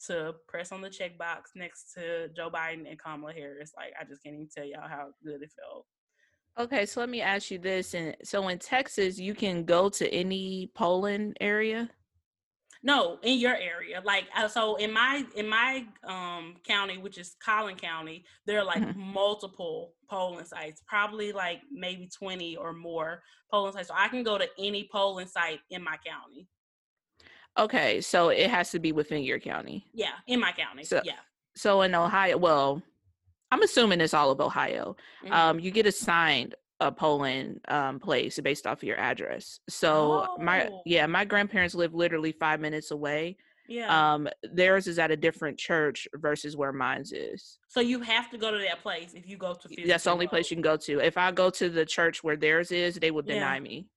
to 0.07 0.33
press 0.47 0.71
on 0.71 0.81
the 0.81 0.89
checkbox 0.89 1.55
next 1.55 1.93
to 1.93 2.29
Joe 2.35 2.49
Biden 2.49 2.89
and 2.89 3.01
Kamala 3.01 3.33
Harris. 3.33 3.73
Like 3.75 3.93
I 3.99 4.03
just 4.03 4.23
can't 4.23 4.35
even 4.35 4.49
tell 4.55 4.65
y'all 4.65 4.87
how 4.87 5.07
good 5.23 5.41
it 5.41 5.51
felt. 5.59 5.85
Okay, 6.57 6.85
so 6.85 7.01
let 7.01 7.09
me 7.09 7.21
ask 7.21 7.51
you 7.51 7.59
this: 7.59 7.93
and 7.93 8.15
so 8.23 8.47
in 8.47 8.59
Texas, 8.59 9.19
you 9.19 9.33
can 9.33 9.65
go 9.65 9.89
to 9.89 10.09
any 10.13 10.71
polling 10.73 11.33
area. 11.41 11.89
No, 12.81 13.17
in 13.23 13.39
your 13.39 13.55
area, 13.55 14.01
like 14.05 14.25
uh, 14.37 14.47
so 14.47 14.75
in 14.75 14.93
my 14.93 15.25
in 15.35 15.49
my 15.49 15.85
um 16.07 16.55
county, 16.65 16.97
which 16.97 17.17
is 17.17 17.35
Collin 17.43 17.77
County, 17.77 18.23
there 18.45 18.59
are 18.59 18.63
like 18.63 18.81
mm-hmm. 18.81 18.99
multiple 18.99 19.95
polling 20.07 20.45
sites, 20.45 20.83
probably 20.87 21.31
like 21.31 21.61
maybe 21.71 22.07
twenty 22.15 22.55
or 22.55 22.73
more 22.73 23.23
polling 23.51 23.73
sites. 23.73 23.87
So 23.87 23.95
I 23.97 24.07
can 24.07 24.23
go 24.23 24.37
to 24.37 24.47
any 24.59 24.87
polling 24.91 25.27
site 25.27 25.61
in 25.71 25.83
my 25.83 25.97
county. 26.05 26.47
Okay, 27.57 28.01
so 28.01 28.29
it 28.29 28.49
has 28.49 28.71
to 28.71 28.79
be 28.79 28.91
within 28.91 29.23
your 29.23 29.39
county. 29.39 29.85
Yeah, 29.93 30.11
in 30.27 30.39
my 30.39 30.51
county. 30.51 30.83
So, 30.83 31.01
yeah. 31.03 31.13
So 31.55 31.81
in 31.83 31.95
Ohio, 31.95 32.37
well, 32.37 32.81
I'm 33.51 33.61
assuming 33.61 34.01
it's 34.01 34.13
all 34.13 34.31
of 34.31 34.41
Ohio. 34.41 34.95
Mm-hmm. 35.23 35.33
Um, 35.33 35.59
you 35.59 35.71
get 35.71 35.85
assigned 35.85 36.55
a 36.81 36.91
polling 36.91 37.59
um, 37.69 37.99
place 37.99 38.39
based 38.39 38.67
off 38.67 38.79
of 38.79 38.83
your 38.83 38.97
address. 38.97 39.59
So 39.69 40.27
oh. 40.27 40.43
my 40.43 40.69
yeah, 40.85 41.05
my 41.05 41.23
grandparents 41.23 41.75
live 41.75 41.93
literally 41.93 42.33
five 42.33 42.59
minutes 42.59 42.91
away. 42.91 43.37
Yeah. 43.67 44.13
Um, 44.13 44.27
theirs 44.43 44.85
is 44.87 44.99
at 44.99 45.09
a 45.09 45.17
different 45.17 45.57
church 45.57 46.07
versus 46.15 46.55
where 46.55 46.71
mine's 46.71 47.11
is. 47.11 47.57
So 47.67 47.79
you 47.79 47.99
have 48.01 48.29
to 48.29 48.37
go 48.37 48.51
to 48.51 48.57
that 48.57 48.81
place 48.83 49.13
if 49.13 49.27
you 49.27 49.37
go 49.37 49.53
to. 49.53 49.87
That's 49.87 50.03
the 50.03 50.11
only 50.11 50.25
vote. 50.25 50.31
place 50.31 50.51
you 50.51 50.55
can 50.55 50.61
go 50.61 50.77
to. 50.77 50.99
If 50.99 51.17
I 51.17 51.31
go 51.31 51.49
to 51.51 51.69
the 51.69 51.85
church 51.85 52.23
where 52.23 52.35
theirs 52.35 52.71
is, 52.71 52.95
they 52.95 53.11
will 53.11 53.23
deny 53.23 53.55
yeah. 53.55 53.61
me. 53.61 53.87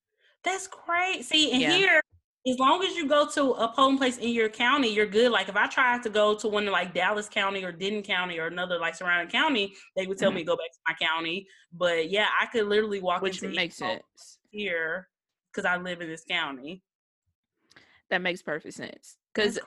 That's 0.44 0.68
great. 0.68 1.24
See, 1.24 1.52
and 1.52 1.60
yeah. 1.60 1.72
here 1.72 2.02
as 2.48 2.58
long 2.58 2.82
as 2.84 2.94
you 2.94 3.06
go 3.06 3.28
to 3.28 3.52
a 3.52 3.68
polling 3.68 3.98
place 3.98 4.18
in 4.18 4.30
your 4.30 4.48
county, 4.48 4.88
you're 4.88 5.06
good. 5.06 5.30
Like 5.30 5.48
if 5.48 5.56
I 5.56 5.66
tried 5.66 6.02
to 6.04 6.10
go 6.10 6.34
to 6.36 6.48
one 6.48 6.66
like 6.66 6.94
Dallas 6.94 7.28
County 7.28 7.64
or 7.64 7.72
Denton 7.72 8.02
County 8.02 8.38
or 8.38 8.46
another 8.46 8.78
like 8.78 8.94
surrounding 8.94 9.30
county, 9.30 9.74
they 9.96 10.06
would 10.06 10.18
tell 10.18 10.30
mm-hmm. 10.30 10.38
me 10.38 10.44
go 10.44 10.56
back 10.56 10.70
to 10.72 10.78
my 10.88 11.06
county. 11.06 11.46
But 11.72 12.10
yeah, 12.10 12.26
I 12.40 12.46
could 12.46 12.66
literally 12.66 13.00
walk 13.00 13.22
Which 13.22 13.42
into 13.42 13.54
makes 13.54 13.76
sense 13.76 14.38
here 14.50 15.08
because 15.52 15.64
I 15.64 15.76
live 15.76 16.00
in 16.00 16.08
this 16.08 16.24
county. 16.24 16.82
That 18.10 18.22
makes 18.22 18.42
perfect 18.42 18.74
sense. 18.74 19.16
Because 19.34 19.58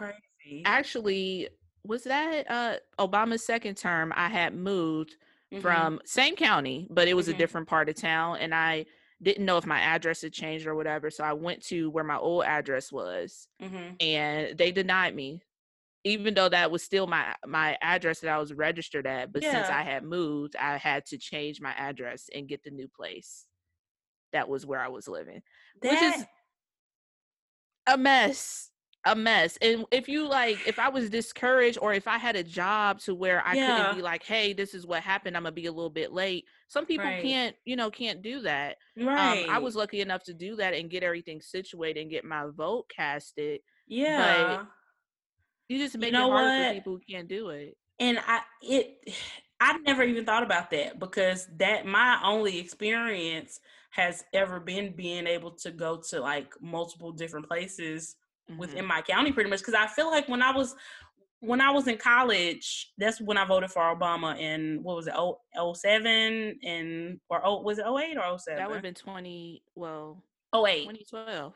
actually, 0.66 1.50
was 1.86 2.04
that 2.04 2.50
uh 2.50 2.76
Obama's 3.00 3.46
second 3.46 3.76
term? 3.76 4.14
I 4.16 4.30
had 4.30 4.56
moved 4.56 5.16
mm-hmm. 5.52 5.62
from 5.62 6.00
same 6.06 6.36
county, 6.36 6.88
but 6.90 7.08
it 7.08 7.14
was 7.14 7.28
mm-hmm. 7.28 7.36
a 7.36 7.38
different 7.38 7.68
part 7.68 7.90
of 7.90 7.96
town, 7.96 8.38
and 8.38 8.54
I 8.56 8.86
didn't 9.22 9.46
know 9.46 9.58
if 9.58 9.66
my 9.66 9.80
address 9.80 10.22
had 10.22 10.34
changed 10.34 10.66
or 10.66 10.76
whatever. 10.76 11.10
So 11.10 11.24
I 11.24 11.34
went 11.34 11.62
to 11.68 11.90
where 11.92 12.04
my 12.04 12.18
old 12.18 12.44
address 12.44 12.92
was 12.92 13.48
mm-hmm. 13.62 13.96
and 14.00 14.58
they 14.58 14.72
denied 14.72 15.16
me. 15.16 15.42
Even 16.04 16.34
though 16.34 16.50
that 16.50 16.72
was 16.72 16.82
still 16.82 17.06
my 17.06 17.36
my 17.46 17.78
address 17.80 18.22
that 18.22 18.32
I 18.32 18.40
was 18.40 18.54
registered 18.54 19.06
at, 19.06 19.32
but 19.32 19.44
yeah. 19.44 19.52
since 19.52 19.70
I 19.70 19.84
had 19.84 20.04
moved, 20.04 20.56
I 20.56 20.78
had 20.78 21.06
to 21.08 21.18
change 21.20 21.62
my 21.62 21.74
address 21.74 22.28
and 22.34 22.48
get 22.48 22.64
the 22.64 22.72
new 22.72 22.88
place. 22.88 23.46
That 24.34 24.50
was 24.50 24.66
where 24.66 24.80
I 24.80 24.88
was 24.88 25.08
living, 25.08 25.44
that... 25.84 25.92
which 25.92 26.02
is 26.02 26.26
a 27.86 27.98
mess. 27.98 28.72
a 29.06 29.16
mess. 29.16 29.58
And 29.62 29.86
if 29.92 30.08
you 30.08 30.28
like, 30.28 30.68
if 30.68 30.80
I 30.80 30.90
was 30.90 31.10
discouraged 31.10 31.78
or 31.82 31.94
if 31.94 32.08
I 32.08 32.18
had 32.18 32.36
a 32.36 32.44
job 32.44 33.00
to 33.02 33.16
where 33.16 33.46
I 33.46 33.54
yeah. 33.54 33.78
couldn't 33.78 33.96
be 33.96 34.02
like, 34.02 34.24
hey, 34.24 34.54
this 34.54 34.74
is 34.74 34.86
what 34.86 35.02
happened, 35.04 35.36
I'm 35.36 35.44
gonna 35.44 35.54
be 35.54 35.66
a 35.68 35.72
little 35.72 35.90
bit 35.90 36.12
late. 36.12 36.46
Some 36.72 36.86
people 36.86 37.06
right. 37.06 37.22
can't, 37.22 37.54
you 37.66 37.76
know, 37.76 37.92
can't 37.92 38.22
do 38.22 38.44
that. 38.44 38.78
Right. 38.96 39.44
Um, 39.44 39.50
I 39.50 39.60
was 39.60 39.76
lucky 39.76 40.00
enough 40.00 40.24
to 40.24 40.34
do 40.34 40.56
that 40.56 40.74
and 40.74 40.90
get 40.90 41.04
everything 41.04 41.42
situated 41.42 42.00
and 42.00 42.10
get 42.10 42.24
my 42.24 42.46
vote 42.50 42.86
casted. 42.88 43.60
Yeah. 43.88 44.56
But 44.56 44.68
you 45.68 45.80
just 45.80 45.98
make 45.98 46.14
you 46.14 46.18
know 46.18 46.28
it 46.28 46.32
harder 46.32 46.48
what? 46.48 46.68
for 46.70 46.74
people 46.74 46.94
who 46.94 47.14
can't 47.14 47.28
do 47.28 47.50
it. 47.50 47.76
And 48.00 48.20
I 48.26 48.40
it 48.62 49.14
I've 49.60 49.84
never 49.84 50.02
even 50.04 50.24
thought 50.24 50.44
about 50.44 50.72
that 50.72 50.98
because 50.98 51.46
that 51.58 51.86
my 51.86 52.22
only 52.24 52.58
experience 52.58 53.60
has 53.90 54.24
ever 54.34 54.62
been 54.62 54.96
being 54.96 55.28
able 55.28 55.52
to 55.52 55.72
go 55.72 56.02
to 56.10 56.22
like 56.22 56.54
multiple 56.62 57.12
different 57.12 57.50
places 57.50 58.16
mm-hmm. 58.50 58.62
within 58.62 58.86
my 58.86 59.02
county 59.02 59.34
pretty 59.34 59.50
much 59.50 59.60
because 59.60 59.74
I 59.74 59.88
feel 59.88 60.10
like 60.10 60.30
when 60.30 60.42
I 60.42 60.56
was 60.56 60.74
when 61.42 61.60
I 61.60 61.72
was 61.72 61.88
in 61.88 61.98
college, 61.98 62.92
that's 62.98 63.20
when 63.20 63.38
I 63.38 63.46
voted 63.46 63.72
for 63.72 63.82
Obama 63.82 64.40
in 64.40 64.80
what 64.84 64.96
was 64.96 65.08
it, 65.08 65.16
07 65.76 66.60
and 66.64 67.20
or 67.30 67.42
oh 67.44 67.62
was 67.62 67.80
it 67.80 67.86
08 67.86 68.18
or 68.18 68.38
07? 68.38 68.58
That 68.58 68.68
would 68.68 68.76
have 68.76 68.84
been 68.84 68.94
20 68.94 69.64
well 69.76 70.24
08. 70.56 70.84
2012. 70.84 71.54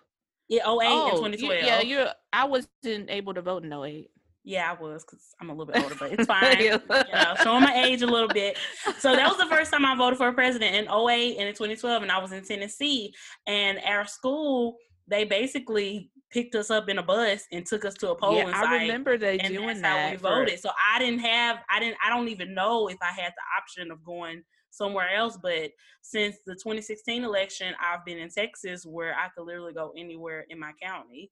Yeah, 0.48 0.60
08 0.60 0.64
oh, 0.68 1.08
and 1.10 1.34
2012. 1.34 1.64
Yeah, 1.64 1.82
you 1.82 2.06
I 2.34 2.46
wasn't 2.46 3.10
able 3.10 3.36
to 3.36 3.42
vote 3.42 3.64
in 3.64 3.72
08. 3.72 4.10
Yeah, 4.44 4.72
I 4.72 4.82
was 4.82 5.04
because 5.04 5.36
I'm 5.40 5.50
a 5.50 5.54
little 5.54 5.72
bit 5.72 5.82
older, 5.82 5.96
but 5.96 6.14
it's 6.14 6.26
fine. 6.28 6.60
you 6.60 6.70
know, 6.90 7.36
showing 7.44 7.64
my 7.64 7.84
age 7.84 8.02
a 8.02 8.08
little 8.08 8.28
bit. 8.28 8.58
So 9.00 9.16
that 9.16 9.28
was 9.28 9.38
the 9.38 9.48
first 9.48 9.72
time 9.72 9.86
I 9.86 9.96
voted 9.96 10.18
for 10.18 10.28
a 10.28 10.34
president 10.34 10.76
in 10.76 10.86
08 10.86 11.38
and 11.38 11.48
in 11.48 11.54
2012, 11.54 12.04
and 12.04 12.12
I 12.12 12.20
was 12.20 12.32
in 12.32 12.44
Tennessee. 12.44 13.14
And 13.48 13.80
our 13.86 14.06
school, 14.06 14.78
they 15.08 15.24
basically 15.24 16.12
picked 16.36 16.54
us 16.54 16.70
up 16.70 16.90
in 16.90 16.98
a 16.98 17.04
bus 17.04 17.46
and 17.54 17.66
took 17.66 17.86
us 17.86 17.94
to 17.94 18.12
a 18.12 18.16
polling 18.16 18.50
yeah, 18.50 18.62
I 18.62 18.82
remember 18.82 19.18
they 19.18 19.40
and 19.40 19.54
doing 19.54 19.82
that. 19.82 20.06
How 20.06 20.12
we 20.12 20.18
voted. 20.18 20.60
So 20.60 20.70
I 20.94 21.00
didn't 21.00 21.22
have, 21.22 21.60
I 21.70 21.80
didn't, 21.80 21.96
I 22.06 22.10
don't 22.10 22.28
even 22.28 22.54
know 22.54 22.90
if 22.90 22.98
I 23.02 23.14
had 23.14 23.32
the 23.32 23.44
option 23.58 23.90
of 23.90 24.04
going 24.04 24.44
somewhere 24.70 25.16
else. 25.16 25.38
But 25.42 25.72
since 26.02 26.36
the 26.46 26.56
2016 26.56 27.24
election, 27.24 27.74
I've 27.82 28.04
been 28.04 28.18
in 28.18 28.28
Texas 28.28 28.86
where 28.86 29.16
I 29.16 29.30
could 29.30 29.46
literally 29.46 29.72
go 29.72 29.94
anywhere 29.96 30.46
in 30.50 30.60
my 30.60 30.74
county. 30.84 31.32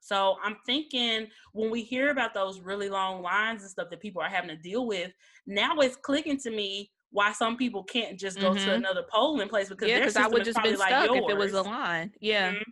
So 0.00 0.36
I'm 0.42 0.56
thinking 0.64 1.26
when 1.52 1.70
we 1.70 1.82
hear 1.82 2.08
about 2.08 2.32
those 2.32 2.58
really 2.58 2.88
long 2.88 3.20
lines 3.20 3.60
and 3.60 3.70
stuff 3.70 3.90
that 3.90 4.00
people 4.00 4.22
are 4.22 4.30
having 4.30 4.48
to 4.48 4.56
deal 4.56 4.86
with, 4.86 5.12
now 5.46 5.76
it's 5.80 5.96
clicking 5.96 6.38
to 6.38 6.50
me 6.50 6.90
why 7.10 7.32
some 7.32 7.58
people 7.58 7.84
can't 7.84 8.18
just 8.18 8.40
go 8.40 8.52
mm-hmm. 8.52 8.64
to 8.64 8.74
another 8.74 9.04
polling 9.12 9.50
place 9.50 9.68
because 9.68 9.90
yeah, 9.90 9.98
because 9.98 10.16
I 10.16 10.26
would 10.26 10.42
just 10.42 10.60
been 10.62 10.78
like 10.78 10.88
stuck 10.88 11.10
yours. 11.10 11.24
if 11.24 11.30
it 11.30 11.36
was 11.36 11.52
a 11.52 11.60
line. 11.60 12.12
Yeah, 12.18 12.52
mm-hmm. 12.52 12.70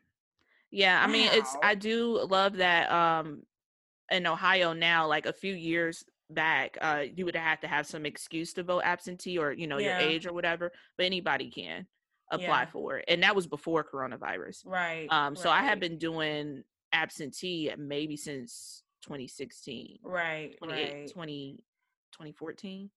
Yeah. 0.71 1.01
I 1.01 1.07
wow. 1.07 1.13
mean, 1.13 1.29
it's 1.33 1.57
I 1.63 1.75
do 1.75 2.27
love 2.29 2.57
that. 2.57 2.91
Um, 2.91 3.43
in 4.11 4.27
Ohio 4.27 4.73
now, 4.73 5.07
like 5.07 5.27
a 5.27 5.33
few 5.33 5.55
years 5.55 6.05
back, 6.31 6.77
uh, 6.81 7.05
you 7.15 7.25
would 7.25 7.37
have 7.37 7.61
to 7.61 7.69
have 7.69 7.87
some 7.87 8.05
excuse 8.05 8.53
to 8.55 8.65
vote 8.65 8.83
absentee 8.85 9.39
or 9.39 9.53
you 9.53 9.67
know 9.67 9.79
yeah. 9.79 10.01
your 10.01 10.09
age 10.09 10.27
or 10.27 10.33
whatever, 10.33 10.73
but 10.97 11.07
anybody 11.07 11.51
can 11.51 11.87
apply 12.31 12.63
yeah. 12.63 12.67
for 12.67 12.99
it, 12.99 13.05
and 13.09 13.23
that 13.23 13.37
was 13.37 13.47
before 13.47 13.85
coronavirus. 13.85 14.67
Right. 14.67 15.07
Um. 15.11 15.37
So 15.37 15.49
right. 15.49 15.63
I 15.63 15.67
have 15.67 15.81
been 15.81 15.99
doing 15.99 16.65
absentee 16.93 17.73
maybe 17.79 18.17
since 18.17 18.83
2016. 19.03 19.99
Right. 20.03 20.57
right. 20.63 21.11
20, 21.13 21.59
2014. 22.13 22.91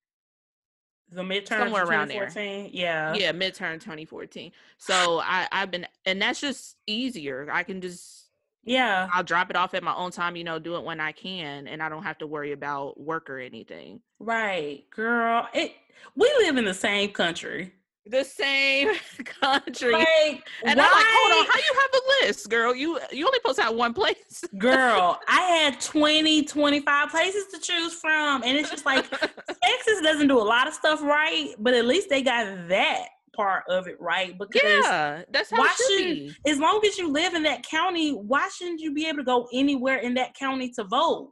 The 1.14 1.22
midterm 1.22 1.60
somewhere 1.60 1.86
around 1.86 2.10
there. 2.10 2.30
Yeah. 2.72 3.14
Yeah, 3.14 3.32
midterm 3.32 3.74
2014. 3.76 4.52
So 4.78 5.20
I 5.20 5.48
I've 5.52 5.72
been 5.72 5.86
and 6.06 6.22
that's 6.22 6.42
just 6.42 6.78
easier. 6.88 7.48
I 7.52 7.64
can 7.64 7.82
just 7.82 8.30
yeah. 8.64 9.08
I'll 9.12 9.24
drop 9.24 9.50
it 9.50 9.56
off 9.56 9.74
at 9.74 9.84
my 9.84 9.94
own 9.94 10.12
time, 10.12 10.36
you 10.36 10.44
know, 10.44 10.58
do 10.58 10.76
it 10.76 10.84
when 10.84 11.00
I 11.00 11.12
can 11.12 11.68
and 11.68 11.84
I 11.84 11.90
don't 11.90 12.04
have 12.04 12.18
to 12.20 12.28
worry 12.28 12.52
about 12.52 13.00
work 13.00 13.30
or 13.30 13.40
anything. 13.40 14.02
Right. 14.20 14.90
Girl, 14.90 15.48
it 15.54 15.74
we 16.16 16.32
live 16.40 16.58
in 16.58 16.66
the 16.66 16.74
same 16.74 17.12
country 17.12 17.74
the 18.06 18.24
same 18.24 18.90
country. 19.42 19.94
Like, 19.94 20.48
and 20.66 20.78
why? 20.78 20.86
I'm 20.86 20.92
like, 20.92 21.06
hold 21.10 21.40
on, 21.40 21.52
how 21.52 21.60
you 21.60 21.80
have 21.80 21.90
a 21.94 22.26
list, 22.26 22.50
girl? 22.50 22.76
You 22.76 23.00
you 23.12 23.26
only 23.26 23.40
post 23.46 23.60
out 23.60 23.76
one 23.76 23.94
place. 23.94 24.44
girl, 24.58 25.20
I 25.28 25.42
had 25.42 25.80
20, 25.80 26.44
25 26.44 27.10
places 27.10 27.46
to 27.54 27.60
choose 27.60 27.94
from. 27.94 28.44
And 28.44 28.58
it's 28.58 28.70
just 28.70 28.86
like 28.86 29.10
Texas 29.20 30.02
doesn't 30.02 30.28
do 30.28 30.40
a 30.40 30.44
lot 30.44 30.68
of 30.68 30.74
stuff 30.74 31.02
right, 31.02 31.54
but 31.60 31.74
at 31.74 31.86
least 31.86 32.10
they 32.10 32.22
got 32.22 32.68
that 32.68 33.08
part 33.36 33.64
of 33.70 33.88
it 33.88 34.00
right. 34.00 34.38
Because 34.38 34.62
yeah, 34.64 35.24
that's 35.32 35.52
how 35.52 35.60
why 35.60 35.74
should 35.88 36.36
as 36.46 36.60
long 36.60 36.82
as 36.86 36.98
you 36.98 37.10
live 37.10 37.34
in 37.34 37.44
that 37.44 37.64
county, 37.64 38.12
why 38.12 38.50
shouldn't 38.50 38.82
you 38.82 38.94
be 38.94 39.08
able 39.08 39.20
to 39.20 39.24
go 39.24 39.48
anywhere 39.54 39.98
in 39.98 40.14
that 40.16 40.34
county 40.36 40.70
to 40.72 40.84
vote? 40.84 41.32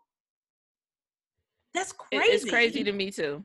That's 1.73 1.93
crazy. 1.93 2.31
It's 2.31 2.49
crazy 2.49 2.83
to 2.83 2.91
me 2.91 3.11
too. 3.11 3.43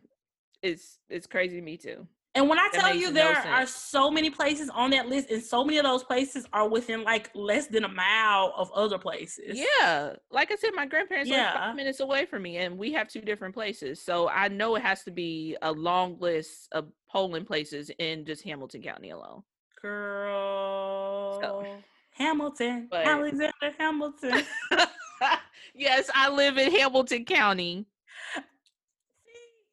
It's 0.62 0.98
it's 1.08 1.26
crazy 1.26 1.56
to 1.56 1.62
me 1.62 1.76
too. 1.76 2.06
And 2.36 2.50
when 2.50 2.58
I 2.58 2.68
tell 2.70 2.94
you 2.94 3.10
there 3.10 3.32
no 3.32 3.50
are 3.50 3.66
so 3.66 4.10
many 4.10 4.28
places 4.28 4.68
on 4.68 4.90
that 4.90 5.08
list, 5.08 5.30
and 5.30 5.42
so 5.42 5.64
many 5.64 5.78
of 5.78 5.84
those 5.84 6.04
places 6.04 6.46
are 6.52 6.68
within 6.68 7.02
like 7.02 7.30
less 7.34 7.66
than 7.66 7.84
a 7.84 7.88
mile 7.88 8.52
of 8.56 8.70
other 8.72 8.98
places. 8.98 9.58
Yeah. 9.80 10.12
Like 10.30 10.52
I 10.52 10.56
said, 10.56 10.72
my 10.74 10.84
grandparents 10.84 11.30
yeah. 11.30 11.50
are 11.50 11.54
five 11.54 11.76
minutes 11.76 12.00
away 12.00 12.26
from 12.26 12.42
me, 12.42 12.58
and 12.58 12.76
we 12.76 12.92
have 12.92 13.08
two 13.08 13.22
different 13.22 13.54
places. 13.54 14.02
So 14.02 14.28
I 14.28 14.48
know 14.48 14.76
it 14.76 14.82
has 14.82 15.02
to 15.04 15.10
be 15.10 15.56
a 15.62 15.72
long 15.72 16.18
list 16.20 16.68
of 16.72 16.88
polling 17.10 17.46
places 17.46 17.90
in 17.98 18.26
just 18.26 18.44
Hamilton 18.44 18.82
County 18.82 19.10
alone. 19.10 19.42
Girl. 19.80 21.40
So. 21.40 21.66
Hamilton. 22.10 22.88
But, 22.90 23.06
Alexander 23.06 23.52
Hamilton. 23.78 24.42
yes, 25.74 26.10
I 26.14 26.28
live 26.28 26.58
in 26.58 26.70
Hamilton 26.70 27.24
County. 27.24 27.86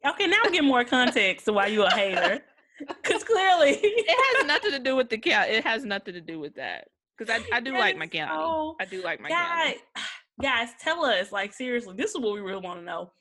Okay, 0.06 0.28
now 0.28 0.44
get 0.52 0.64
more 0.64 0.84
context 0.84 1.46
to 1.46 1.54
why 1.54 1.68
you 1.68 1.84
a 1.84 1.90
hater. 1.92 2.42
Because 3.04 3.24
clearly, 3.24 3.80
it 3.82 4.38
has 4.38 4.46
nothing 4.48 4.72
to 4.72 4.80
do 4.80 4.96
with 4.96 5.10
the 5.10 5.18
count. 5.18 5.50
It 5.50 5.64
has 5.64 5.86
nothing 5.86 6.14
to 6.14 6.22
do 6.22 6.40
with 6.40 6.56
that. 6.56 6.88
Because 7.18 7.42
I, 7.52 7.58
I 7.58 7.60
do 7.60 7.74
like 7.74 7.98
my 7.98 8.08
county. 8.08 8.34
So, 8.34 8.76
I 8.80 8.86
do 8.86 9.04
like 9.04 9.22
my 9.22 9.30
guys, 9.30 9.76
county. 9.96 10.08
Guys, 10.42 10.70
tell 10.82 11.06
us, 11.06 11.32
like, 11.32 11.54
seriously, 11.54 11.96
this 11.96 12.12
is 12.12 12.18
what 12.20 12.34
we 12.34 12.40
really 12.40 12.60
want 12.60 12.80
to 12.80 12.86
know. 12.86 13.12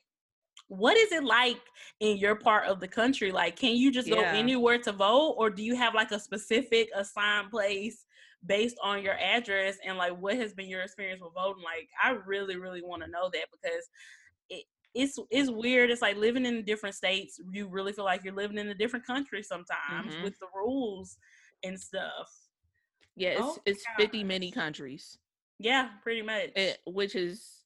What 0.69 0.97
is 0.97 1.13
it 1.13 1.23
like 1.23 1.61
in 2.01 2.17
your 2.17 2.35
part 2.35 2.67
of 2.67 2.81
the 2.81 2.89
country? 2.89 3.31
Like, 3.31 3.57
can 3.57 3.77
you 3.77 3.93
just 3.93 4.09
go 4.09 4.21
anywhere 4.21 4.79
to 4.79 4.93
vote, 4.93 5.35
or 5.37 5.51
do 5.51 5.63
you 5.63 5.77
have 5.77 5.95
like 5.95 6.11
a 6.11 6.19
specific 6.19 6.89
assigned 6.97 7.51
place 7.51 8.07
based 8.47 8.77
on 8.83 9.03
your 9.03 9.19
address? 9.19 9.77
And 9.87 9.99
like, 9.99 10.17
what 10.17 10.37
has 10.37 10.55
been 10.55 10.71
your 10.71 10.81
experience 10.81 11.21
with 11.21 11.35
voting? 11.35 11.63
Like, 11.63 11.91
I 12.03 12.17
really, 12.27 12.57
really 12.57 12.81
want 12.83 13.03
to 13.03 13.11
know 13.11 13.29
that 13.31 13.47
because 13.53 13.91
it's 14.95 15.19
it's 15.31 15.51
weird. 15.51 15.91
It's 15.91 16.03
like 16.03 16.17
living 16.17 16.47
in 16.47 16.65
different 16.65 16.95
states. 16.95 17.41
You 17.51 17.69
really 17.69 17.93
feel 17.93 18.05
like 18.05 18.25
you're 18.25 18.35
living 18.35 18.59
in 18.59 18.69
a 18.69 18.75
different 18.75 19.07
country 19.07 19.43
sometimes 19.43 20.15
mm-hmm. 20.15 20.23
with 20.23 20.39
the 20.39 20.47
rules 20.55 21.17
and 21.65 21.79
stuff. 21.79 22.31
Yeah, 23.17 23.31
it's 23.31 23.41
oh, 23.43 23.59
it's 23.65 23.85
God. 23.85 24.03
fifty 24.03 24.25
many 24.25 24.51
countries. 24.51 25.19
Yeah, 25.59 25.91
pretty 26.03 26.23
much. 26.23 26.51
It, 26.57 26.79
which 26.87 27.15
is, 27.15 27.65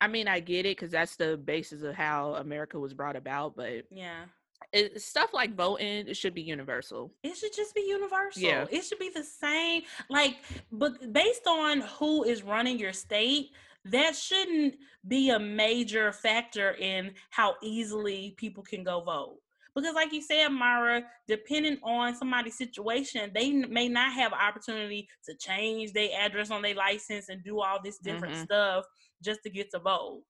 I 0.00 0.08
mean, 0.08 0.26
I 0.26 0.40
get 0.40 0.66
it 0.66 0.76
because 0.76 0.90
that's 0.90 1.16
the 1.16 1.36
basis 1.36 1.82
of 1.82 1.94
how 1.94 2.34
America 2.34 2.78
was 2.78 2.92
brought 2.92 3.16
about. 3.16 3.56
But 3.56 3.84
yeah, 3.90 4.24
it, 4.72 5.00
stuff 5.00 5.32
like 5.32 5.54
voting 5.54 6.08
it 6.08 6.16
should 6.16 6.34
be 6.34 6.42
universal. 6.42 7.12
It 7.22 7.36
should 7.36 7.54
just 7.54 7.74
be 7.74 7.84
universal. 7.86 8.42
Yeah, 8.42 8.66
it 8.70 8.82
should 8.84 8.98
be 8.98 9.10
the 9.14 9.24
same. 9.24 9.82
Like, 10.10 10.36
but 10.72 11.12
based 11.12 11.46
on 11.46 11.80
who 11.82 12.24
is 12.24 12.42
running 12.42 12.78
your 12.78 12.92
state, 12.92 13.50
that 13.90 14.16
shouldn't 14.16 14.74
be 15.06 15.30
a 15.30 15.38
major 15.38 16.12
factor 16.12 16.72
in 16.72 17.12
how 17.30 17.54
easily 17.62 18.34
people 18.36 18.62
can 18.62 18.84
go 18.84 19.00
vote. 19.00 19.38
Because, 19.74 19.94
like 19.94 20.12
you 20.12 20.22
said, 20.22 20.48
Myra, 20.48 21.02
depending 21.28 21.78
on 21.82 22.16
somebody's 22.16 22.56
situation, 22.56 23.30
they 23.34 23.52
may 23.52 23.88
not 23.88 24.10
have 24.12 24.32
opportunity 24.32 25.06
to 25.26 25.34
change 25.34 25.92
their 25.92 26.08
address 26.18 26.50
on 26.50 26.62
their 26.62 26.74
license 26.74 27.28
and 27.28 27.44
do 27.44 27.60
all 27.60 27.78
this 27.84 27.98
different 27.98 28.34
mm-hmm. 28.34 28.44
stuff 28.44 28.86
just 29.22 29.42
to 29.42 29.50
get 29.50 29.70
to 29.72 29.78
vote. 29.78 30.22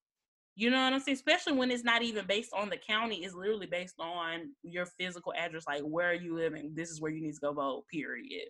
You 0.57 0.71
know 0.71 0.83
what 0.83 0.95
I'm 0.95 1.01
saying? 1.01 1.17
Especially 1.17 1.53
when 1.53 1.71
it's 1.71 1.85
not 1.85 2.03
even 2.03 2.27
based 2.27 2.53
on 2.55 2.71
the 2.71 2.79
county, 2.79 3.25
it's 3.25 3.35
literally 3.35 3.67
based 3.67 4.01
on 4.01 4.53
your 4.65 4.87
physical 4.87 5.33
address, 5.39 5.65
like 5.69 5.83
where 5.83 6.11
are 6.11 6.15
you 6.15 6.35
living? 6.35 6.73
this 6.75 6.91
is 6.91 7.01
where 7.01 7.13
you 7.13 7.23
need 7.23 7.35
to 7.35 7.41
go 7.41 7.53
vote, 7.53 7.85
period. 7.93 8.49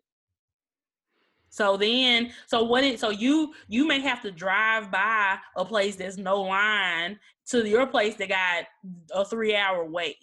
So 1.48 1.76
then, 1.76 2.32
so 2.46 2.64
what 2.64 2.84
it 2.84 3.00
so 3.00 3.10
you 3.10 3.54
you 3.68 3.86
may 3.86 4.00
have 4.00 4.22
to 4.22 4.30
drive 4.30 4.90
by 4.90 5.38
a 5.56 5.64
place 5.64 5.96
that's 5.96 6.16
no 6.16 6.42
line 6.42 7.18
to 7.46 7.66
your 7.66 7.86
place 7.86 8.16
that 8.16 8.28
got 8.28 8.64
a 9.12 9.24
three 9.24 9.54
hour 9.54 9.84
wait. 9.84 10.16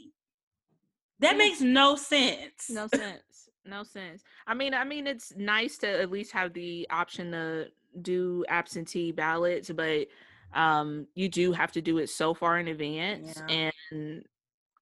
That 1.20 1.38
makes 1.38 1.62
no 1.62 1.96
sense. 1.96 2.70
No 2.70 2.88
sense. 2.88 3.50
No 3.66 3.84
sense. 3.84 4.24
I 4.46 4.54
mean, 4.54 4.74
I 4.74 4.84
mean, 4.84 5.08
it's 5.08 5.34
nice 5.38 5.78
to 5.80 5.88
at 5.88 6.12
least 6.12 6.34
have 6.34 6.54
the 6.54 6.86
option 6.92 7.32
to 7.32 7.68
do 8.02 8.44
absentee 8.50 9.12
ballots, 9.12 9.72
but 9.72 10.08
um, 10.54 11.08
you 11.16 11.30
do 11.30 11.54
have 11.54 11.72
to 11.74 11.82
do 11.82 11.98
it 12.00 12.10
so 12.10 12.34
far 12.34 12.60
in 12.60 12.68
advance, 12.68 13.42
yeah. 13.48 13.72
and 13.92 14.26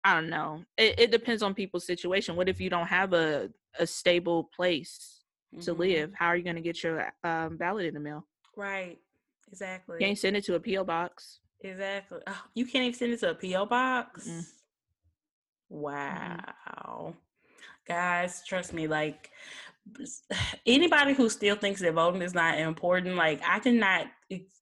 I 0.04 0.16
don't 0.16 0.30
know. 0.30 0.64
It, 0.78 1.00
it 1.00 1.12
depends 1.12 1.44
on 1.44 1.54
people's 1.54 1.86
situation. 1.86 2.36
What 2.36 2.50
if 2.50 2.60
you 2.60 2.70
don't 2.70 2.88
have 2.88 3.14
a 3.14 3.50
a 3.80 3.88
stable 3.88 4.50
place? 4.56 5.21
To 5.60 5.72
mm-hmm. 5.72 5.82
live. 5.82 6.12
How 6.14 6.28
are 6.28 6.38
you 6.38 6.44
going 6.44 6.56
to 6.56 6.62
get 6.62 6.84
your 6.84 7.12
um, 7.24 7.58
ballot 7.58 7.86
in 7.86 7.94
the 7.94 8.00
mail? 8.00 8.26
Right. 8.56 8.98
exactly. 9.48 9.98
You 10.00 10.06
can't 10.06 10.18
send 10.18 10.38
it 10.38 10.46
to 10.46 10.56
a 10.56 10.60
PO 10.60 10.84
box. 10.84 11.40
Exactly. 11.62 12.20
Oh, 12.28 12.42
you 12.54 12.66
can't 12.66 12.86
even 12.86 12.98
send 12.98 13.14
it 13.14 13.20
to 13.20 13.32
a 13.32 13.36
PO 13.36 13.66
box. 13.66 14.28
Mm-hmm. 14.28 14.42
Wow. 15.70 17.16
Guys, 17.88 18.44
trust 18.46 18.74
me, 18.74 18.88
like 18.88 19.32
anybody 20.66 21.14
who 21.14 21.30
still 21.30 21.56
thinks 21.56 21.82
that 21.82 21.94
voting 21.94 22.22
is 22.22 22.34
not 22.34 22.60
important, 22.60 23.16
like 23.16 23.42
I 23.48 23.60
cannot 23.60 24.08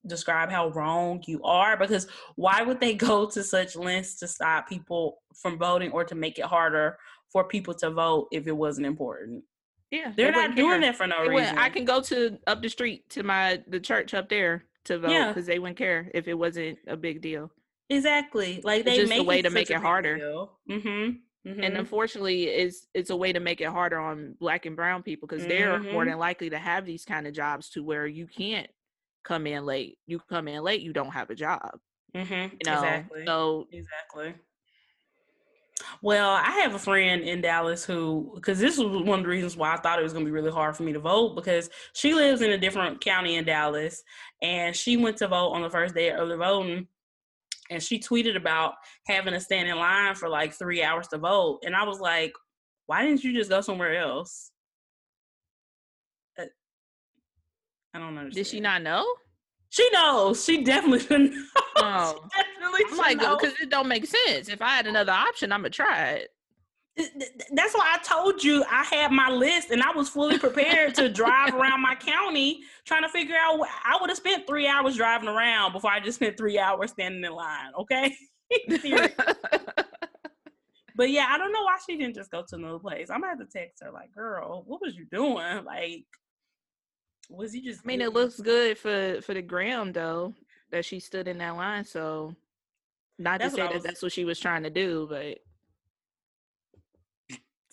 describe 0.06 0.50
how 0.50 0.70
wrong 0.70 1.22
you 1.28 1.42
are 1.44 1.78
because 1.78 2.08
why 2.36 2.62
would 2.62 2.80
they 2.80 2.94
go 3.10 3.30
to 3.30 3.44
such 3.44 3.76
lengths 3.76 4.16
to 4.20 4.28
stop 4.28 4.68
people 4.68 5.22
from 5.36 5.58
voting 5.58 5.92
or 5.92 6.04
to 6.04 6.16
make 6.16 6.40
it 6.40 6.46
harder 6.46 6.98
for 7.32 7.44
people 7.44 7.74
to 7.76 7.92
vote 7.92 8.28
if 8.32 8.48
it 8.48 8.56
wasn't 8.56 8.86
important? 8.88 9.44
Yeah, 9.92 10.12
they're 10.16 10.32
not 10.32 10.56
doing 10.56 10.82
care. 10.82 10.82
that 10.82 10.96
for 10.96 11.08
no 11.08 11.24
they 11.24 11.30
reason. 11.30 11.58
I 11.58 11.70
can 11.70 11.86
go 11.86 12.02
to 12.02 12.38
up 12.46 12.62
the 12.62 12.70
street 12.70 13.10
to 13.12 13.24
my 13.24 13.62
the 13.68 13.80
church 13.80 14.14
up 14.14 14.30
there 14.30 14.66
to 14.86 15.00
vote 15.00 15.28
because 15.28 15.48
yeah. 15.48 15.54
they 15.54 15.60
wouldn't 15.60 15.78
care 15.78 16.12
if 16.14 16.28
it 16.28 16.36
wasn't 16.36 16.78
a 16.88 16.96
big 16.96 17.22
deal. 17.22 17.52
Exactly, 17.90 18.62
like 18.64 18.86
they 18.86 19.00
it's 19.00 19.10
just 19.10 19.20
a 19.20 19.24
way 19.24 19.42
to 19.42 19.50
make 19.50 19.72
it 19.72 19.78
harder. 19.78 20.20
Mm-hmm. 20.70 21.18
Mm-hmm. 21.48 21.64
And 21.64 21.78
unfortunately, 21.78 22.44
it's 22.44 22.88
it's 22.94 23.10
a 23.10 23.16
way 23.16 23.34
to 23.34 23.40
make 23.40 23.62
it 23.62 23.70
harder 23.70 23.98
on 23.98 24.36
black 24.40 24.66
and 24.66 24.76
brown 24.76 25.02
people 25.02 25.28
because 25.28 25.42
mm-hmm. 25.42 25.50
they're 25.50 25.80
more 25.80 26.04
mm-hmm. 26.04 26.12
than 26.12 26.20
likely 26.20 26.50
to 26.52 26.58
have 26.58 26.86
these 26.86 27.06
kind 27.06 27.26
of 27.26 27.34
jobs 27.34 27.70
to 27.72 27.84
where 27.84 28.06
you 28.06 28.28
can't 28.28 28.70
come 29.24 29.48
in 29.48 29.66
late. 29.66 29.98
You 30.06 30.20
come 30.30 30.48
in 30.48 30.62
late, 30.62 30.82
you 30.82 30.94
don't 30.94 31.12
have 31.12 31.30
a 31.30 31.36
job. 31.36 31.80
Mm-hmm. 32.14 32.34
You 32.34 32.60
know? 32.66 32.74
Exactly. 32.74 33.24
So 33.26 33.68
exactly. 33.72 34.36
Well, 36.02 36.32
I 36.32 36.52
have 36.62 36.76
a 36.76 36.80
friend 36.80 37.22
in 37.22 37.42
Dallas 37.42 37.86
who, 37.86 38.32
because 38.36 38.60
this 38.60 38.78
was 38.78 39.04
one 39.04 39.20
of 39.20 39.26
the 39.26 39.30
reasons 39.30 39.56
why 39.56 39.74
I 39.74 39.78
thought 39.78 40.00
it 40.00 40.04
was 40.04 40.14
going 40.14 40.26
to 40.26 40.30
be 40.30 40.34
really 40.34 40.52
hard 40.52 40.76
for 40.76 40.84
me 40.84 40.94
to 40.94 41.00
vote 41.00 41.36
because 41.36 41.70
she 41.94 42.14
lives 42.14 42.42
in 42.42 42.52
a 42.52 42.58
different 42.58 43.02
county 43.02 43.36
in 43.36 43.46
Dallas 43.46 44.04
and 44.42 44.76
she 44.76 44.98
went 44.98 45.18
to 45.18 45.28
vote 45.28 45.50
on 45.52 45.62
the 45.62 45.70
first 45.70 45.96
day 45.96 46.10
of 46.10 46.20
early 46.20 46.38
voting 46.38 46.88
and 47.70 47.82
she 47.82 48.00
tweeted 48.00 48.36
about 48.36 48.74
having 49.08 49.34
to 49.34 49.40
stand 49.40 49.70
in 49.70 49.78
line 49.78 50.16
for 50.16 50.28
like 50.28 50.54
three 50.54 50.84
hours 50.84 51.08
to 51.10 51.18
vote. 51.18 51.60
And 51.66 51.76
I 51.76 51.84
was 51.84 52.00
like, 52.00 52.34
why 52.88 53.06
didn't 53.06 53.24
you 53.24 53.34
just 53.34 53.50
go 53.50 53.62
somewhere 53.62 53.96
else? 53.98 54.52
Uh, 56.38 56.46
I 57.94 58.00
don't 58.00 58.16
know. 58.16 58.30
Did 58.30 58.48
she 58.48 58.60
not 58.60 58.82
know? 58.82 59.06
She 59.70 59.88
knows. 59.91 60.43
She 60.43 60.63
definitely 60.63 61.17
knows. 61.17 61.45
Oh. 61.78 62.28
definitely 62.36 62.82
I'm 62.91 62.97
like, 62.97 63.20
because 63.20 63.59
it 63.59 63.70
don't 63.70 63.88
make 63.88 64.05
sense. 64.05 64.49
If 64.49 64.61
I 64.61 64.70
had 64.70 64.88
another 64.88 65.11
option, 65.11 65.51
I'm 65.51 65.61
gonna 65.61 65.70
try 65.70 66.11
it. 66.11 66.30
That's 67.53 67.74
why 67.74 67.95
I 67.95 67.99
told 68.03 68.43
you 68.43 68.63
I 68.70 68.84
had 68.84 69.11
my 69.11 69.30
list 69.30 69.70
and 69.72 69.82
I 69.82 69.91
was 69.91 70.09
fully 70.09 70.38
prepared 70.38 70.95
to 70.95 71.07
drive 71.07 71.53
around 71.55 71.82
my 71.82 71.95
county 71.95 72.61
trying 72.86 73.03
to 73.03 73.09
figure 73.09 73.38
out. 73.39 73.57
What, 73.57 73.70
I 73.86 73.97
would 74.01 74.09
have 74.09 74.17
spent 74.17 74.45
three 74.45 74.67
hours 74.67 74.97
driving 74.97 75.30
around 75.30 75.72
before 75.72 75.91
I 75.91 76.01
just 76.01 76.17
spent 76.17 76.36
three 76.36 76.59
hours 76.59 76.91
standing 76.91 77.24
in 77.24 77.32
line. 77.32 77.72
Okay. 77.80 78.13
but 80.95 81.09
yeah, 81.09 81.28
I 81.30 81.38
don't 81.38 81.53
know 81.53 81.63
why 81.63 81.78
she 81.88 81.95
didn't 81.95 82.15
just 82.15 82.32
go 82.32 82.43
to 82.49 82.55
another 82.55 82.80
place. 82.80 83.09
I'm 83.09 83.22
gonna 83.22 83.38
have 83.38 83.39
to 83.39 83.45
text 83.45 83.84
her 83.84 83.91
like, 83.91 84.11
"Girl, 84.11 84.63
what 84.65 84.82
was 84.82 84.95
you 84.95 85.05
doing? 85.05 85.63
Like, 85.63 86.05
was 87.30 87.56
you 87.56 87.64
just?" 87.64 87.82
I 87.84 87.88
mean, 87.88 88.02
it 88.02 88.14
looks 88.14 88.40
good 88.40 88.78
for 88.78 89.22
for 89.22 89.34
the 89.34 89.42
gram 89.42 89.92
though 89.92 90.34
that 90.72 90.86
she 90.86 91.00
stood 91.00 91.28
in 91.28 91.38
that 91.40 91.56
line. 91.56 91.86
So, 91.86 92.36
not 93.18 93.40
that's 93.40 93.54
to 93.54 93.62
say 93.62 93.68
that 93.68 93.74
was... 93.76 93.84
that's 93.84 94.02
what 94.02 94.12
she 94.12 94.26
was 94.26 94.40
trying 94.40 94.64
to 94.64 94.70
do, 94.70 95.08
but 95.10 95.40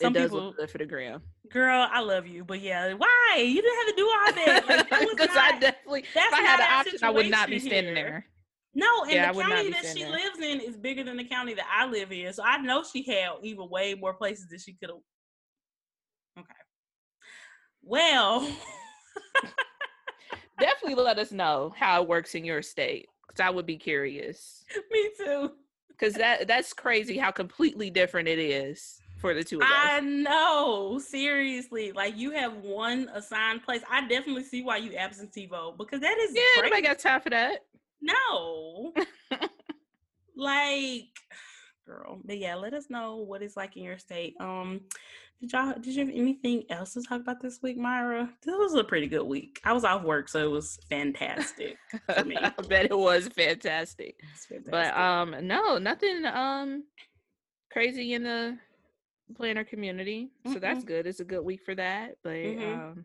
some 0.01 0.15
it 0.15 0.19
does 0.19 0.31
people, 0.31 0.47
look 0.47 0.57
good 0.59 0.71
for 0.71 0.79
the 0.79 0.87
gram. 0.87 1.23
Girl, 1.51 1.89
I 1.91 2.01
love 2.01 2.27
you, 2.27 2.45
but 2.45 2.61
yeah, 2.61 2.93
why 2.95 3.37
you 3.39 3.63
didn't 3.63 3.77
have 3.77 3.87
to 3.87 3.95
do 3.97 4.07
all 4.07 4.33
that? 4.33 4.65
Because 5.11 5.35
like, 5.35 5.55
I 5.55 5.59
definitely, 5.59 6.01
if 6.01 6.35
I 6.35 6.43
had 6.43 6.61
an 6.61 6.81
option, 6.81 6.99
I 7.03 7.11
would 7.11 7.31
not 7.31 7.49
be 7.49 7.59
standing 7.59 7.97
here. 7.97 8.05
there. 8.05 8.27
No, 8.75 9.05
and 9.05 9.13
yeah, 9.13 9.33
the 9.33 9.41
county 9.41 9.71
that 9.71 9.87
she 9.97 10.03
there. 10.03 10.13
lives 10.13 10.39
in 10.39 10.61
is 10.61 10.77
bigger 10.77 11.03
than 11.03 11.17
the 11.17 11.25
county 11.25 11.55
that 11.55 11.65
I 11.75 11.87
live 11.87 12.13
in, 12.13 12.31
so 12.35 12.43
I 12.45 12.59
know 12.59 12.85
she 12.85 13.03
had 13.05 13.31
even 13.43 13.71
way 13.71 13.95
more 13.95 14.13
places 14.13 14.49
that 14.51 14.61
she 14.61 14.75
could 14.75 14.91
have. 14.91 14.99
Okay. 16.39 16.55
Well. 17.83 18.47
definitely 20.61 21.03
let 21.03 21.19
us 21.19 21.33
know 21.33 21.73
how 21.77 22.03
it 22.03 22.09
works 22.09 22.35
in 22.35 22.45
your 22.45 22.62
state 22.62 23.09
because 23.27 23.41
I 23.41 23.51
would 23.51 23.67
be 23.67 23.77
curious. 23.77 24.64
Me 24.91 25.11
too. 25.17 25.53
Because 25.89 26.14
that 26.14 26.47
that's 26.47 26.73
crazy 26.73 27.17
how 27.17 27.31
completely 27.31 27.91
different 27.91 28.29
it 28.29 28.39
is 28.39 29.01
for 29.19 29.35
the 29.35 29.43
two 29.43 29.57
of 29.57 29.62
us. 29.62 29.69
I 29.73 30.01
know, 30.01 30.99
seriously. 30.99 31.93
Like 31.93 32.17
you 32.17 32.33
have 32.33 32.57
one 32.59 33.11
assigned 33.14 33.62
place. 33.62 33.83
I 33.91 34.07
definitely 34.07 34.45
see 34.45 34.62
why 34.62 34.77
you 34.77 34.95
absentee 34.97 35.47
vote 35.47 35.79
because 35.79 36.01
that 36.01 36.19
is 36.19 36.33
yeah. 36.35 36.43
Crazy. 36.57 36.71
Nobody 36.71 36.83
got 36.87 36.99
time 36.99 37.21
for 37.21 37.31
that. 37.31 37.64
No, 38.03 38.93
like, 40.37 41.09
girl. 41.87 42.18
But 42.24 42.39
yeah, 42.39 42.55
let 42.55 42.74
us 42.74 42.91
know 42.91 43.16
what 43.16 43.43
it's 43.43 43.57
like 43.57 43.76
in 43.76 43.84
your 43.84 43.99
state. 43.99 44.34
Um, 44.41 44.80
did 45.41 45.53
y'all 45.53 45.74
did 45.74 45.95
you 45.95 46.05
have 46.05 46.14
anything 46.14 46.64
else 46.70 46.95
to 46.95 47.03
talk 47.03 47.20
about 47.20 47.41
this 47.41 47.61
week, 47.62 47.76
Myra? 47.76 48.30
This 48.43 48.57
was 48.57 48.74
a 48.74 48.84
pretty 48.84 49.07
good 49.07 49.24
week. 49.24 49.61
I 49.64 49.72
was 49.72 49.84
off 49.84 50.03
work, 50.03 50.28
so 50.28 50.43
it 50.43 50.51
was 50.51 50.78
fantastic. 50.89 51.76
I 52.09 52.53
bet 52.68 52.87
it 52.87 52.99
was 52.99 53.28
fantastic. 53.28 54.16
fantastic. 54.49 54.70
But 54.70 54.97
um, 54.97 55.37
no, 55.43 55.78
nothing 55.78 56.24
um 56.24 56.84
crazy 57.70 58.14
in 58.14 58.22
the 58.24 58.59
planner 59.37 59.64
community. 59.64 60.30
So 60.53 60.59
that's 60.59 60.84
good. 60.84 61.07
It's 61.07 61.20
a 61.20 61.24
good 61.24 61.45
week 61.45 61.61
for 61.64 61.74
that. 61.74 62.16
But 62.22 62.30
mm-hmm. 62.30 62.80
um 62.80 63.05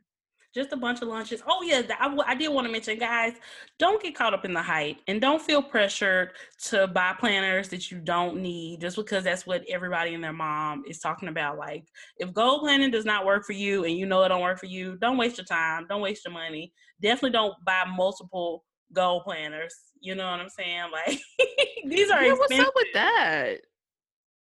just 0.53 0.73
a 0.73 0.77
bunch 0.77 1.01
of 1.01 1.07
lunches. 1.07 1.41
Oh 1.47 1.61
yeah, 1.63 1.81
I, 1.99 2.15
I 2.27 2.35
did 2.35 2.49
want 2.49 2.67
to 2.67 2.71
mention, 2.71 2.97
guys, 2.97 3.33
don't 3.79 4.01
get 4.01 4.15
caught 4.15 4.33
up 4.33 4.43
in 4.45 4.53
the 4.53 4.61
hype 4.61 4.97
and 5.07 5.21
don't 5.21 5.41
feel 5.41 5.61
pressured 5.61 6.31
to 6.65 6.87
buy 6.87 7.13
planners 7.17 7.69
that 7.69 7.89
you 7.89 7.99
don't 7.99 8.37
need 8.37 8.81
just 8.81 8.97
because 8.97 9.23
that's 9.23 9.47
what 9.47 9.63
everybody 9.69 10.13
and 10.13 10.23
their 10.23 10.33
mom 10.33 10.83
is 10.87 10.99
talking 10.99 11.29
about. 11.29 11.57
Like, 11.57 11.85
if 12.17 12.33
goal 12.33 12.59
planning 12.59 12.91
does 12.91 13.05
not 13.05 13.25
work 13.25 13.45
for 13.45 13.53
you 13.53 13.85
and 13.85 13.97
you 13.97 14.05
know 14.05 14.23
it 14.23 14.29
don't 14.29 14.41
work 14.41 14.59
for 14.59 14.65
you, 14.65 14.97
don't 14.97 15.17
waste 15.17 15.37
your 15.37 15.45
time. 15.45 15.85
Don't 15.87 16.01
waste 16.01 16.25
your 16.25 16.33
money. 16.33 16.73
Definitely 17.01 17.31
don't 17.31 17.55
buy 17.65 17.85
multiple 17.85 18.65
goal 18.93 19.21
planners. 19.23 19.73
You 20.01 20.15
know 20.15 20.29
what 20.29 20.39
I'm 20.39 20.49
saying? 20.49 20.83
Like, 20.91 21.19
these 21.85 22.11
are 22.11 22.21
yeah, 22.23 22.33
expensive. 22.33 22.57
What's 22.57 22.67
up 22.67 22.73
with 22.75 22.93
that? 22.93 23.57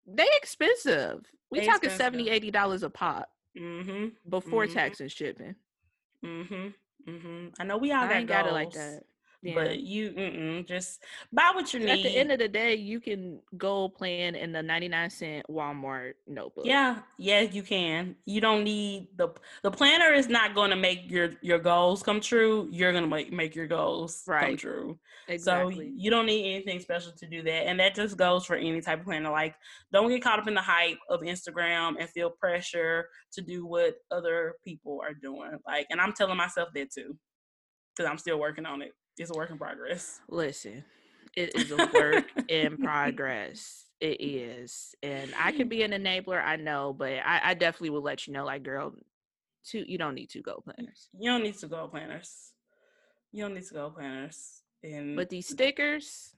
They 0.07 0.29
expensive. 0.37 1.21
We 1.51 1.65
talking 1.65 1.91
70 1.91 2.31
80 2.31 2.51
dollars 2.51 2.83
a 2.83 2.91
pop. 2.91 3.29
Mm-hmm. 3.59 4.09
Before 4.29 4.65
mm-hmm. 4.65 4.75
tax 4.75 5.01
and 5.01 5.11
shipping. 5.11 5.55
Mhm. 6.25 6.75
Mm-hmm. 7.07 7.49
I 7.59 7.65
know 7.65 7.77
we 7.79 7.93
all 7.93 8.05
I 8.05 8.25
got, 8.25 8.45
got 8.45 8.47
it 8.49 8.53
like 8.53 8.73
that. 8.73 9.03
Yeah. 9.41 9.55
But 9.55 9.79
you 9.81 10.65
just 10.65 11.05
buy 11.33 11.53
what 11.55 11.73
you 11.73 11.79
need. 11.79 11.91
At 11.91 12.03
the 12.03 12.17
end 12.17 12.33
of 12.33 12.41
the 12.41 12.49
day, 12.49 12.75
you 12.75 13.01
can 13.01 13.41
go 13.57 13.89
plan 13.89 14.35
in 14.35 14.51
the 14.51 14.63
99 14.63 15.11
cent 15.11 15.47
Walmart 15.49 16.15
notebook. 16.27 16.67
Yeah, 16.67 16.99
yeah, 17.19 17.43
you 17.43 17.63
can. 17.63 18.17
You 18.25 18.41
don't 18.41 18.65
need 18.65 19.09
the 19.17 19.29
the 19.63 19.71
planner 19.71 20.13
is 20.13 20.29
not 20.29 20.57
going 20.57 20.71
to 20.71 20.77
make 20.77 21.09
your 21.09 21.31
your 21.41 21.61
goals 21.61 22.03
come 22.03 22.21
true. 22.21 22.69
You're 22.73 22.91
going 22.91 23.05
to 23.05 23.11
make 23.11 23.33
make 23.33 23.55
your 23.55 23.69
goals 23.69 24.25
right. 24.27 24.47
come 24.47 24.57
true. 24.57 24.99
Exactly. 25.29 25.75
So 25.75 25.83
you 25.95 26.11
don't 26.11 26.27
need 26.27 26.55
anything 26.57 26.81
special 26.81 27.13
to 27.13 27.27
do 27.29 27.43
that. 27.43 27.69
And 27.69 27.79
that 27.79 27.95
just 27.95 28.17
goes 28.17 28.45
for 28.45 28.57
any 28.57 28.81
type 28.81 29.01
of 29.01 29.07
planner. 29.07 29.31
Like 29.31 29.55
don't 29.93 30.09
get 30.09 30.23
caught 30.23 30.41
up 30.41 30.49
in 30.49 30.55
the 30.55 30.61
hype 30.61 30.99
of 31.09 31.21
Instagram 31.21 31.95
and 32.01 32.09
feel 32.11 32.31
pressure 32.31 33.09
to 33.35 33.41
do 33.41 33.67
what 33.67 33.95
other 34.11 34.55
people 34.65 35.01
are 35.01 35.15
doing. 35.15 35.59
Like 35.65 35.87
and 35.91 36.01
I'm 36.01 36.13
telling 36.13 36.37
myself 36.37 36.71
that 36.75 36.91
too. 36.91 37.17
Cuz 37.97 38.07
I'm 38.07 38.19
still 38.19 38.41
working 38.41 38.67
on 38.67 38.83
it 38.83 38.93
it's 39.19 39.31
a 39.31 39.35
work 39.35 39.51
in 39.51 39.59
progress. 39.59 40.21
Listen, 40.29 40.85
it 41.37 41.55
is 41.55 41.71
a 41.71 41.77
work 41.93 42.25
in 42.49 42.77
progress. 42.79 43.87
It 44.01 44.21
is, 44.21 44.95
and 45.03 45.33
I 45.37 45.51
can 45.53 45.69
be 45.69 45.83
an 45.83 45.91
enabler. 45.91 46.43
I 46.43 46.57
know, 46.57 46.95
but 46.97 47.15
I, 47.25 47.41
I 47.43 47.55
definitely 47.55 47.91
will 47.91 48.03
let 48.03 48.27
you 48.27 48.33
know, 48.33 48.45
like, 48.45 48.63
girl, 48.63 48.95
two. 49.65 49.85
You 49.87 49.99
don't 49.99 50.15
need 50.15 50.31
two 50.31 50.43
goal 50.43 50.63
planners. 50.65 51.09
You 51.19 51.31
don't 51.31 51.43
need 51.43 51.59
to 51.59 51.67
go 51.67 51.89
planners. 51.89 52.53
You 53.33 53.43
don't 53.43 53.55
need 53.55 53.67
to 53.67 53.75
go 53.75 53.91
planners. 53.91 54.63
And 54.85 55.17
but 55.17 55.29
these 55.29 55.49
stickers, 55.49 56.37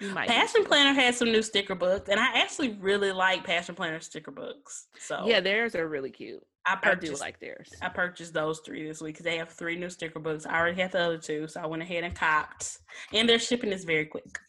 Passion 0.00 0.64
Planner 0.64 0.92
has 1.00 1.16
some 1.16 1.30
new 1.32 1.42
sticker 1.42 1.74
books, 1.74 2.08
and 2.08 2.20
I 2.20 2.40
actually 2.40 2.74
really 2.74 3.12
like 3.12 3.44
Passion 3.44 3.74
Planner 3.74 4.00
sticker 4.00 4.30
books. 4.30 4.88
So 4.98 5.24
yeah, 5.26 5.40
theirs 5.40 5.74
are 5.74 5.88
really 5.88 6.10
cute. 6.10 6.44
I 6.66 6.74
purchased, 6.76 7.12
I 7.12 7.14
do 7.14 7.20
like 7.20 7.38
theirs. 7.38 7.70
I 7.80 7.88
purchased 7.88 8.34
those 8.34 8.60
three 8.60 8.86
this 8.86 9.00
week 9.00 9.14
because 9.14 9.24
they 9.24 9.36
have 9.36 9.50
three 9.50 9.76
new 9.76 9.88
sticker 9.88 10.18
books. 10.18 10.46
I 10.46 10.58
already 10.58 10.80
had 10.80 10.92
the 10.92 11.00
other 11.00 11.18
two, 11.18 11.46
so 11.46 11.60
I 11.60 11.66
went 11.66 11.82
ahead 11.82 12.02
and 12.02 12.14
copped. 12.14 12.78
And 13.12 13.28
their 13.28 13.38
shipping 13.38 13.72
is 13.72 13.84
very 13.84 14.06
quick. 14.06 14.40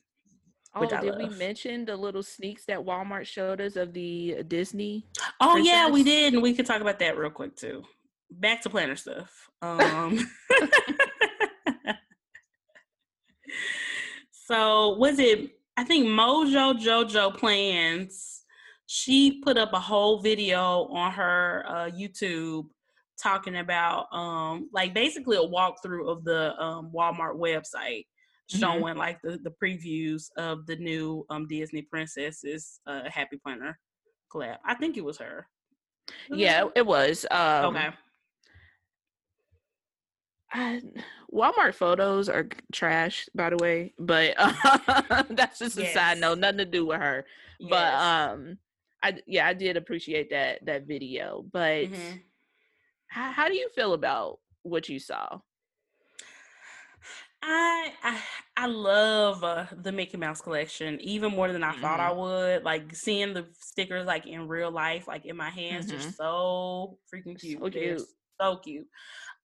Oh, 0.74 0.86
did 0.88 1.04
love. 1.04 1.18
we 1.18 1.30
mention 1.38 1.86
the 1.86 1.96
little 1.96 2.24
sneaks 2.24 2.66
that 2.66 2.80
Walmart 2.80 3.26
showed 3.26 3.62
us 3.62 3.76
of 3.76 3.94
the 3.94 4.44
Disney? 4.48 5.06
Oh 5.40 5.54
princess? 5.54 5.72
yeah, 5.72 5.90
we 5.90 6.04
did, 6.04 6.34
and 6.34 6.44
we 6.44 6.54
could 6.54 6.66
talk 6.66 6.82
about 6.82 7.00
that 7.00 7.18
real 7.18 7.30
quick 7.30 7.56
too. 7.56 7.84
Back 8.30 8.62
to 8.64 8.70
planner 8.70 8.96
stuff. 8.96 9.50
Um, 9.62 10.20
so 14.32 14.98
was 14.98 15.20
it? 15.20 15.52
I 15.78 15.84
think 15.84 16.08
Mojo 16.08 16.74
Jojo 16.80 17.36
plans 17.36 18.37
she 18.88 19.42
put 19.42 19.58
up 19.58 19.74
a 19.74 19.80
whole 19.80 20.22
video 20.22 20.86
on 20.86 21.12
her 21.12 21.64
uh, 21.68 21.90
YouTube 21.90 22.66
talking 23.22 23.58
about 23.58 24.06
um 24.14 24.70
like 24.72 24.94
basically 24.94 25.38
a 25.38 25.40
walkthrough 25.40 26.08
of 26.08 26.24
the 26.24 26.54
um 26.62 26.92
Walmart 26.96 27.36
website 27.36 28.06
mm-hmm. 28.06 28.60
showing 28.60 28.84
mm-hmm. 28.84 29.00
like 29.00 29.20
the, 29.24 29.40
the 29.44 29.54
previews 29.62 30.26
of 30.38 30.66
the 30.68 30.76
new 30.78 31.26
um 31.30 31.48
Disney 31.48 31.82
princesses 31.82 32.80
uh 32.88 33.10
Happy 33.10 33.38
Planner 33.38 33.78
collab. 34.34 34.58
I 34.66 34.76
think 34.76 34.98
it 34.98 35.04
was 35.04 35.18
her. 35.18 35.48
Yeah, 36.30 36.66
it 36.76 36.86
was. 36.86 37.26
Um, 37.30 37.76
okay. 37.76 37.90
I, 40.54 40.82
Walmart 41.34 41.76
photos 41.76 42.30
are 42.30 42.48
trash, 42.72 43.28
by 43.36 43.50
the 43.50 43.58
way, 43.58 43.94
but 44.00 44.34
uh, 44.38 45.24
that's 45.30 45.60
just 45.60 45.78
a 45.78 45.82
yes. 45.82 45.94
side 45.94 46.20
note, 46.20 46.40
nothing 46.40 46.60
to 46.60 46.66
do 46.66 46.86
with 46.86 47.02
her. 47.02 47.26
Yes. 47.60 47.70
But 47.70 47.94
um, 47.94 48.58
I 49.04 49.20
yeah, 49.26 49.48
I 49.48 49.54
did 49.54 49.78
appreciate 49.78 50.30
that 50.32 50.66
that 50.66 50.88
video. 50.88 51.46
But 51.52 51.86
mm-hmm. 51.86 52.18
how, 53.08 53.32
how 53.32 53.48
do 53.48 53.56
you 53.56 53.70
feel 53.70 53.94
about 53.94 54.40
what 54.64 54.90
you 54.90 55.00
saw? 55.00 55.40
I 57.42 57.94
I, 58.04 58.20
I 58.58 58.66
love 58.66 59.44
uh, 59.44 59.66
the 59.72 59.92
Mickey 59.92 60.18
Mouse 60.18 60.42
collection 60.42 61.00
even 61.02 61.32
more 61.32 61.52
than 61.52 61.64
I 61.64 61.72
mm-hmm. 61.72 61.82
thought 61.82 62.00
I 62.00 62.12
would. 62.12 62.64
Like 62.64 62.96
seeing 62.96 63.34
the 63.34 63.46
stickers 63.60 64.08
like 64.08 64.26
in 64.26 64.48
real 64.48 64.72
life, 64.72 65.08
like 65.08 65.26
in 65.26 65.38
my 65.38 65.50
hands, 65.50 65.88
mm-hmm. 65.88 65.98
just 65.98 66.18
so 66.18 66.98
freaking 67.14 67.40
cute. 67.40 67.60
So 67.60 67.70
cute. 67.70 68.02
so 68.42 68.58
cute. 68.58 68.88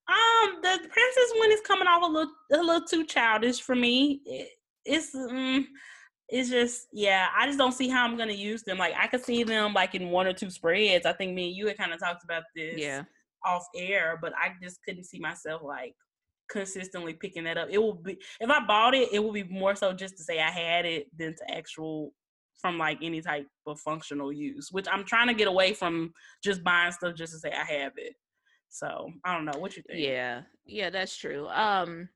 Um, 0.06 0.60
the 0.62 0.80
princess 0.90 1.34
one 1.38 1.52
is 1.52 1.62
coming 1.62 1.88
off 1.88 2.04
a 2.04 2.06
little 2.06 2.34
a 2.52 2.58
little 2.58 2.86
too 2.86 3.06
childish 3.06 3.62
for 3.62 3.76
me. 3.76 4.22
It, 4.26 4.50
it's 4.86 5.16
mm, 5.16 5.64
it's 6.30 6.50
just 6.50 6.88
yeah, 6.92 7.28
I 7.38 7.46
just 7.46 7.58
don't 7.58 7.74
see 7.74 7.90
how 7.90 8.06
I'm 8.06 8.18
gonna 8.18 8.34
use 8.34 8.64
them. 8.64 8.78
Like 8.78 8.94
I 8.98 9.08
could 9.08 9.24
see 9.24 9.44
them 9.44 9.74
like 9.74 9.96
in 9.96 10.10
one 10.10 10.28
or 10.28 10.34
two 10.34 10.50
spreads. 10.50 11.06
I 11.06 11.14
think 11.14 11.34
me 11.34 11.48
and 11.48 11.56
you 11.56 11.68
had 11.68 11.78
kind 11.78 11.94
of 11.94 12.00
talked 12.00 12.24
about 12.24 12.44
this 12.56 12.80
yeah. 12.80 13.04
off 13.46 13.66
air, 13.76 14.18
but 14.22 14.34
I 14.36 14.54
just 14.62 14.80
couldn't 14.84 15.06
see 15.06 15.20
myself 15.20 15.62
like 15.64 15.94
consistently 16.50 17.14
picking 17.14 17.44
that 17.44 17.58
up. 17.58 17.68
It 17.70 17.78
will 17.78 17.96
be 17.96 18.18
if 18.40 18.50
I 18.50 18.66
bought 18.66 18.96
it, 18.96 19.10
it 19.12 19.20
will 19.20 19.34
be 19.34 19.44
more 19.44 19.76
so 19.76 19.94
just 19.94 20.18
to 20.18 20.24
say 20.24 20.40
I 20.40 20.50
had 20.50 20.86
it 20.86 21.08
than 21.18 21.36
to 21.36 21.56
actual 21.56 22.14
from 22.62 22.78
like 22.78 23.00
any 23.02 23.22
type 23.22 23.48
of 23.68 23.80
functional 23.82 24.32
use. 24.32 24.70
Which 24.72 24.88
I'm 24.92 25.04
trying 25.04 25.28
to 25.28 25.34
get 25.34 25.48
away 25.48 25.74
from 25.74 26.14
just 26.44 26.64
buying 26.64 26.92
stuff 26.94 27.16
just 27.16 27.34
to 27.34 27.40
say 27.40 27.52
I 27.52 27.66
have 27.66 27.94
it. 27.98 28.14
So 28.70 29.12
I 29.24 29.36
don't 29.36 29.46
know 29.46 29.60
what 29.60 29.76
you 29.76 29.84
think. 29.84 30.00
Yeah, 30.00 30.42
yeah, 30.66 30.90
that's 30.90 31.16
true. 31.16 31.48
Um, 31.50 32.10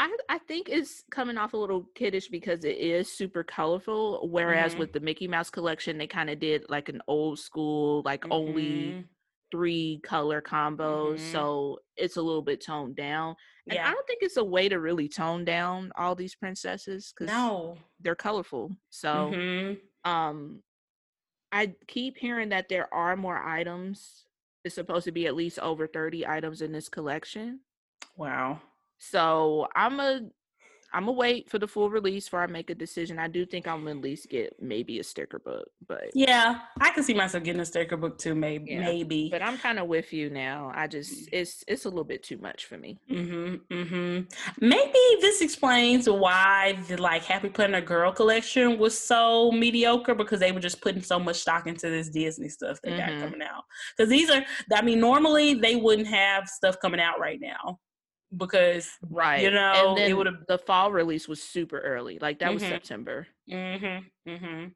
I 0.00 0.16
I 0.28 0.38
think 0.38 0.68
it's 0.68 1.04
coming 1.10 1.38
off 1.38 1.52
a 1.52 1.56
little 1.56 1.86
kiddish 1.94 2.28
because 2.28 2.64
it 2.64 2.78
is 2.78 3.10
super 3.10 3.44
colorful. 3.44 4.28
Whereas 4.30 4.72
mm-hmm. 4.72 4.80
with 4.80 4.92
the 4.92 5.00
Mickey 5.00 5.28
Mouse 5.28 5.50
collection, 5.50 5.98
they 5.98 6.06
kind 6.06 6.30
of 6.30 6.40
did 6.40 6.64
like 6.68 6.88
an 6.88 7.00
old 7.06 7.38
school, 7.38 8.02
like 8.04 8.22
mm-hmm. 8.22 8.32
only 8.32 9.04
three 9.50 10.00
color 10.02 10.42
combos, 10.42 11.18
mm-hmm. 11.18 11.32
so 11.32 11.78
it's 11.96 12.16
a 12.16 12.22
little 12.22 12.42
bit 12.42 12.60
toned 12.60 12.96
down. 12.96 13.36
And 13.68 13.76
yeah. 13.76 13.88
I 13.88 13.92
don't 13.92 14.06
think 14.06 14.18
it's 14.22 14.36
a 14.36 14.44
way 14.44 14.68
to 14.68 14.80
really 14.80 15.08
tone 15.08 15.44
down 15.44 15.92
all 15.96 16.16
these 16.16 16.34
princesses 16.34 17.14
because 17.16 17.32
no, 17.32 17.76
they're 18.00 18.16
colorful. 18.16 18.72
So, 18.90 19.30
mm-hmm. 19.32 20.10
um, 20.10 20.60
I 21.52 21.72
keep 21.86 22.18
hearing 22.18 22.48
that 22.48 22.68
there 22.68 22.92
are 22.92 23.16
more 23.16 23.40
items 23.40 24.24
It's 24.64 24.74
supposed 24.74 25.04
to 25.04 25.12
be 25.12 25.28
at 25.28 25.36
least 25.36 25.60
over 25.60 25.86
30 25.86 26.26
items 26.26 26.60
in 26.60 26.72
this 26.72 26.88
collection. 26.88 27.60
Wow. 28.16 28.60
So 29.10 29.68
I'm 29.74 30.00
a 30.00 30.20
I'm 30.94 31.06
gonna 31.06 31.12
wait 31.12 31.50
for 31.50 31.58
the 31.58 31.66
full 31.66 31.90
release 31.90 32.26
before 32.26 32.42
I 32.42 32.46
make 32.46 32.70
a 32.70 32.74
decision. 32.74 33.18
I 33.18 33.26
do 33.26 33.44
think 33.44 33.66
I'm 33.66 33.80
gonna 33.80 33.96
at 33.96 34.02
least 34.02 34.30
get 34.30 34.54
maybe 34.62 35.00
a 35.00 35.04
sticker 35.04 35.40
book, 35.40 35.66
but 35.88 36.04
yeah, 36.14 36.60
I 36.80 36.90
can 36.92 37.02
see 37.02 37.14
myself 37.14 37.42
getting 37.42 37.60
a 37.60 37.66
sticker 37.66 37.96
book 37.96 38.16
too. 38.16 38.36
Maybe, 38.36 38.70
yeah. 38.70 38.78
maybe. 38.78 39.28
But 39.28 39.42
I'm 39.42 39.58
kind 39.58 39.80
of 39.80 39.88
with 39.88 40.12
you 40.12 40.30
now. 40.30 40.70
I 40.72 40.86
just 40.86 41.12
mm. 41.12 41.28
it's 41.32 41.64
it's 41.66 41.84
a 41.84 41.88
little 41.88 42.04
bit 42.04 42.22
too 42.22 42.38
much 42.38 42.66
for 42.66 42.78
me. 42.78 43.00
Mm-hmm. 43.10 43.74
Mm-hmm. 43.74 44.64
Maybe 44.64 44.98
this 45.20 45.40
explains 45.40 46.08
why 46.08 46.78
the 46.86 46.96
like 46.96 47.24
Happy 47.24 47.48
Planner 47.48 47.80
Girl 47.80 48.12
collection 48.12 48.78
was 48.78 48.96
so 48.96 49.50
mediocre 49.50 50.14
because 50.14 50.38
they 50.38 50.52
were 50.52 50.60
just 50.60 50.80
putting 50.80 51.02
so 51.02 51.18
much 51.18 51.40
stock 51.40 51.66
into 51.66 51.90
this 51.90 52.08
Disney 52.08 52.48
stuff 52.48 52.80
they 52.82 52.90
mm-hmm. 52.90 53.18
got 53.18 53.24
coming 53.24 53.42
out. 53.42 53.64
Because 53.96 54.08
these 54.08 54.30
are, 54.30 54.44
I 54.72 54.82
mean, 54.82 55.00
normally 55.00 55.54
they 55.54 55.74
wouldn't 55.74 56.08
have 56.08 56.46
stuff 56.46 56.78
coming 56.80 57.00
out 57.00 57.18
right 57.18 57.40
now 57.40 57.80
because 58.36 58.90
right 59.10 59.42
you 59.42 59.50
know 59.50 59.96
it 59.98 60.16
would 60.16 60.26
have 60.26 60.46
the 60.48 60.58
fall 60.58 60.90
release 60.92 61.28
was 61.28 61.42
super 61.42 61.78
early 61.80 62.18
like 62.20 62.38
that 62.38 62.46
mm-hmm. 62.46 62.54
was 62.54 62.62
september 62.62 63.26
mm-hmm 63.50 64.30
mm-hmm 64.30 64.66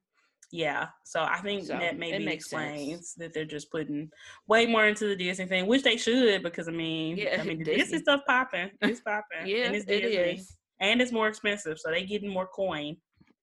yeah 0.51 0.87
so 1.05 1.21
i 1.21 1.39
think 1.41 1.67
so 1.67 1.75
that 1.75 1.99
maybe 1.99 2.27
explains 2.29 2.91
sense. 2.91 3.15
that 3.15 3.35
they're 3.35 3.45
just 3.45 3.71
putting 3.71 4.11
way 4.47 4.65
more 4.65 4.87
into 4.87 5.07
the 5.07 5.17
disney 5.17 5.47
thing 5.47 5.67
which 5.67 5.83
they 5.83 5.97
should 5.97 6.43
because 6.43 6.69
i 6.69 6.71
mean 6.71 7.17
yeah 7.17 7.37
i 7.39 7.43
mean 7.43 7.59
the 7.65 7.65
disney 7.65 7.99
stuff 7.99 8.21
popping 8.27 8.71
it's 8.81 9.01
popping 9.01 9.47
yeah 9.47 9.65
and 9.65 9.75
it's 9.75 9.85
disney 9.85 10.15
it 10.15 10.39
is. 10.39 10.57
and 10.81 11.03
it's 11.03 11.13
more 11.13 11.29
expensive 11.29 11.79
so 11.79 11.91
they 11.91 12.05
getting 12.05 12.31
more 12.31 12.47
coin 12.47 12.97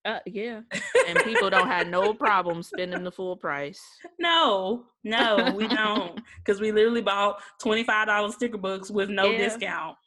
uh, 0.06 0.20
yeah, 0.28 0.62
and 1.08 1.18
people 1.24 1.50
don't 1.50 1.68
have 1.68 1.88
no 1.88 2.14
problem 2.14 2.62
spending 2.62 3.04
the 3.04 3.12
full 3.12 3.36
price. 3.36 3.82
No, 4.20 4.86
no, 5.04 5.52
we 5.56 5.68
don't, 5.68 6.22
because 6.46 6.62
we 6.62 6.72
literally 6.72 7.02
bought 7.02 7.42
twenty 7.60 7.84
five 7.84 8.06
dollars 8.06 8.36
sticker 8.36 8.60
books 8.60 8.92
with 8.92 9.10
no 9.10 9.32
yeah. 9.32 9.38
discount. 9.40 9.98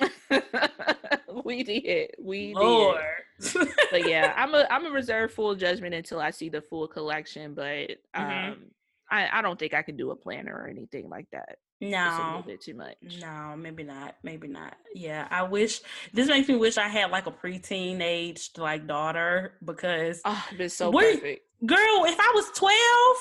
we 1.44 1.62
did. 1.62 2.10
We 2.20 2.54
Lord. 2.54 3.00
did. 3.40 3.68
but 3.90 4.08
yeah, 4.08 4.32
I'm 4.36 4.54
a 4.54 4.66
I'm 4.70 4.86
a 4.86 4.90
reserve 4.90 5.32
full 5.32 5.54
judgment 5.54 5.94
until 5.94 6.20
I 6.20 6.30
see 6.30 6.48
the 6.48 6.60
full 6.60 6.88
collection. 6.88 7.54
But 7.54 7.64
mm-hmm. 7.64 8.20
um 8.20 8.30
mm-hmm. 8.30 8.62
I, 9.10 9.38
I 9.38 9.42
don't 9.42 9.58
think 9.58 9.72
I 9.74 9.82
can 9.82 9.96
do 9.96 10.10
a 10.10 10.16
planner 10.16 10.54
or 10.54 10.68
anything 10.68 11.08
like 11.08 11.26
that. 11.32 11.58
No, 11.80 12.08
it's 12.08 12.18
a 12.18 12.26
little 12.26 12.42
bit 12.42 12.60
too 12.60 12.74
much. 12.74 12.96
No, 13.20 13.54
maybe 13.56 13.84
not. 13.84 14.16
Maybe 14.22 14.48
not. 14.48 14.76
Yeah, 14.94 15.28
I 15.30 15.44
wish 15.44 15.80
this 16.12 16.28
makes 16.28 16.48
me 16.48 16.56
wish 16.56 16.76
I 16.76 16.88
had 16.88 17.10
like 17.10 17.26
a 17.26 17.30
preteen 17.30 18.00
aged 18.00 18.58
like 18.58 18.86
daughter 18.86 19.54
because 19.64 20.20
oh, 20.24 20.44
it's 20.58 20.74
so 20.74 20.92
perfect. 20.92 21.46
Girl, 21.64 22.04
if 22.04 22.18
I 22.18 22.32
was 22.34 22.50
twelve, 22.54 23.16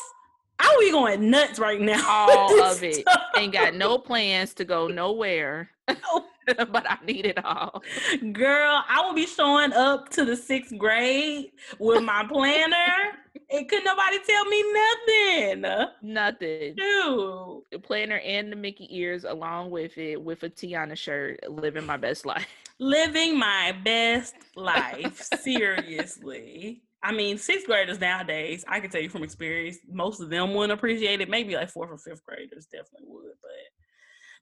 I 0.59 0.75
would 0.75 0.85
be 0.85 0.91
going 0.91 1.29
nuts 1.29 1.59
right 1.59 1.79
now. 1.79 2.03
All 2.07 2.63
of 2.63 2.83
it. 2.83 3.07
Ain't 3.37 3.53
got 3.53 3.75
no 3.75 3.99
plans 3.99 4.55
to 4.55 4.65
go 4.65 4.87
nowhere. 4.87 5.69
No. 5.87 6.25
but 6.71 6.89
I 6.89 6.97
need 7.05 7.25
it 7.25 7.43
all. 7.43 7.83
Girl, 8.31 8.83
I 8.87 9.01
will 9.05 9.13
be 9.13 9.25
showing 9.25 9.73
up 9.73 10.09
to 10.09 10.25
the 10.25 10.35
sixth 10.35 10.77
grade 10.77 11.51
with 11.79 12.03
my 12.03 12.25
planner. 12.27 13.17
and 13.49 13.67
could 13.67 13.83
nobody 13.83 14.19
tell 14.27 14.45
me 14.45 14.63
nothing. 14.73 15.87
Nothing. 16.01 16.75
Dude. 16.75 17.61
The 17.71 17.79
planner 17.81 18.19
and 18.19 18.51
the 18.51 18.55
Mickey 18.55 18.87
ears 18.89 19.23
along 19.23 19.71
with 19.71 19.97
it 19.97 20.21
with 20.21 20.43
a 20.43 20.49
Tiana 20.49 20.97
shirt, 20.97 21.39
living 21.49 21.85
my 21.85 21.97
best 21.97 22.25
life. 22.25 22.47
Living 22.79 23.37
my 23.37 23.75
best 23.83 24.35
life. 24.55 25.21
Seriously. 25.41 26.81
I 27.03 27.11
mean, 27.11 27.37
sixth 27.37 27.67
graders 27.67 27.99
nowadays, 27.99 28.65
I 28.67 28.79
can 28.79 28.89
tell 28.89 29.01
you 29.01 29.09
from 29.09 29.23
experience, 29.23 29.77
most 29.89 30.19
of 30.19 30.29
them 30.29 30.53
wouldn't 30.53 30.77
appreciate 30.77 31.21
it. 31.21 31.29
Maybe 31.29 31.55
like 31.55 31.69
fourth 31.69 31.91
or 31.91 31.97
fifth 31.97 32.25
graders 32.25 32.65
definitely 32.65 33.07
would, 33.07 33.33
but 33.41 33.51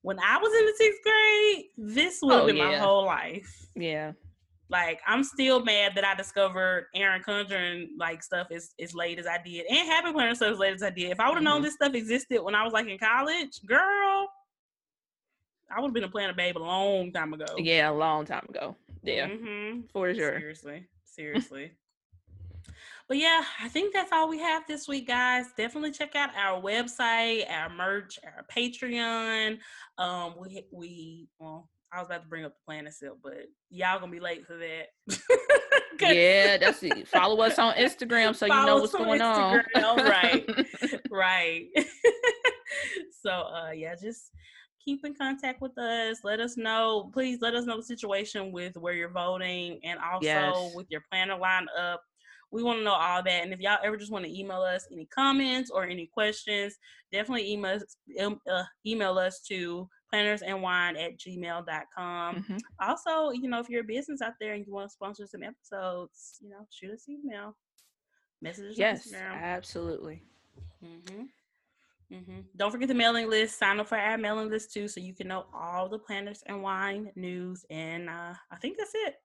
when 0.06 0.20
I 0.20 0.38
was 0.38 0.54
in 0.54 0.66
the 0.68 0.74
sixth 0.78 1.02
grade, 1.02 1.66
this 1.78 2.20
would 2.22 2.34
have 2.34 2.44
oh, 2.44 2.46
been 2.46 2.58
yeah. 2.58 2.70
my 2.70 2.78
whole 2.78 3.06
life. 3.06 3.68
Yeah. 3.76 4.12
Like 4.70 5.02
I'm 5.08 5.24
still 5.24 5.64
mad 5.64 5.94
that 5.96 6.06
I 6.06 6.14
discovered 6.14 6.88
Erin 6.94 7.24
Condren 7.24 7.88
like 7.98 8.22
stuff 8.22 8.48
as, 8.52 8.76
as 8.80 8.94
late 8.94 9.18
as 9.18 9.26
I 9.26 9.40
did 9.44 9.66
and 9.68 9.88
Happy 9.88 10.12
Planner 10.12 10.36
stuff 10.36 10.52
as 10.52 10.60
late 10.60 10.76
as 10.76 10.84
I 10.84 10.92
did. 10.92 11.10
If 11.10 11.20
I 11.20 11.28
would 11.28 11.36
have 11.36 11.38
mm-hmm. 11.38 11.46
known 11.46 11.62
this 11.64 11.74
stuff 11.74 11.96
existed 11.96 12.44
when 12.44 12.54
I 12.54 12.64
was 12.64 12.72
like 12.72 12.88
in 12.88 13.00
college, 13.00 13.60
girl, 13.66 14.30
I 15.76 15.82
would 15.82 15.88
have 15.88 15.94
been 15.96 16.04
a 16.04 16.10
planner 16.10 16.34
babe 16.34 16.58
a 16.58 16.60
long 16.60 17.12
time 17.12 17.34
ago. 17.34 17.46
Yeah, 17.58 17.90
a 17.90 17.94
long 17.94 18.26
time 18.26 18.46
ago. 18.48 18.76
Yeah, 19.02 19.28
mm-hmm. 19.28 19.88
for 19.92 20.14
sure. 20.14 20.40
Seriously, 20.40 20.88
seriously. 21.04 21.72
But 23.08 23.18
yeah, 23.18 23.44
I 23.62 23.68
think 23.70 23.94
that's 23.94 24.12
all 24.12 24.28
we 24.28 24.40
have 24.40 24.64
this 24.68 24.88
week, 24.88 25.08
guys. 25.08 25.46
Definitely 25.56 25.92
check 25.92 26.16
out 26.16 26.32
our 26.36 26.60
website, 26.60 27.50
our 27.52 27.70
merch, 27.70 28.18
our 28.24 28.46
Patreon. 28.56 29.60
Um, 30.00 30.34
we 30.40 30.64
we 30.72 31.28
well, 31.38 31.70
I 31.94 32.00
was 32.00 32.08
about 32.08 32.24
to 32.24 32.28
bring 32.28 32.46
up 32.46 32.54
the 32.54 32.66
plan 32.66 32.88
itself, 32.88 33.18
but 33.22 33.46
y'all 33.70 34.00
gonna 34.00 34.12
be 34.12 34.20
late 34.20 34.46
for 34.48 34.58
that. 34.58 34.88
yeah, 36.02 36.58
that's 36.58 36.82
it. 36.82 37.08
Follow 37.08 37.42
us 37.42 37.60
on 37.60 37.76
Instagram 37.76 38.36
so 38.36 38.48
Follow 38.48 38.60
you 38.60 38.66
know 38.66 38.78
what's 38.78 38.94
going 38.94 39.22
Instagram. 39.22 39.84
on. 39.84 39.98
right, 39.98 40.50
right. 41.12 41.68
so 43.22 43.30
uh, 43.30 43.72
yeah, 43.72 43.94
just 44.02 44.32
keep 44.84 45.06
in 45.06 45.14
contact 45.14 45.62
with 45.62 45.78
us. 45.78 46.24
Let 46.24 46.40
us 46.40 46.58
know. 46.58 47.12
Please 47.14 47.40
let 47.42 47.54
us 47.54 47.66
know 47.66 47.78
the 47.78 47.84
situation 47.84 48.52
with 48.52 48.76
where 48.78 48.94
you're 48.94 49.10
voting 49.10 49.80
and 49.84 50.00
also 50.00 50.26
yes. 50.26 50.72
with 50.74 50.88
your 50.90 51.02
planner 51.12 51.38
lineup. 51.38 51.98
We 52.56 52.64
want 52.64 52.80
to 52.80 52.84
know 52.86 52.94
all 52.94 53.22
that. 53.22 53.44
And 53.44 53.52
if 53.52 53.60
y'all 53.60 53.80
ever 53.84 53.98
just 53.98 54.14
want 54.14 54.24
to 54.24 54.34
email 54.34 54.62
us 54.62 54.88
any 54.90 55.06
comments 55.14 55.70
or 55.70 55.84
any 55.84 56.08
questions, 56.08 56.78
definitely 57.12 57.52
email, 57.52 57.82
uh, 58.50 58.64
email 58.86 59.18
us 59.18 59.42
to 59.50 59.90
plannersandwine 60.14 60.98
at 60.98 61.20
gmail.com. 61.20 62.36
Mm-hmm. 62.36 62.58
Also, 62.80 63.32
you 63.32 63.50
know, 63.50 63.60
if 63.60 63.70
you're 63.70 63.82
a 63.82 63.84
business 63.84 64.22
out 64.22 64.34
there 64.40 64.54
and 64.54 64.66
you 64.66 64.74
want 64.74 64.88
to 64.88 64.94
sponsor 64.94 65.28
some 65.28 65.44
episodes, 65.44 66.38
you 66.42 66.50
know, 66.50 66.66
shoot 66.72 66.92
us 66.92 67.04
an 67.10 67.20
email. 67.26 67.58
Messages 68.42 68.78
yes, 68.78 69.12
absolutely. 69.14 70.24
Mm-hmm. 70.82 71.24
Mm-hmm. 72.14 72.40
Don't 72.56 72.72
forget 72.72 72.88
the 72.88 72.94
mailing 72.94 73.30
list. 73.30 73.60
Sign 73.60 73.82
up 73.82 73.88
for 73.90 73.98
our 73.98 74.18
mailing 74.18 74.50
list 74.50 74.72
too, 74.72 74.88
so 74.88 75.02
you 75.02 75.14
can 75.14 75.28
know 75.28 75.46
all 75.54 75.90
the 75.90 76.00
planners 76.00 76.42
and 76.46 76.64
wine 76.64 77.12
news. 77.18 77.66
And 77.70 78.10
uh, 78.10 78.34
I 78.50 78.56
think 78.62 78.78
that's 78.78 78.94
it. 78.94 79.16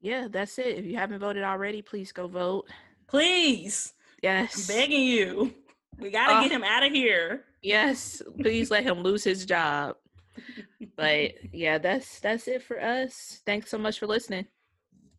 Yeah, 0.00 0.28
that's 0.30 0.58
it. 0.58 0.78
If 0.78 0.84
you 0.86 0.96
haven't 0.96 1.20
voted 1.20 1.42
already, 1.42 1.82
please 1.82 2.12
go 2.12 2.26
vote. 2.26 2.66
Please. 3.06 3.92
Yes. 4.22 4.68
I'm 4.68 4.76
begging 4.76 5.02
you. 5.02 5.54
We 5.98 6.10
gotta 6.10 6.34
uh, 6.34 6.42
get 6.42 6.52
him 6.52 6.64
out 6.64 6.84
of 6.84 6.92
here. 6.92 7.44
Yes. 7.62 8.22
Please 8.40 8.70
let 8.70 8.84
him 8.84 9.02
lose 9.02 9.24
his 9.24 9.44
job. 9.44 9.96
but 10.96 11.32
yeah, 11.52 11.78
that's 11.78 12.20
that's 12.20 12.48
it 12.48 12.62
for 12.62 12.80
us. 12.80 13.42
Thanks 13.44 13.70
so 13.70 13.78
much 13.78 13.98
for 13.98 14.06
listening. 14.06 14.46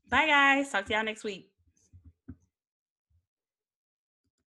Bye 0.10 0.28
guys. 0.28 0.72
Talk 0.72 0.86
to 0.86 0.94
y'all 0.94 1.04
next 1.04 1.24
week. 1.24 1.51